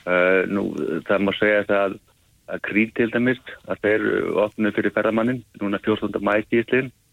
Uh, 0.00 0.42
nú, 0.50 0.64
það 1.06 1.22
má 1.22 1.30
segja 1.36 1.66
það 1.68 1.82
að, 1.84 1.94
að 2.50 2.62
krít 2.66 2.94
til 2.98 3.10
dæmis, 3.12 3.38
að 3.70 3.84
þeir 3.84 4.06
opnu 4.42 4.72
fyrir 4.74 4.94
ferðamannin, 4.96 5.42
núna 5.60 5.78
14. 5.84 6.18
mæti 6.24 6.58
í 6.58 6.66
slinn, 6.66 6.90
uh, 6.90 7.09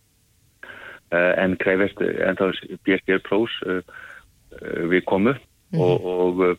en 1.16 1.55
krefist 1.62 2.01
ennþá 2.01 2.51
BSG 2.86 3.22
Pros 3.24 3.53
uh, 3.66 3.80
uh, 3.82 4.84
við 4.91 5.05
komu. 5.08 5.36
Og, 5.76 6.05
og 6.08 6.43
uh, 6.43 6.55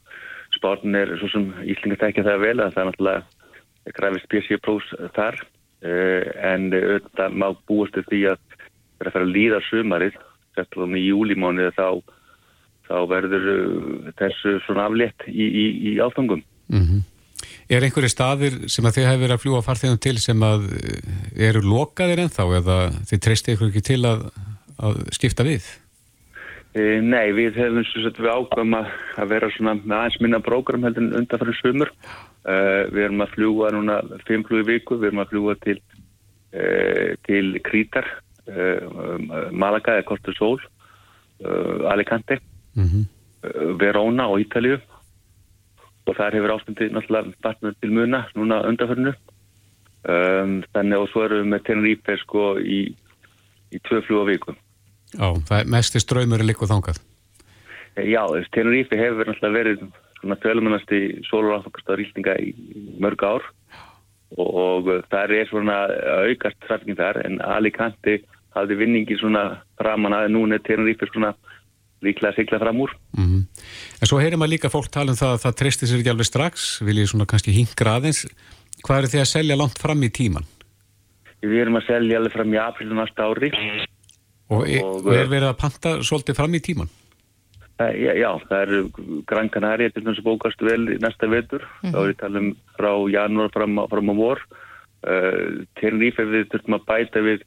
spárn 0.57 0.97
er 0.97 1.15
svo 1.21 1.31
sem 1.33 1.49
Íslingar 1.69 2.01
tekja 2.03 2.27
það 2.27 2.45
vel 2.45 2.57
að 2.61 2.75
það 2.75 2.83
er 2.83 2.91
náttúrulega 2.91 3.97
krefist 3.99 4.31
BSG 4.33 4.61
Pros 4.65 4.93
þar. 5.17 5.41
Uh, 5.85 6.25
en 6.43 6.71
auðvitað 6.75 7.37
má 7.39 7.51
búast 7.71 7.95
til 7.97 8.07
því 8.09 8.23
að 8.33 8.41
það 8.49 9.05
er 9.05 9.11
að 9.11 9.17
fara 9.17 9.29
að 9.29 9.35
líða 9.37 9.61
sumarið, 9.69 10.17
settlum 10.59 10.97
í 10.99 11.05
júlimáni 11.07 11.69
þá, 11.77 12.01
þá 12.89 12.97
verður 13.13 13.53
uh, 13.53 14.11
þessu 14.19 14.59
svona 14.67 14.89
aflétt 14.89 15.29
í, 15.31 15.47
í, 15.47 15.69
í 15.93 15.97
áfangum. 16.03 16.43
Mm 16.73 17.05
Er 17.69 17.85
einhverju 17.85 18.09
staðir 18.09 18.55
sem 18.73 18.87
að 18.89 18.97
þið 18.97 19.07
hefur 19.07 19.21
verið 19.23 19.35
að 19.35 19.43
fljúa 19.43 19.65
farþegum 19.67 19.99
til 20.01 20.15
sem 20.23 20.45
að 20.47 20.63
eh, 20.79 21.11
eru 21.51 21.61
lokaðir 21.67 22.23
ennþá 22.25 22.47
eða 22.63 22.79
þið 23.11 23.21
treystið 23.27 23.55
ykkur 23.55 23.69
ekki 23.69 23.83
til 23.91 23.99
að, 24.09 24.25
að 24.81 25.03
skipta 25.17 25.45
við? 25.45 25.67
E, 26.73 26.87
nei, 27.05 27.29
við 27.37 27.59
hefum 27.61 27.85
við 27.85 28.31
ákvæm 28.33 28.79
að, 28.79 28.89
að 29.21 29.31
vera 29.35 29.53
svona 29.53 29.77
með 29.83 29.97
aðeins 29.99 30.19
minna 30.25 30.41
prógram 30.45 30.89
heldur 30.89 31.05
en 31.05 31.21
undanfæri 31.21 31.57
svömmur. 31.59 31.93
Uh, 32.49 32.89
við 32.95 33.03
erum 33.05 33.21
að 33.21 33.33
fljúa 33.35 33.71
núna 33.75 33.99
fimm 34.25 34.45
flúi 34.49 34.63
viku, 34.65 34.97
við 34.97 35.11
erum 35.11 35.21
að 35.21 35.33
fljúa 35.35 35.57
til, 35.61 35.79
uh, 36.57 37.11
til 37.29 37.59
Krítar, 37.67 38.09
Malaga 39.53 39.99
eða 39.99 40.07
Kortur 40.09 40.33
Sól, 40.39 40.63
Alicante, 41.93 42.39
Mhm. 42.79 43.03
Verona 43.79 44.25
og 44.33 44.41
Ítalíu 44.41 44.79
og 46.09 46.17
þar 46.19 46.39
hefur 46.39 46.55
ástundið 46.55 46.95
náttúrulega 46.95 47.35
batnað 47.45 47.77
til 47.83 47.93
muna 47.95 48.23
núna 48.37 48.63
undanfærinu. 48.69 49.13
Um, 50.09 50.59
þannig 50.73 51.03
og 51.03 51.09
svo 51.13 51.25
erum 51.27 51.43
við 51.43 51.53
með 51.53 51.65
Tenerife 51.67 52.17
sko 52.23 52.49
í, 52.63 52.81
í 53.75 53.81
tvö 53.89 54.01
fljúa 54.07 54.29
viku. 54.31 54.55
Já, 55.13 55.29
það 55.49 55.57
er 55.59 55.73
mestir 55.75 56.05
ströymur 56.05 56.45
líkuð 56.47 56.73
þangað. 56.73 57.01
Já, 58.07 58.23
Tenerife 58.55 58.99
hefur 58.99 59.29
náttúrulega 59.29 59.59
verið 59.59 59.83
svona 60.21 60.39
tölumennast 60.43 60.93
í 60.95 61.03
sólurafnokastar 61.29 62.01
rýstinga 62.01 62.37
í 62.43 62.53
mörg 63.03 63.23
ár 63.27 63.45
og, 64.37 64.49
og 64.49 64.91
það 65.11 65.35
er 65.37 65.51
svona 65.51 65.79
aukast 66.27 66.59
trafning 66.67 66.99
þar 66.99 67.21
en 67.25 67.39
Alicante 67.45 68.19
hafði 68.57 68.79
vinningi 68.81 69.19
svona 69.21 69.61
framan 69.79 70.17
að 70.17 70.33
núna 70.35 70.59
er 70.59 70.65
Tenerife 70.67 71.09
svona 71.13 71.35
líklega 72.05 72.33
að 72.33 72.39
sigla 72.41 72.61
fram 72.63 72.85
úr. 72.85 72.95
Mm 73.17 73.47
En 73.99 74.07
svo 74.07 74.21
heyrir 74.23 74.39
maður 74.39 74.55
líka 74.55 74.71
fólk 74.71 74.91
tala 74.95 75.11
um 75.11 75.19
það 75.19 75.33
að 75.35 75.43
það 75.45 75.57
treystir 75.59 75.89
sér 75.91 76.03
ekki 76.03 76.13
alveg 76.13 76.29
strax, 76.29 76.67
vil 76.87 77.01
ég 77.01 77.09
svona 77.11 77.27
kannski 77.27 77.55
hingra 77.57 77.97
aðeins. 77.99 78.21
Hvað 78.85 78.99
eru 79.01 79.11
þið 79.13 79.23
að 79.25 79.33
selja 79.33 79.57
langt 79.59 79.81
fram 79.83 80.05
í 80.07 80.11
tíman? 80.15 80.47
Við 81.43 81.61
erum 81.65 81.79
að 81.81 81.89
selja 81.89 82.21
alveg 82.21 82.37
fram 82.37 82.55
í 82.55 82.61
april 82.63 82.95
næsta 82.95 83.27
ári. 83.27 83.51
Og, 84.49 84.63
e- 84.69 84.83
Og, 84.83 85.05
og 85.07 85.13
er 85.15 85.27
verið 85.31 85.51
að 85.51 85.59
panta 85.59 85.97
svolítið 86.07 86.39
fram 86.39 86.55
í 86.55 86.63
tíman? 86.63 86.91
Það, 87.79 87.93
já, 88.03 88.13
já, 88.19 88.31
það 88.49 88.63
eru 88.63 88.79
Gran 89.27 89.51
Canaria 89.55 89.91
til 89.95 90.03
þess 90.07 90.23
að 90.23 90.27
bókast 90.27 90.65
vel 90.67 90.81
næsta 90.99 91.29
vetur. 91.31 91.67
Þá 91.83 91.99
er 92.01 92.09
ég 92.11 92.19
tala 92.19 92.41
um 92.43 92.49
frá 92.79 92.91
janúar 93.13 93.53
fram, 93.55 93.79
fram 93.91 94.11
á 94.11 94.15
vor. 94.19 94.43
Uh, 95.07 95.63
Tenerife 95.79 96.25
við 96.27 96.49
þurfum 96.51 96.79
að 96.79 96.87
bæta 96.89 97.23
við 97.23 97.45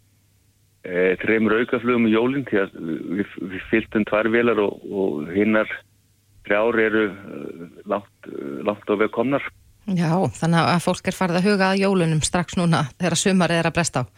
uh, 0.88 1.13
þreymur 1.21 1.57
aukaflugum 1.61 2.07
í 2.09 2.13
jólinn 2.15 2.45
því 2.49 2.61
að 2.63 2.75
við, 3.21 3.34
við 3.53 3.65
fylgtum 3.71 4.05
tvær 4.09 4.29
velar 4.34 4.61
og, 4.63 4.86
og 4.91 5.32
hinnar 5.36 5.69
þrjár 6.47 6.79
eru 6.82 7.07
uh, 7.09 7.65
langt, 7.89 8.29
uh, 8.32 8.61
langt 8.67 8.89
á 8.89 8.95
veg 8.97 9.11
komnar. 9.13 9.45
Já, 9.89 10.13
þannig 10.38 10.67
að 10.75 10.84
fólk 10.86 11.07
er 11.09 11.17
farið 11.17 11.39
að 11.39 11.47
huga 11.49 11.71
að 11.71 11.82
jólunum 11.82 12.21
strax 12.25 12.57
núna 12.59 12.84
þegar 12.99 13.17
sumarið 13.17 13.61
er 13.61 13.69
að 13.71 13.75
bresta 13.79 14.03
á. 14.05 14.09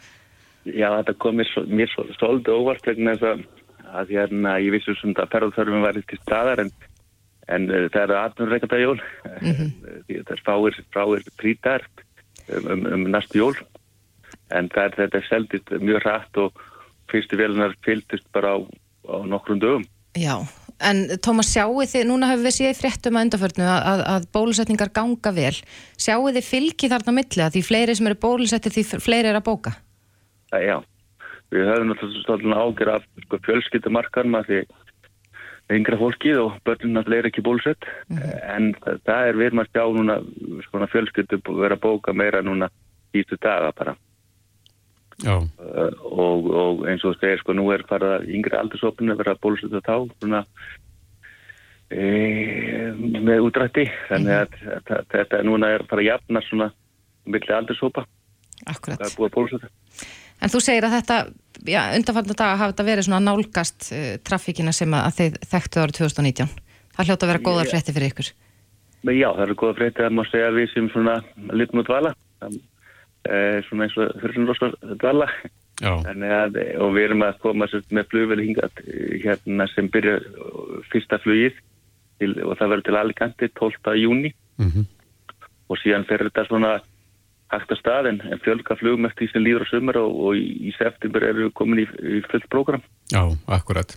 Já, 0.64 0.88
þetta 1.00 1.14
kom 1.20 1.38
mér, 1.40 1.50
mér 1.68 1.90
svo- 1.92 2.08
svolítið 2.16 2.56
óvart 2.56 2.86
vegna 2.88 3.14
þess 3.16 3.28
að, 3.30 3.44
að 4.00 4.12
hérna, 4.16 4.56
ég 4.64 4.72
vissi 4.72 4.94
sem 5.00 5.12
að 5.16 5.30
ferðarþörfum 5.32 5.84
væri 5.84 6.02
til 6.08 6.18
staðar 6.22 6.62
en, 6.64 6.70
en 7.52 7.66
það 7.92 8.00
eru 8.02 8.16
atvinnurreikanda 8.20 8.80
jól 8.80 8.96
því 9.40 10.20
það 10.22 10.32
er 10.36 10.42
fáir, 10.46 10.78
fáir 10.96 11.26
prítar 11.40 11.84
um, 12.48 12.70
um, 12.72 12.86
um 12.96 13.04
næstu 13.12 13.40
jól 13.42 13.52
en 14.54 14.70
það 14.72 14.86
er 14.86 14.98
þetta 15.02 15.22
seldist 15.28 15.72
mjög 15.82 16.04
hratt 16.04 16.40
og 16.42 16.62
fyrstu 17.10 17.38
velunar 17.38 17.74
fylgdist 17.84 18.26
bara 18.34 18.56
á, 18.56 18.58
á 19.10 19.16
nokkrum 19.28 19.60
dögum. 19.62 19.84
Já, 20.14 20.38
en 20.78 21.04
Tómas, 21.24 21.50
sjáu 21.50 21.82
þið, 21.82 22.06
núna 22.08 22.30
hefur 22.30 22.46
við 22.46 22.56
séð 22.58 22.70
í 22.70 22.78
fréttum 22.78 23.18
að 23.18 23.26
undarförnu 23.26 23.66
að, 23.66 24.04
að, 24.14 24.28
bólusetningar 24.36 24.92
ganga 24.94 25.34
vel. 25.34 25.54
Sjáu 25.98 26.30
þið 26.30 26.48
fylgi 26.48 26.90
þarna 26.92 27.16
milli 27.18 27.44
að 27.44 27.56
því 27.56 27.64
fleiri 27.68 27.98
sem 27.98 28.10
eru 28.10 28.20
bólusettir 28.22 28.74
því 28.74 28.86
fleiri 29.02 29.32
er 29.32 29.40
að 29.40 29.48
bóka? 29.50 29.74
Það, 30.54 30.66
já, 30.68 30.76
við 31.54 31.68
höfum 31.72 31.92
náttúrulega 31.92 32.62
ágjör 32.62 32.94
af 32.94 33.10
sko, 33.26 33.42
fjölskyldumarkarma 33.48 34.44
því 34.46 34.62
yngra 35.74 35.98
fólkið 35.98 36.40
og 36.42 36.56
börnum 36.68 36.94
náttúrulega 36.94 37.24
er 37.24 37.28
ekki 37.30 37.44
bólusett 37.44 37.86
en 38.12 38.74
það, 38.84 38.98
það 39.08 39.28
er 39.28 39.38
við 39.38 39.46
erum 39.48 39.62
að 39.62 39.70
sjá 39.72 39.84
núna 39.96 40.88
fjölskyldu 40.92 41.38
vera 41.48 41.78
að 41.78 41.84
bóka 41.86 42.12
meira 42.12 42.42
núna 42.44 42.68
ístu 43.16 43.38
daga 43.40 43.72
bara. 43.76 43.94
Uh, 45.30 45.90
og, 46.04 46.48
og 46.50 46.86
eins 46.90 47.04
og 47.08 47.16
segir 47.20 47.42
sko 47.42 47.56
nú 47.56 47.68
er 47.74 47.84
bara 47.88 48.18
yngri 48.24 48.56
aldursopin 48.58 49.12
að 49.14 49.22
vera 49.22 49.36
bólusett 49.40 49.74
þá 49.84 49.96
svona 50.18 50.42
e, 51.90 52.04
með 52.96 53.46
útrætti 53.48 53.86
þannig 54.10 54.42
að, 54.42 54.58
að, 54.76 54.92
að 54.98 55.08
þetta 55.14 55.42
núna 55.46 55.72
er 55.76 55.86
bara 55.90 56.06
jafna 56.06 56.44
svona 56.48 56.70
milli 57.24 57.56
aldursopa 57.56 58.04
Akkurat. 58.70 59.00
það 59.00 59.08
er 59.08 59.16
búið 59.18 59.30
að 59.30 59.34
bólusetta 59.38 59.72
En 60.42 60.52
þú 60.52 60.60
segir 60.60 60.84
að 60.84 60.98
þetta, 60.98 61.18
já, 61.64 61.80
undanfarnar 61.96 62.36
daga 62.36 62.56
hafa 62.60 62.72
þetta 62.74 62.86
verið 62.88 63.06
svona 63.06 63.20
nálgast 63.24 63.88
uh, 63.94 64.08
trafíkina 64.26 64.74
sem 64.76 64.96
að, 64.96 65.06
þið 65.18 65.38
þekktu 65.52 65.82
árið 65.82 66.00
2019. 66.00 66.50
Það 66.94 67.08
hljóta 67.08 67.26
að 67.26 67.32
vera 67.32 67.44
góðar 67.46 67.68
Já. 67.68 67.72
frétti 67.72 67.94
fyrir 67.94 68.12
ykkur. 68.12 68.30
Já, 69.04 69.28
það 69.28 69.42
eru 69.46 69.56
góða 69.60 69.76
frétti 69.78 70.04
að 70.04 70.14
maður 70.16 70.30
segja 70.32 70.50
að 70.50 70.58
við 70.58 70.70
sem 70.72 70.90
svona 70.92 71.16
litum 71.52 71.82
út 71.82 71.88
dvala 71.90 72.12
e, 72.14 72.50
svona 73.68 73.86
eins 73.86 73.96
og 73.98 74.10
að, 76.30 76.58
og 76.78 76.94
við 76.94 77.06
erum 77.08 77.24
að 77.26 77.38
koma 77.42 77.68
með 77.90 78.10
flugveli 78.12 78.48
hingað 78.48 78.82
eh, 78.86 79.14
hérna 79.24 79.66
sem 79.72 79.88
byrja 79.90 80.16
eh, 80.20 80.74
fyrsta 80.92 81.18
flugið 81.24 81.56
til, 82.22 82.32
og 82.46 82.56
það 82.60 82.74
verður 82.74 82.86
til 82.88 82.98
Alicante 83.00 83.48
12. 83.58 83.94
júni 83.98 84.34
Mhm. 84.54 84.84
og 85.66 85.78
síðan 85.80 86.04
fer 86.06 86.22
þetta 86.22 86.44
svona 86.46 86.80
hægt 87.50 87.72
að 87.72 87.80
stað 87.80 88.08
en, 88.08 88.20
fjölga 88.44 88.76
flugum 88.78 89.06
eftir 89.08 89.26
því 89.26 89.32
sem 89.32 89.42
líður 89.42 89.64
á 89.66 89.70
sumar 89.70 89.98
og, 89.98 90.12
og 90.28 90.36
í, 90.38 90.70
september 90.78 91.26
eru 91.26 91.48
við 91.48 91.54
komin 91.58 91.82
í, 91.82 91.86
í 91.86 92.20
fullt 92.30 92.46
prógram. 92.52 92.82
Já, 93.10 93.22
akkurat. 93.50 93.96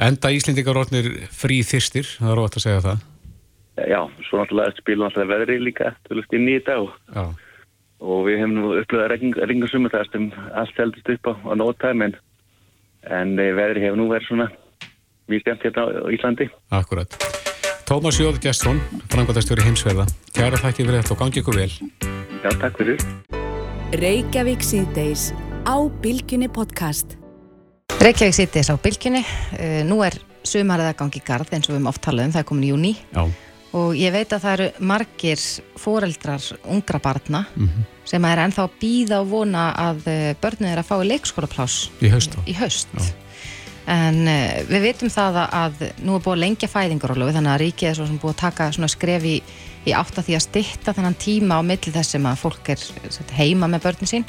Enda 0.00 0.32
Íslendingar 0.32 0.80
orðnir 0.80 1.10
frí 1.32 1.60
þyrstir, 1.64 2.08
það 2.18 2.32
er 2.32 2.42
ótt 2.42 2.56
að 2.56 2.64
segja 2.66 2.84
það. 2.84 3.04
Já, 3.76 4.00
svo 4.28 4.40
náttúrulega 4.40 4.76
spilum 4.80 5.04
náttúrulega 5.04 5.32
veðri 5.34 5.58
líka 5.60 5.92
tölust 6.08 6.32
inn 6.36 6.48
í 6.48 6.56
þetta 6.56 6.78
og. 6.84 6.96
Og 8.00 8.26
við 8.26 8.42
hefum 8.42 8.54
nú 8.58 8.74
upplöðað 8.80 9.46
ringasumur 9.48 9.92
það 9.94 10.10
sem 10.12 10.28
allt 10.52 10.80
heldist 10.80 11.10
upp 11.16 11.30
á, 11.30 11.32
á 11.48 11.52
nótæm 11.56 12.04
en, 12.06 12.16
en 13.08 13.38
eh, 13.40 13.54
veðri 13.56 13.86
hefur 13.86 14.00
nú 14.00 14.10
verið 14.12 14.28
svona 14.28 14.50
mjög 15.30 15.42
stemt 15.42 15.66
hérna 15.66 15.86
á 15.86 16.08
Íslandi. 16.12 16.50
Akkurat. 16.70 17.18
Tómas 17.86 18.18
Jóð 18.18 18.40
Gjestsson, 18.42 18.80
frangvandastjóri 19.12 19.62
heimsverða. 19.62 20.06
Kjæra 20.34 20.58
þakki 20.58 20.86
fyrir 20.86 21.00
þetta 21.00 21.14
og 21.14 21.20
gangi 21.22 21.42
ykkur 21.42 21.58
vel. 21.60 21.70
Já, 22.42 22.50
takk 22.58 22.80
fyrir. 22.80 23.04
Reykjavík 24.02 24.64
síðdeis 24.66 25.30
á 25.62 25.76
Bilginni 26.02 26.50
podcast. 26.50 27.14
Reykjavík 28.02 28.34
sittis 28.34 28.70
á 28.70 28.74
bylginni. 28.74 29.22
Uh, 29.54 29.82
nú 29.86 30.00
er 30.02 30.18
sumarið 30.46 30.90
að 30.90 30.98
gangi 30.98 31.22
í 31.22 31.26
garð 31.26 31.54
eins 31.54 31.68
og 31.68 31.74
við 31.74 31.78
höfum 31.78 31.92
oft 31.92 32.02
talað 32.02 32.26
um, 32.26 32.34
það 32.34 32.42
er 32.42 32.48
komin 32.50 32.66
í 32.66 32.72
júni. 32.72 32.92
Já. 33.14 33.22
Og 33.74 33.96
ég 33.98 34.12
veit 34.14 34.30
að 34.32 34.44
það 34.44 34.52
eru 34.60 34.86
margir 34.86 35.40
foreldrar 35.76 36.44
ungra 36.70 37.00
barna 37.02 37.44
Mhm. 37.56 37.84
sem 38.06 38.24
er 38.24 38.38
ennþá 38.38 38.62
að 38.68 38.76
býða 38.80 39.20
og 39.20 39.28
vona 39.28 39.72
að 39.74 39.96
uh, 40.06 40.34
börnum 40.40 40.68
er 40.70 40.78
að 40.78 40.86
fá 40.86 40.96
leikskólapláss 41.02 41.88
Í 42.00 42.08
haust 42.12 42.36
í 42.46 42.52
haust. 42.54 42.86
En 43.86 44.20
uh, 44.26 44.62
við 44.66 44.82
vitum 44.82 45.10
það 45.10 45.36
að, 45.42 45.56
að 45.62 46.04
nú 46.06 46.14
er 46.16 46.22
búið 46.24 46.32
að 46.36 46.42
lengja 46.42 46.68
fæðingarólu 46.70 47.28
þannig 47.34 47.52
að 47.52 47.60
ríkið 47.64 47.88
er 47.90 47.98
svo 47.98 48.06
sem 48.06 48.18
búið 48.22 48.34
að 48.34 48.40
taka 48.44 48.88
skref 48.90 49.26
í, 49.26 49.34
í 49.86 49.92
átt 49.94 50.18
að 50.18 50.26
því 50.26 50.34
að 50.38 50.44
stytta 50.46 50.94
þennan 50.96 51.18
tíma 51.22 51.58
á 51.58 51.62
milli 51.66 51.92
þess 51.94 52.14
sem 52.16 52.26
að 52.26 52.40
fólk 52.42 52.70
er 52.74 52.80
sagt, 52.82 53.30
heima 53.38 53.66
með 53.70 53.84
börnin 53.86 54.10
sín 54.10 54.24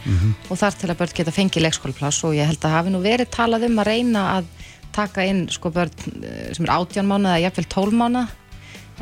og 0.50 0.58
þar 0.62 0.78
til 0.78 0.90
að 0.92 0.98
börn 1.00 1.16
geta 1.18 1.32
fengið 1.34 1.66
leikskólapláss 1.66 2.24
og 2.26 2.36
ég 2.38 2.46
held 2.50 2.62
að 2.66 2.76
hafi 2.78 2.94
nú 2.94 3.02
verið 3.02 3.30
talað 3.34 3.66
um 3.70 3.80
að 3.82 3.90
reyna 3.94 4.26
að 4.38 4.46
taka 4.94 5.26
inn 5.26 5.48
sko 5.50 5.70
börn 5.74 5.94
eh, 6.24 6.54
sem 6.54 6.66
er 6.66 6.74
18 6.78 7.06
mánuð 7.10 7.30
eða 7.34 7.44
jafnvel 7.48 7.66
12 7.74 7.98
mánuð 8.02 8.36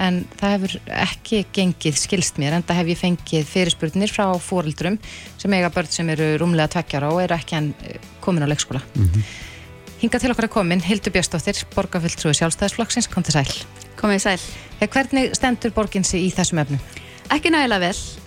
en 0.01 0.21
það 0.35 0.53
hefur 0.55 0.75
ekki 1.05 1.41
gengið 1.55 1.99
skilst 1.99 2.39
mér 2.41 2.57
en 2.57 2.65
það 2.67 2.81
hef 2.81 2.93
ég 2.93 3.01
fengið 3.01 3.49
fyrirspurnir 3.49 4.11
frá 4.11 4.27
fóreldrum 4.43 4.99
sem 5.37 5.57
eiga 5.57 5.71
börn 5.73 5.91
sem 5.91 6.09
eru 6.13 6.33
rúmlega 6.41 6.75
tveggjara 6.75 7.11
og 7.13 7.23
eru 7.23 7.37
ekki 7.37 7.59
enn 7.59 7.73
eh, 7.87 7.99
komin 8.23 8.45
á 8.45 8.51
leikskóla 8.51 8.83
Hinga 10.01 10.19
til 10.19 10.33
okkar 10.33 10.49
er 10.49 10.51
komin 10.51 10.81
Hildur 10.83 11.13
Björnsdóttir, 11.15 11.61
borgarfulltrúi 11.71 12.35
sjálfstæðisflokksins, 12.35 13.07
kom 13.09 13.23
til 13.23 13.37
sæl. 13.37 13.53
Komið 13.97 14.25
sæl. 14.25 14.43
Hvernig 14.83 15.31
stendur 15.39 15.71
borgin 15.73 16.03
sig 16.05 16.27
í 16.27 16.33
þessum 16.35 16.59
efnum? 16.61 16.83
Ekki 17.31 17.49
nægilega 17.49 17.87
vel. 17.87 18.24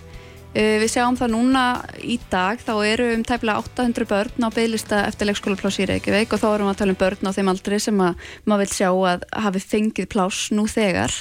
Uh, 0.57 0.79
við 0.81 0.89
sjáum 0.95 1.17
það 1.19 1.33
núna 1.35 1.63
í 2.01 2.17
dag, 2.33 2.61
þá 2.65 2.73
eru 2.89 3.09
um 3.13 3.25
tæplega 3.27 3.61
800 3.61 4.09
börn 4.09 4.47
á 4.47 4.49
bygglista 4.49 5.03
eftir 5.05 5.29
leikskólapláss 5.29 5.77
í 5.85 5.89
Reykjavík 5.91 6.33
og 6.33 6.41
þá 6.41 6.47
erum 6.49 6.71
við 6.71 6.73
að 6.73 6.79
tala 6.81 6.95
um 6.95 7.01
börn 7.03 7.29
á 7.29 7.37
þeim 7.37 7.51
aldri 7.53 7.81
sem 7.85 8.01
að 8.01 8.31
maður 8.49 8.63
vil 8.65 8.77
sjá 8.79 8.89
að 8.89 9.27
hafi 9.45 9.63
fengið 9.65 10.09
pláss 10.15 10.49
nú 10.57 10.65
þegar. 10.65 11.13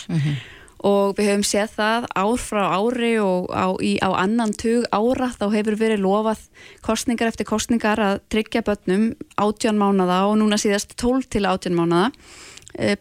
Og 0.88 1.18
við 1.18 1.32
höfum 1.32 1.46
séð 1.50 1.76
það 1.76 2.08
ár 2.16 2.40
frá 2.40 2.64
ári 2.78 3.14
og 3.20 3.52
á, 3.52 3.68
í, 3.84 3.98
á 4.00 4.10
annan 4.16 4.54
tug 4.54 4.86
ára 4.96 5.32
þá 5.34 5.48
hefur 5.58 5.76
verið 5.76 6.06
lofað 6.06 6.44
kostningar 6.86 7.28
eftir 7.28 7.50
kostningar 7.50 8.00
að 8.00 8.22
tryggja 8.32 8.64
börnum 8.64 9.10
18 9.36 9.76
mánada 9.76 10.24
og 10.30 10.38
núna 10.40 10.56
síðast 10.62 10.96
12 10.96 11.28
til 11.34 11.44
18 11.50 11.76
mánada 11.76 12.14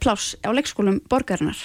pláss 0.00 0.34
á 0.40 0.50
leikskólum 0.56 1.02
borgarinnar 1.10 1.58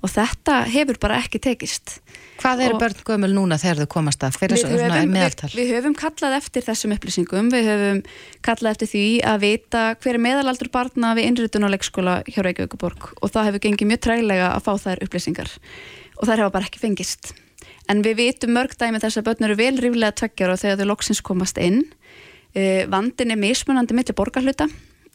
og 0.00 0.08
þetta 0.08 0.62
hefur 0.72 0.96
bara 1.02 1.18
ekki 1.20 1.40
tekist 1.44 1.98
Hvað 2.40 2.62
eru 2.64 2.78
börn 2.80 3.02
gömul 3.04 3.28
núna 3.36 3.58
þegar 3.60 3.82
þau 3.82 3.90
komast 3.92 4.22
að? 4.24 4.38
Svo- 4.38 4.56
svona 4.62 4.78
höfum, 4.78 4.94
við, 4.96 5.10
meðaltal? 5.12 5.50
við 5.52 5.72
höfum 5.74 5.96
kallað 5.98 6.36
eftir 6.38 6.64
þessum 6.64 6.94
upplýsingum, 6.96 7.50
við 7.52 7.68
höfum 7.68 8.00
kallað 8.46 8.70
eftir 8.70 8.90
því 8.94 9.04
að 9.28 9.44
vita 9.44 9.82
hver 10.00 10.16
er 10.16 10.24
meðalaldur 10.24 10.70
barna 10.72 11.12
við 11.18 11.28
innritun 11.28 11.68
á 11.68 11.72
leikskóla 11.74 12.14
hjá 12.24 12.40
Reykjavíkuborg 12.46 13.10
og 13.20 13.34
það 13.34 13.50
hefur 13.50 13.64
gengið 13.66 13.92
mjög 13.92 14.02
trælega 14.08 14.48
að 14.54 14.64
fá 14.64 14.72
þær 14.86 15.04
upplýsingar 15.04 15.52
og 16.16 16.24
þær 16.30 16.44
hafa 16.46 16.54
bara 16.56 16.70
ekki 16.70 16.80
fengist. 16.80 17.34
En 17.90 18.00
við 18.06 18.20
vitum 18.22 18.54
mörg 18.56 18.72
dæmi 18.78 19.00
þess 19.02 19.20
að 19.20 19.28
börn 19.28 19.48
eru 19.50 19.58
vel 19.60 19.76
ríflega 19.76 20.16
tveggjara 20.16 20.56
og 20.56 20.62
þegar 20.62 20.80
þau 20.80 20.88
loksins 20.94 21.20
komast 21.20 21.60
inn. 21.60 21.82
Uh, 22.56 22.86
vandin 22.88 23.34
er 23.34 23.40
mismunandi 23.40 23.96
milli 23.96 24.16
borgarhluta. 24.16 24.68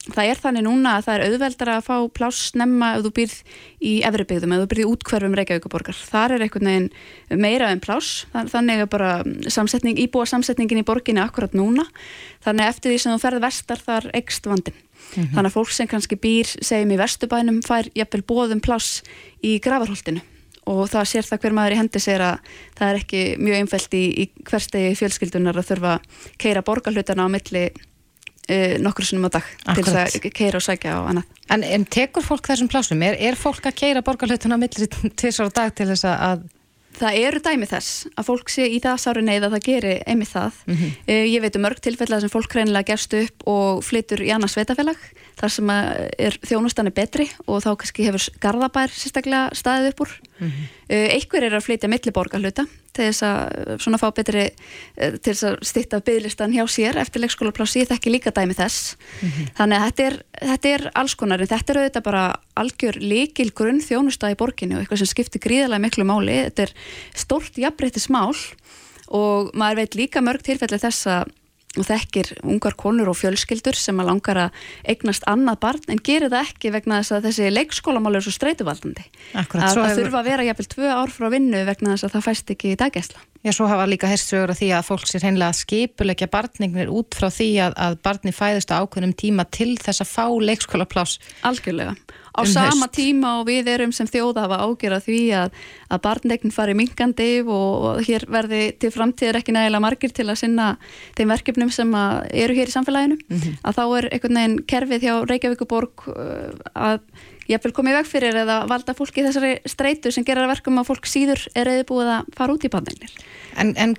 Það 0.06 0.28
er 0.30 0.38
þannig 0.38 0.62
núna 0.66 0.90
að 0.96 1.06
það 1.06 1.14
er 1.16 1.24
auðveldara 1.26 1.72
að 1.80 1.86
fá 1.88 1.96
pláss 2.14 2.50
snemma 2.52 2.92
ef 2.94 3.02
þú 3.02 3.10
býrð 3.16 3.36
í 3.82 3.92
efribyggðum, 4.06 4.52
ef 4.54 4.60
þú 4.62 4.68
býrð 4.70 4.82
í 4.84 4.86
útkverfum 4.92 5.34
Reykjavíkuborgar. 5.40 5.98
Þar 5.98 6.34
er 6.36 6.44
einhvern 6.46 6.68
veginn 6.70 7.40
meira 7.42 7.70
en 7.74 7.80
pláss, 7.82 8.26
Þa- 8.30 8.44
þannig 8.52 8.84
er 8.84 8.86
bara 8.92 9.24
samsetning, 9.50 9.98
íbúa 9.98 10.26
samsetningin 10.30 10.78
í 10.78 10.86
borginni 10.86 11.20
akkurat 11.24 11.52
núna. 11.58 11.88
Þannig 12.46 12.62
að 12.68 12.70
eftir 12.76 12.92
því 12.94 12.98
sem 13.02 13.12
þú 13.16 13.20
ferð 13.24 13.42
vestar 13.48 13.82
þar 13.82 14.10
ekst 14.14 14.46
vandin. 14.46 14.78
Þannig 15.16 15.50
að 15.50 15.56
fólk 15.58 15.70
sem 15.74 15.86
kannski 15.90 16.16
býr, 16.22 16.46
segjum 16.62 16.94
í 16.94 16.98
vestubænum, 17.02 17.60
fær 17.66 17.90
jafnvel 17.94 18.22
bóðum 18.26 18.62
pláss 18.62 19.02
í 19.42 19.58
gravarholtinu 19.58 20.22
og 20.66 20.88
það 20.90 21.04
sér 21.06 21.22
það 21.22 21.40
hver 21.44 21.52
maður 21.54 21.72
í 21.72 21.76
hendi 21.78 22.00
sér 22.02 22.22
að 22.26 22.38
það 22.74 22.88
er 22.88 22.96
ekki 22.98 23.20
mjög 23.38 23.58
einfælt 23.60 23.92
í, 23.94 24.04
í 24.18 24.30
nokkur 28.82 29.06
sinnum 29.08 29.26
á 29.26 29.30
dag 29.38 29.46
til 29.46 29.72
Akkurat. 29.72 30.06
þess 30.06 30.20
að 30.20 30.34
keira 30.38 30.60
og 30.60 30.66
sækja 30.66 30.98
á 30.98 31.00
annað. 31.02 31.30
En, 31.50 31.64
en 31.66 31.86
tekur 31.86 32.22
fólk 32.26 32.46
þessum 32.46 32.70
plásum? 32.70 33.02
Er, 33.02 33.16
er 33.18 33.38
fólk 33.38 33.66
að 33.66 33.78
keira 33.80 34.04
borgarhlutuna 34.06 34.58
millir 34.60 34.90
tvisar 35.18 35.50
á 35.50 35.56
dag 35.62 35.74
til 35.74 35.88
þess 35.90 36.06
að 36.10 36.46
Það 36.96 37.16
eru 37.26 37.40
dæmi 37.44 37.66
þess 37.68 38.06
að 38.16 38.28
fólk 38.30 38.50
sé 38.52 38.66
í 38.72 38.78
það 38.80 39.00
sári 39.02 39.22
neyð 39.26 39.46
að 39.48 39.54
það 39.56 39.64
geri 39.66 39.94
einmitt 40.08 40.30
það. 40.32 40.60
Mhm. 40.64 40.92
Uh, 41.04 41.24
ég 41.28 41.42
veit 41.44 41.58
um 41.58 41.64
mörg 41.66 41.82
tilfella 41.84 42.20
sem 42.22 42.32
fólk 42.32 42.56
reynilega 42.56 42.88
gefst 42.92 43.16
upp 43.18 43.44
og 43.52 43.82
flytur 43.84 44.22
í 44.24 44.30
annars 44.32 44.56
sveitafélag 44.56 45.02
þar 45.36 45.52
sem 45.52 45.70
er 45.72 46.36
þjónustan 46.46 46.88
er 46.88 46.94
betri 46.96 47.26
og 47.44 47.60
þá 47.64 47.70
kannski 47.82 48.06
hefur 48.06 48.24
Garðabær 48.40 48.92
sérstaklega 48.92 49.56
staðið 49.56 49.92
upp 49.92 50.02
úr. 50.06 50.16
Mhm. 50.40 50.66
Uh, 50.86 51.08
einhver 51.16 51.42
er 51.42 51.54
að 51.56 51.64
flytja 51.66 51.88
milli 51.90 52.12
borgarhluta 52.14 52.62
til 52.94 53.08
þess 53.08 53.24
að 53.26 53.38
uh, 53.56 53.78
svona 53.82 53.98
fá 54.00 54.06
betri 54.14 54.44
uh, 54.46 55.16
til 55.18 55.32
þess 55.32 55.46
að 55.48 55.56
stytta 55.66 56.00
bygglistan 56.06 56.54
hjá 56.54 56.62
sér 56.70 57.00
eftir 57.00 57.24
leikskólaplási, 57.24 57.82
ég 57.82 57.90
þekki 57.90 58.12
líka 58.12 58.32
dæmi 58.36 58.54
þess 58.56 58.94
þannig 59.58 59.76
að 59.80 59.86
þetta 59.88 60.06
er, 60.06 60.18
þetta 60.52 60.72
er 60.76 60.86
alls 61.02 61.16
konar 61.18 61.42
en 61.42 61.50
þetta 61.50 61.72
er 61.72 61.80
auðvitað 61.80 62.06
bara 62.06 62.24
algjör 62.62 63.00
líkil 63.02 63.48
grunn 63.56 63.82
þjónusta 63.82 64.30
í 64.30 64.38
borginni 64.38 64.76
og 64.76 64.84
eitthvað 64.84 65.02
sem 65.02 65.10
skiptir 65.10 65.42
gríðarlega 65.42 65.84
miklu 65.88 66.06
máli, 66.06 66.38
þetta 66.50 66.68
er 66.68 66.76
stórt 67.16 67.58
jafnbreytismál 67.60 68.36
og 69.16 69.50
maður 69.58 69.82
veit 69.82 69.98
líka 69.98 70.22
mörg 70.24 70.46
tilfelli 70.46 70.78
þess 70.82 71.10
að 71.10 71.34
og 71.76 71.86
þekkir 71.88 72.30
ungar 72.44 72.74
konur 72.78 73.10
og 73.12 73.18
fjölskyldur 73.20 73.76
sem 73.78 74.00
að 74.02 74.10
langar 74.10 74.40
að 74.46 74.60
eignast 74.88 75.26
annað 75.30 75.60
barn 75.66 75.80
en 75.92 76.02
gerir 76.02 76.30
það 76.32 76.50
ekki 76.50 76.72
vegna 76.74 77.00
þess 77.02 77.16
að 77.18 77.28
þessi 77.28 77.52
leikskólamál 77.54 78.16
er 78.18 78.26
svo 78.26 78.34
streituvaldandi 78.36 79.06
Akkurat, 79.34 79.64
að 79.68 79.76
það 79.76 79.88
hefur- 79.90 80.02
þurfa 80.04 80.20
að 80.22 80.28
vera 80.32 80.46
jafnvel 80.50 80.68
tvö 80.76 80.92
ár 80.96 81.14
frá 81.16 81.26
vinnu 81.36 81.64
vegna 81.68 81.94
þess 81.94 82.08
að 82.08 82.14
það 82.16 82.26
fæst 82.30 82.52
ekki 82.56 82.72
í 82.74 82.78
daggæsla 82.84 83.24
Já, 83.46 83.52
svo 83.54 83.66
hafa 83.70 83.84
líka 83.86 84.08
heyrst 84.10 84.32
sögur 84.32 84.50
af 84.50 84.58
því 84.58 84.68
að 84.74 84.86
fólk 84.88 85.04
sér 85.06 85.22
hreinlega 85.22 85.52
að 85.52 85.58
skipulegja 85.60 86.26
barningnir 86.32 86.88
út 86.90 87.14
frá 87.14 87.28
því 87.30 87.46
að, 87.62 87.76
að 87.78 87.98
barni 88.02 88.32
fæðist 88.34 88.72
á 88.74 88.82
ákveðnum 88.82 89.12
tíma 89.14 89.44
til 89.54 89.76
þess 89.78 90.02
að 90.02 90.08
fá 90.10 90.24
leikskólaplás. 90.42 91.12
Algjörlega. 91.46 91.94
Á 92.36 92.42
Um 92.44 92.52
sama 92.52 92.86
haust. 92.86 92.94
tíma 92.94 93.30
og 93.40 93.46
við 93.48 93.68
erum 93.72 93.92
sem 93.96 94.06
þjóða 94.06 94.44
hafa 94.44 94.58
ágjörða 94.66 95.00
því 95.06 95.20
að, 95.40 95.54
að 95.88 96.02
barnegn 96.04 96.52
fari 96.52 96.74
minkandi 96.76 97.30
og, 97.42 97.86
og 97.88 98.02
hér 98.04 98.26
verði 98.28 98.62
til 98.78 98.90
framtíðar 98.92 99.40
ekki 99.40 99.54
nægilega 99.56 99.80
margir 99.80 100.12
til 100.12 100.28
að 100.28 100.40
sinna 100.42 100.66
þeim 101.16 101.32
verkefnum 101.32 101.72
sem 101.72 101.94
eru 101.96 102.58
hér 102.58 102.68
í 102.68 102.74
samfélaginu 102.74 103.16
að 103.62 103.78
þá 103.78 103.84
er 103.86 104.10
einhvern 104.12 104.40
veginn 104.40 104.58
kerfið 104.68 105.08
hjá 105.08 105.14
Reykjavíkuborg 105.30 106.06
uh, 106.12 106.52
að 106.74 107.00
jafnvel 107.50 107.72
komið 107.72 107.98
veg 108.00 108.10
fyrir 108.10 108.40
eða 108.42 108.58
valda 108.68 108.94
fólki 108.96 109.24
þessari 109.26 109.56
streitu 109.68 110.12
sem 110.12 110.26
gerir 110.26 110.46
að 110.46 110.56
verkum 110.56 110.80
að 110.82 110.90
fólk 110.90 111.08
síður 111.08 111.46
er 111.54 111.70
eða 111.72 111.86
búið 111.88 112.12
að 112.18 112.34
fara 112.36 112.56
út 112.56 112.66
í 112.66 112.72
barnegnir. 112.72 113.16
En, 113.56 113.72
en 113.78 113.94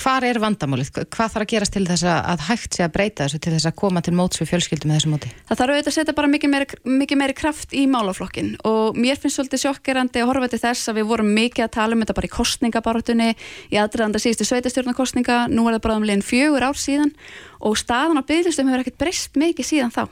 hvar 0.00 0.24
er 0.26 0.38
vandamálið? 0.40 0.90
Hvað 1.12 1.32
þarf 1.32 1.44
að 1.44 1.50
gerast 1.52 1.74
til 1.74 1.84
þess 1.86 2.04
að, 2.10 2.42
hægt 2.48 2.76
sé 2.76 2.84
að 2.84 2.92
breyta 2.96 3.26
þessu 3.26 3.40
til 3.42 3.52
þess 3.54 3.68
að 3.70 3.76
koma 3.80 4.02
til 4.04 4.14
móts 4.16 4.40
við 4.40 4.50
fjölskyldum 4.50 4.92
með 4.92 4.98
þessu 4.98 5.12
móti? 5.12 5.30
Það 5.48 5.60
þarf 5.60 5.74
auðvitað 5.74 5.90
að 5.92 5.96
setja 5.96 6.16
bara 6.18 6.30
mikið 6.32 6.52
meiri, 6.52 6.80
mikið 7.02 7.20
meiri 7.22 7.36
kraft 7.36 7.72
í 7.76 7.86
málaflokkin 7.90 8.52
og 8.68 9.00
mér 9.00 9.20
finnst 9.22 9.40
svolítið 9.40 9.64
sjokkerandi 9.64 10.22
að 10.22 10.30
horfa 10.32 10.50
til 10.52 10.62
þess 10.66 10.92
að 10.92 11.00
við 11.00 11.08
vorum 11.12 11.32
mikið 11.38 11.66
að 11.66 11.72
tala 11.78 11.96
um 11.96 12.04
þetta 12.04 12.18
bara 12.20 12.30
í 12.30 12.34
kostningabarátunni 12.36 13.30
í 13.72 13.80
aðræðanda 13.80 14.22
síðustu 14.22 14.48
sveitastjórnarkostninga, 14.50 15.40
nú 15.52 15.66
er 15.66 15.78
það 15.78 15.86
bara 15.88 15.98
um 16.00 16.06
liðin 16.06 16.26
fjögur 16.26 16.68
ár 16.68 16.80
síðan 16.80 17.16
og 17.64 17.80
staðan 17.80 18.20
á 18.20 18.28
byggðlistum 18.28 18.72
hefur 18.72 18.84
ekkert 18.84 19.00
breyst 19.00 19.40
mikið 19.40 19.70
síðan 19.72 19.94
þá. 19.94 20.06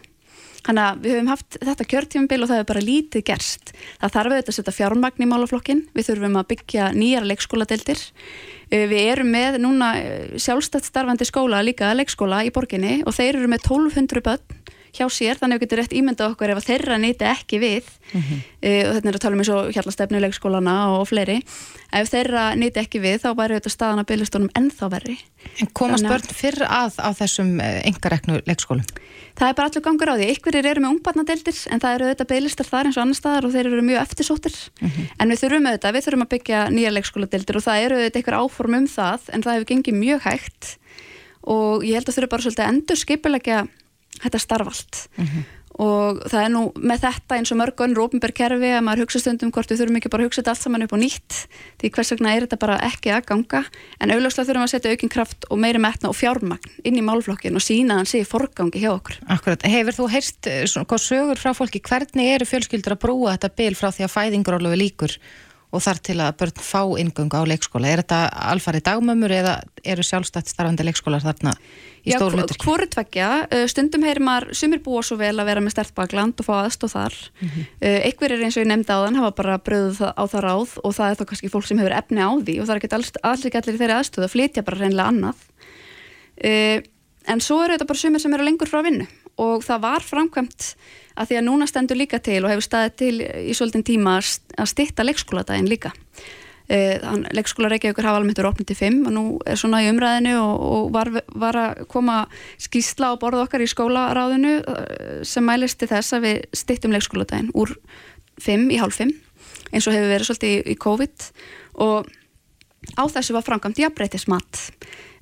Þannig 0.65 0.85
að 0.85 1.01
við 1.05 1.15
höfum 1.15 1.31
haft 1.33 1.57
þetta 1.61 1.87
kjörtífumbil 1.93 2.41
og 2.41 2.49
það 2.49 2.61
hefur 2.61 2.71
bara 2.71 2.85
lítið 2.85 3.25
gerst. 3.29 3.73
Það 4.01 4.15
þarf 4.17 4.33
auðvitað 4.35 4.53
að 4.53 4.59
setja 4.59 4.77
fjármagn 4.79 5.25
í 5.25 5.29
málaflokkin, 5.29 5.83
við 5.93 6.09
þurfum 6.09 6.39
að 6.41 6.49
byggja 6.55 6.91
nýjar 6.97 7.29
leikskóladeildir. 7.29 8.05
Uh, 8.73 8.87
Við 8.91 9.01
erum 9.03 9.33
með 9.35 9.61
núna 9.61 9.91
uh, 10.01 10.39
sjálfstætt 10.41 10.89
starfandi 10.89 11.29
skóla, 11.29 11.61
líka 11.65 11.93
leikskóla 11.97 12.43
í 12.49 12.53
borginni 12.55 13.03
og 13.05 13.17
þeir 13.17 13.43
eru 13.43 13.51
með 13.53 13.69
1200 13.69 14.25
börn 14.25 14.74
hjá 14.95 15.07
sér, 15.13 15.41
þannig 15.41 15.59
að 15.59 15.61
við 15.61 15.67
getum 15.67 15.81
rétt 15.81 15.97
ímyndað 15.99 16.35
okkur 16.35 16.55
ef 16.55 16.65
þeirra 16.69 16.99
nýti 17.03 17.29
ekki 17.29 17.61
við 17.63 17.89
uh, 17.89 18.19
og 18.21 18.93
þetta 18.97 19.11
er 19.11 19.19
að 19.19 19.23
tala 19.25 19.37
um 19.37 19.43
eins 19.45 19.53
og 19.55 19.71
hjallastefnu 19.75 20.23
leikskólana 20.25 20.77
og 20.95 21.09
fleiri. 21.11 21.41
Ef 21.95 22.11
þeirra 22.11 22.47
nýti 22.59 22.83
ekki 22.83 23.03
við 23.03 23.21
þá 23.25 23.31
væri 23.39 23.59
auðvitað 23.59 23.77
staðan 23.77 24.03
að 24.03 24.09
byrjastónum 24.13 24.55
ennþá 24.59 24.91
verri. 24.95 25.19
En 25.63 25.71
komast 25.77 26.07
börn 26.09 26.33
fyrr 26.35 26.65
að 26.67 26.99
á 26.99 27.09
þessum 27.15 27.53
engareknu 27.61 28.41
leikskólum? 28.49 28.87
Það 29.35 29.51
er 29.51 29.57
bara 29.59 29.71
allur 29.71 29.83
gangur 29.83 30.11
á 30.11 30.15
því. 30.15 30.27
Ykkurir 30.31 30.67
eru 30.71 30.83
með 30.83 30.93
ungbarnadeildir 30.95 31.57
en 31.75 31.83
það 31.83 31.97
eru 31.97 32.07
auðvitað 32.09 32.31
beilistar 32.31 32.69
þar 32.69 32.89
eins 32.89 32.99
og 32.99 33.03
annar 33.03 33.19
staðar 33.19 33.49
og 33.49 33.55
þeir 33.55 33.69
eru 33.71 33.83
mjög 33.83 34.03
eftirsóttir. 34.05 34.59
En 35.19 35.33
við 35.33 35.41
þurfum 35.43 35.69
auðvitað, 35.71 35.97
við 35.97 36.07
þurfum 36.07 36.25
að 36.25 36.33
byggja 36.35 36.61
nýja 36.71 36.93
leikskóladeildir 36.95 37.59
og 37.59 37.65
það 37.67 37.87
eru 37.87 37.99
auðvitað 37.99 38.21
einhver 38.21 38.39
áform 38.39 38.79
um 38.79 38.87
það 38.95 39.27
en 39.35 39.45
það 39.47 39.59
hefur 39.59 39.71
gengið 39.73 39.99
mjög 39.99 40.23
hægt 40.29 40.71
og 41.45 41.85
ég 41.85 41.99
held 41.99 42.09
að 42.09 42.17
þurfum 42.17 42.33
bara 42.35 42.47
svolítið 42.47 42.65
að 42.65 42.73
endur 42.73 43.01
skipilegja 43.01 43.59
þetta 44.23 44.43
starfalt. 44.43 45.05
Og 45.75 46.21
það 46.31 46.45
er 46.45 46.51
nú 46.55 46.61
með 46.79 47.01
þetta 47.03 47.37
eins 47.41 47.51
og 47.51 47.59
mörg 47.59 47.81
önnur 47.83 48.05
ópenbær 48.07 48.31
kerfi 48.37 48.69
að 48.77 48.85
maður 48.87 49.01
hugsa 49.05 49.19
stundum 49.19 49.51
hvort 49.51 49.73
við 49.73 49.81
þurfum 49.81 49.97
ekki 49.99 50.11
bara 50.13 50.23
að 50.23 50.29
hugsa 50.29 50.43
þetta 50.43 50.53
allt 50.53 50.63
saman 50.63 50.85
upp 50.87 50.95
á 50.95 50.99
nýtt 51.03 51.39
því 51.83 51.91
hvers 51.97 52.13
vegna 52.15 52.35
er 52.35 52.45
þetta 52.45 52.59
bara 52.63 52.77
ekki 52.87 53.11
að 53.11 53.25
ganga 53.27 53.63
en 53.99 54.13
augljóslega 54.15 54.47
þurfum 54.47 54.67
að 54.69 54.71
setja 54.71 54.93
aukinn 54.95 55.11
kraft 55.11 55.49
og 55.51 55.59
meiri 55.65 55.81
metna 55.83 56.13
og 56.13 56.15
fjármagn 56.15 56.79
inn 56.87 57.01
í 57.01 57.03
málflokkin 57.03 57.59
og 57.59 57.65
sína 57.67 57.99
hann 57.99 58.07
sé 58.07 58.23
í 58.23 58.29
forgangi 58.29 58.85
hjá 58.85 58.93
okkur. 58.93 59.19
Akkurat, 59.35 59.67
hefur 59.67 59.99
þú 59.99 60.07
heyrst 60.15 60.47
eh, 60.47 60.63
svona, 60.71 60.87
hvað 60.87 61.03
sögur 61.09 61.43
frá 61.43 61.51
fólki, 61.59 61.83
hvernig 61.83 62.31
eru 62.37 62.47
fjölskyldur 62.47 62.95
að 62.95 63.03
brúa 63.09 63.35
þetta 63.35 63.51
bil 63.59 63.75
frá 63.75 63.91
því 63.91 64.07
að 64.07 64.15
fæðingarólufi 64.15 64.79
líkur 64.79 65.19
og 65.75 65.83
þar 65.85 66.01
til 66.07 66.17
að 66.23 66.37
börn 66.41 66.61
fá 66.63 66.83
inngöngu 67.03 67.41
á 67.41 67.45
leikskóla? 67.51 67.91
Er 67.91 68.03
þetta 68.05 68.21
alfarið 68.53 68.87
dagmömmur 68.87 69.35
eða 69.35 69.57
eru 69.85 70.05
sjálfstætt 70.07 70.53
starfandi 70.53 70.87
leikskólar 70.87 71.25
þarna 71.25 71.53
í 72.05 72.13
Já, 72.13 72.19
stóru 72.21 72.39
hlutur? 72.39 72.61
hvoru 72.63 72.87
tveggja, 72.93 73.29
uh, 73.49 73.65
stundum 73.71 74.05
heyrir 74.07 74.23
maður 74.25 74.55
sumir 74.57 74.83
búa 74.85 75.03
svo 75.05 75.19
vel 75.21 75.35
að 75.35 75.51
vera 75.51 75.65
með 75.65 75.75
stert 75.77 75.95
bakland 75.97 76.41
og 76.41 76.49
fá 76.49 76.55
aðstóð 76.63 76.95
þar 76.97 77.21
mm 77.41 77.69
einhver 77.85 78.33
er 78.33 78.43
eins 78.45 78.57
og 78.57 78.65
ég 78.65 78.71
nefndi 78.71 78.95
á 78.95 79.05
þann 79.05 79.19
hafa 79.21 79.35
bara 79.37 79.59
bröðuð 79.61 80.01
á 80.15 80.25
það 80.31 80.45
ráð 80.45 80.73
og 80.85 80.95
það 80.97 81.11
er 81.11 81.19
þá 81.19 81.25
kannski 81.31 81.51
fólk 81.53 81.67
sem 81.69 81.81
hefur 81.81 81.95
efni 81.97 82.21
á 82.25 82.31
því 82.33 82.55
og 82.61 82.67
það 82.67 82.75
er 82.75 82.81
ekki 82.81 82.97
alls, 82.97 83.13
alls 83.23 83.45
ekki 83.45 83.61
allir 83.61 83.77
í 83.77 83.81
þeirri 83.83 83.97
aðstöð 83.99 84.27
að 84.27 84.33
flytja 84.35 84.65
bara 84.67 84.81
reynlega 84.81 85.11
annað 85.13 85.45
uh, 86.49 86.79
en 87.33 87.45
svo 87.45 87.61
eru 87.65 87.77
þetta 87.77 87.89
bara 87.91 88.03
sumir 88.03 88.23
sem 88.25 88.37
eru 88.37 88.47
lengur 88.47 88.71
frá 88.71 88.83
vinnu 88.85 89.07
og 89.41 89.65
það 89.67 89.83
var 89.85 90.07
framkvæmt 90.07 90.69
að 91.15 91.31
því 91.31 91.41
að 91.41 91.47
núna 91.49 91.69
stendur 91.71 91.99
líka 91.99 92.21
til 92.23 92.41
og 92.43 92.51
hefur 92.53 92.67
staðið 92.67 92.97
til 93.01 93.15
í 93.23 93.55
svolítinn 93.57 93.87
tíma 93.87 94.19
að 94.19 94.31
st- 94.31 94.57
að 94.59 94.71
stitta 94.73 95.07
leikskóladaginn 95.07 95.71
líka. 95.71 95.93
Uh, 96.65 96.97
leikskóla 97.37 97.69
Reykjavíkur 97.69 98.07
hafa 98.09 98.23
almennt 98.23 98.39
verið 98.41 98.55
opnið 98.55 98.71
til 98.71 98.77
5 98.79 98.95
og 99.05 99.13
nú 99.13 99.25
er 99.45 99.59
svona 99.61 99.83
í 99.85 99.91
umræðinu 99.91 100.33
og, 100.41 100.63
og 100.65 100.87
var, 100.95 101.11
var 101.37 101.59
að 101.61 101.83
koma 101.93 102.23
skýsla 102.57 103.11
á 103.13 103.21
borð 103.21 103.43
okkar 103.43 103.61
í 103.61 103.69
skólaráðinu 103.69 104.55
uh, 104.63 105.19
sem 105.29 105.45
mælist 105.45 105.83
til 105.83 105.91
þess 105.93 106.17
að 106.17 106.25
við 106.25 106.41
stittum 106.57 106.97
leikskóladaginn 106.97 107.53
úr 107.53 107.75
5 108.41 108.65
í 108.73 108.81
hálf 108.81 108.97
5 109.03 109.13
eins 109.75 109.89
og 109.91 109.93
hefur 109.93 110.13
verið 110.15 110.31
svolítið 110.31 110.55
í, 110.55 110.59
í 110.73 110.79
COVID. 110.81 111.29
Og 111.85 112.09
á 112.97 113.05
þessu 113.13 113.37
var 113.37 113.45
framkvæmt 113.45 113.85
jafnbreytismat 113.85 114.63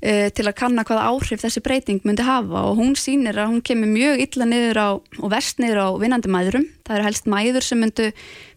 uh, 0.03 0.29
til 0.35 0.47
að 0.47 0.59
kanna 0.59 0.85
hvaða 0.85 1.09
áhrif 1.09 1.43
þessi 1.45 1.63
breyting 1.65 2.03
myndi 2.05 2.27
hafa. 2.27 2.67
Og 2.69 2.79
hún 2.83 2.95
sýnir 2.99 3.39
að 3.39 3.55
hún 3.55 3.65
kemur 3.65 3.91
mjög 3.91 4.27
illa 4.27 4.49
niður 4.51 4.83
á 4.83 4.89
og 4.99 5.29
verst 5.33 5.63
niður 5.63 5.85
á 5.87 5.89
vinnandi 6.03 6.33
mæðurum 6.33 6.69
það 6.87 6.99
eru 6.99 7.07
helst 7.07 7.29
mæður 7.31 7.67
sem 7.67 7.81
myndu 7.81 8.09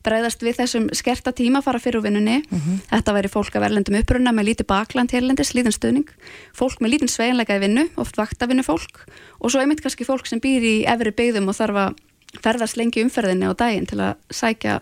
bregðast 0.05 0.43
við 0.45 0.57
þessum 0.59 0.87
skerta 0.97 1.33
tíma 1.35 1.61
fara 1.65 1.81
fyrir 1.81 2.03
vinnunni. 2.05 2.41
Þetta 2.91 3.15
væri 3.15 3.31
fólk 3.31 3.55
af 3.57 3.67
erlendum 3.67 3.97
uppruna 3.99 4.33
með 4.35 4.49
lítið 4.51 4.69
bakland 4.69 5.13
hérlendis, 5.15 5.53
lítinn 5.57 5.75
stuðning. 5.75 6.09
Fólk 6.53 6.81
með 6.81 6.95
lítinn 6.95 7.11
sveginleika 7.11 7.57
í 7.57 7.63
vinnu, 7.63 7.87
oft 8.01 8.17
vaktavinnu 8.19 8.65
fólk 8.65 9.05
og 9.39 9.51
svo 9.51 9.61
einmitt 9.61 9.83
kannski 9.85 10.07
fólk 10.07 10.27
sem 10.29 10.41
býr 10.41 10.65
í 10.65 10.75
efri 10.89 11.13
byggðum 11.15 11.49
og 11.49 11.57
þarf 11.57 11.81
að 11.85 12.03
ferðast 12.43 12.75
lengi 12.75 13.03
umferðinni 13.05 13.47
á 13.47 13.53
daginn 13.55 13.87
til 13.87 14.01
að 14.03 14.17
sækja 14.29 14.79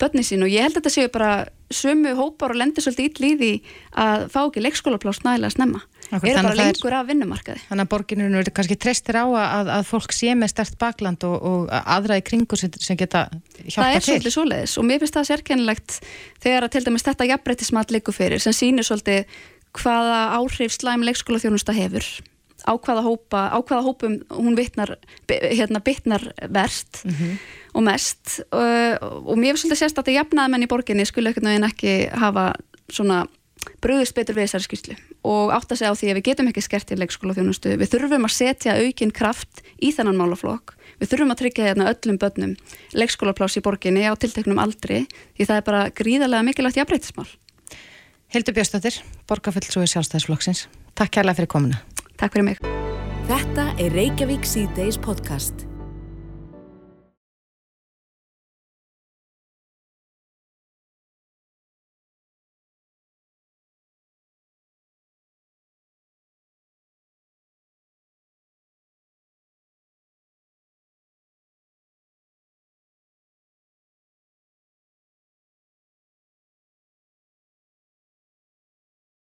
börni 0.00 0.24
sín. 0.26 0.42
Og 0.42 0.50
ég 0.50 0.66
held 0.66 0.74
að 0.74 0.82
þetta 0.82 0.94
séu 0.96 1.12
bara 1.12 1.46
sömu 1.70 2.14
hópar 2.18 2.54
og 2.54 2.60
lendir 2.60 2.82
svolítið 2.82 3.06
í 3.06 3.22
líði 3.22 3.52
að 3.94 4.28
fá 4.34 4.40
ekki 4.44 4.62
leikskólapláss 4.64 5.22
nægilega 5.24 5.54
snemma 5.54 5.82
Akkur, 6.06 6.28
er 6.30 6.36
bara 6.38 6.52
það 6.52 6.60
er- 6.60 6.60
lengur 6.60 6.94
af 6.94 7.06
vinnumarkaði. 7.08 7.62
Þannig 7.68 7.84
að 7.86 7.90
borginu 7.90 8.28
verður 8.30 8.54
kannski 8.54 8.76
treystir 8.78 9.18
á 9.18 9.24
að, 9.26 9.70
að 9.76 9.88
fólk 9.88 10.12
sé 10.14 10.34
með 10.38 10.52
stert 10.52 10.76
bakland 10.78 11.26
og, 11.26 11.34
og 11.42 11.66
aðra 11.72 12.20
í 12.20 12.22
kringu 12.26 12.58
sem, 12.60 12.70
sem 12.78 12.96
geta 13.00 13.24
það 13.32 13.72
hjálpa 13.74 13.88
er 13.90 14.04
til. 14.04 14.12
svolítið 14.12 14.36
svoleiðis 14.36 14.76
og 14.78 14.86
mér 14.86 15.02
finnst 15.02 15.18
það 15.18 15.28
sérkennilegt 15.32 15.98
þegar 16.44 16.68
að 16.68 16.72
til 16.76 16.84
dæmis 16.86 17.06
þetta 17.08 17.28
jafnbreytismat 17.32 17.90
liggur 17.96 18.14
fyrir 18.14 18.42
sem 18.44 18.54
sýnir 18.54 18.86
svolítið 18.86 19.26
hvaða 19.76 20.20
áhrif 20.38 20.72
slæm 20.78 21.02
leikskólaþjónusta 21.08 21.74
hefur 21.76 22.06
á 22.66 22.72
hvaða, 22.74 23.02
hópa, 23.04 23.40
á 23.52 23.58
hvaða 23.62 23.82
hópum 23.84 24.14
hún 24.32 24.56
bitnar, 24.58 24.96
hérna, 25.28 25.78
bitnar 25.84 26.22
verst 26.50 27.02
og 27.76 27.82
mest. 27.86 28.40
Og, 28.50 29.02
og 29.28 29.36
mér 29.38 29.54
finnst 29.54 29.66
svolítið 29.66 29.82
sérst 29.82 29.98
að 30.00 30.06
þetta 30.06 30.16
jafnaðmenn 30.16 30.64
í 30.66 30.70
borginni 30.70 31.06
skulle 31.06 31.30
ekkert 31.30 31.46
náðin 31.46 31.68
ekki 31.68 31.92
hafa 32.16 32.48
svona 32.90 33.26
brugðist 33.82 34.16
betur 34.16 34.38
við 34.38 34.48
þessari 34.48 34.66
skýrslu 34.66 34.96
og 35.26 35.52
átt 35.56 35.74
að 35.74 35.80
segja 35.82 35.92
á 35.92 35.98
því 35.98 36.10
að 36.10 36.18
við 36.20 36.26
getum 36.30 36.50
ekki 36.52 36.64
skert 36.64 36.92
í 36.94 36.98
leikskólaþjónustu, 37.00 37.74
við 37.80 37.92
þurfum 37.92 38.28
að 38.28 38.36
setja 38.36 38.76
aukinn 38.78 39.14
kraft 39.14 39.62
í 39.82 39.90
þennan 39.96 40.20
málaflokk 40.20 40.76
við 41.00 41.10
þurfum 41.10 41.34
að 41.34 41.40
tryggja 41.42 41.68
hérna 41.68 41.90
öllum 41.92 42.20
börnum 42.20 42.54
leikskólapláss 42.96 43.58
í 43.58 43.64
borginni 43.64 44.06
á 44.06 44.14
tilteknum 44.14 44.60
aldri 44.62 45.04
því 45.36 45.48
það 45.48 45.58
er 45.58 45.66
bara 45.68 45.84
gríðarlega 45.90 46.46
mikilvægt 46.46 46.80
jafnbreytismál. 46.80 47.28
Hildur 48.34 48.56
Björnstóttir, 48.56 48.98
borgarfullsúi 49.30 49.86
sjálfstæðisflokksins. 49.92 50.66
Takk 50.98 51.14
kærlega 51.18 51.42
fyrir 51.42 51.52
komuna. 51.52 51.80
Takk 52.18 52.34
fyrir 52.34 52.50
mig. 52.50 52.60
Þetta 53.30 53.70
er 53.82 53.94
Reykjavík 53.94 54.46
C-Days 54.46 54.98
podcast. 55.02 55.66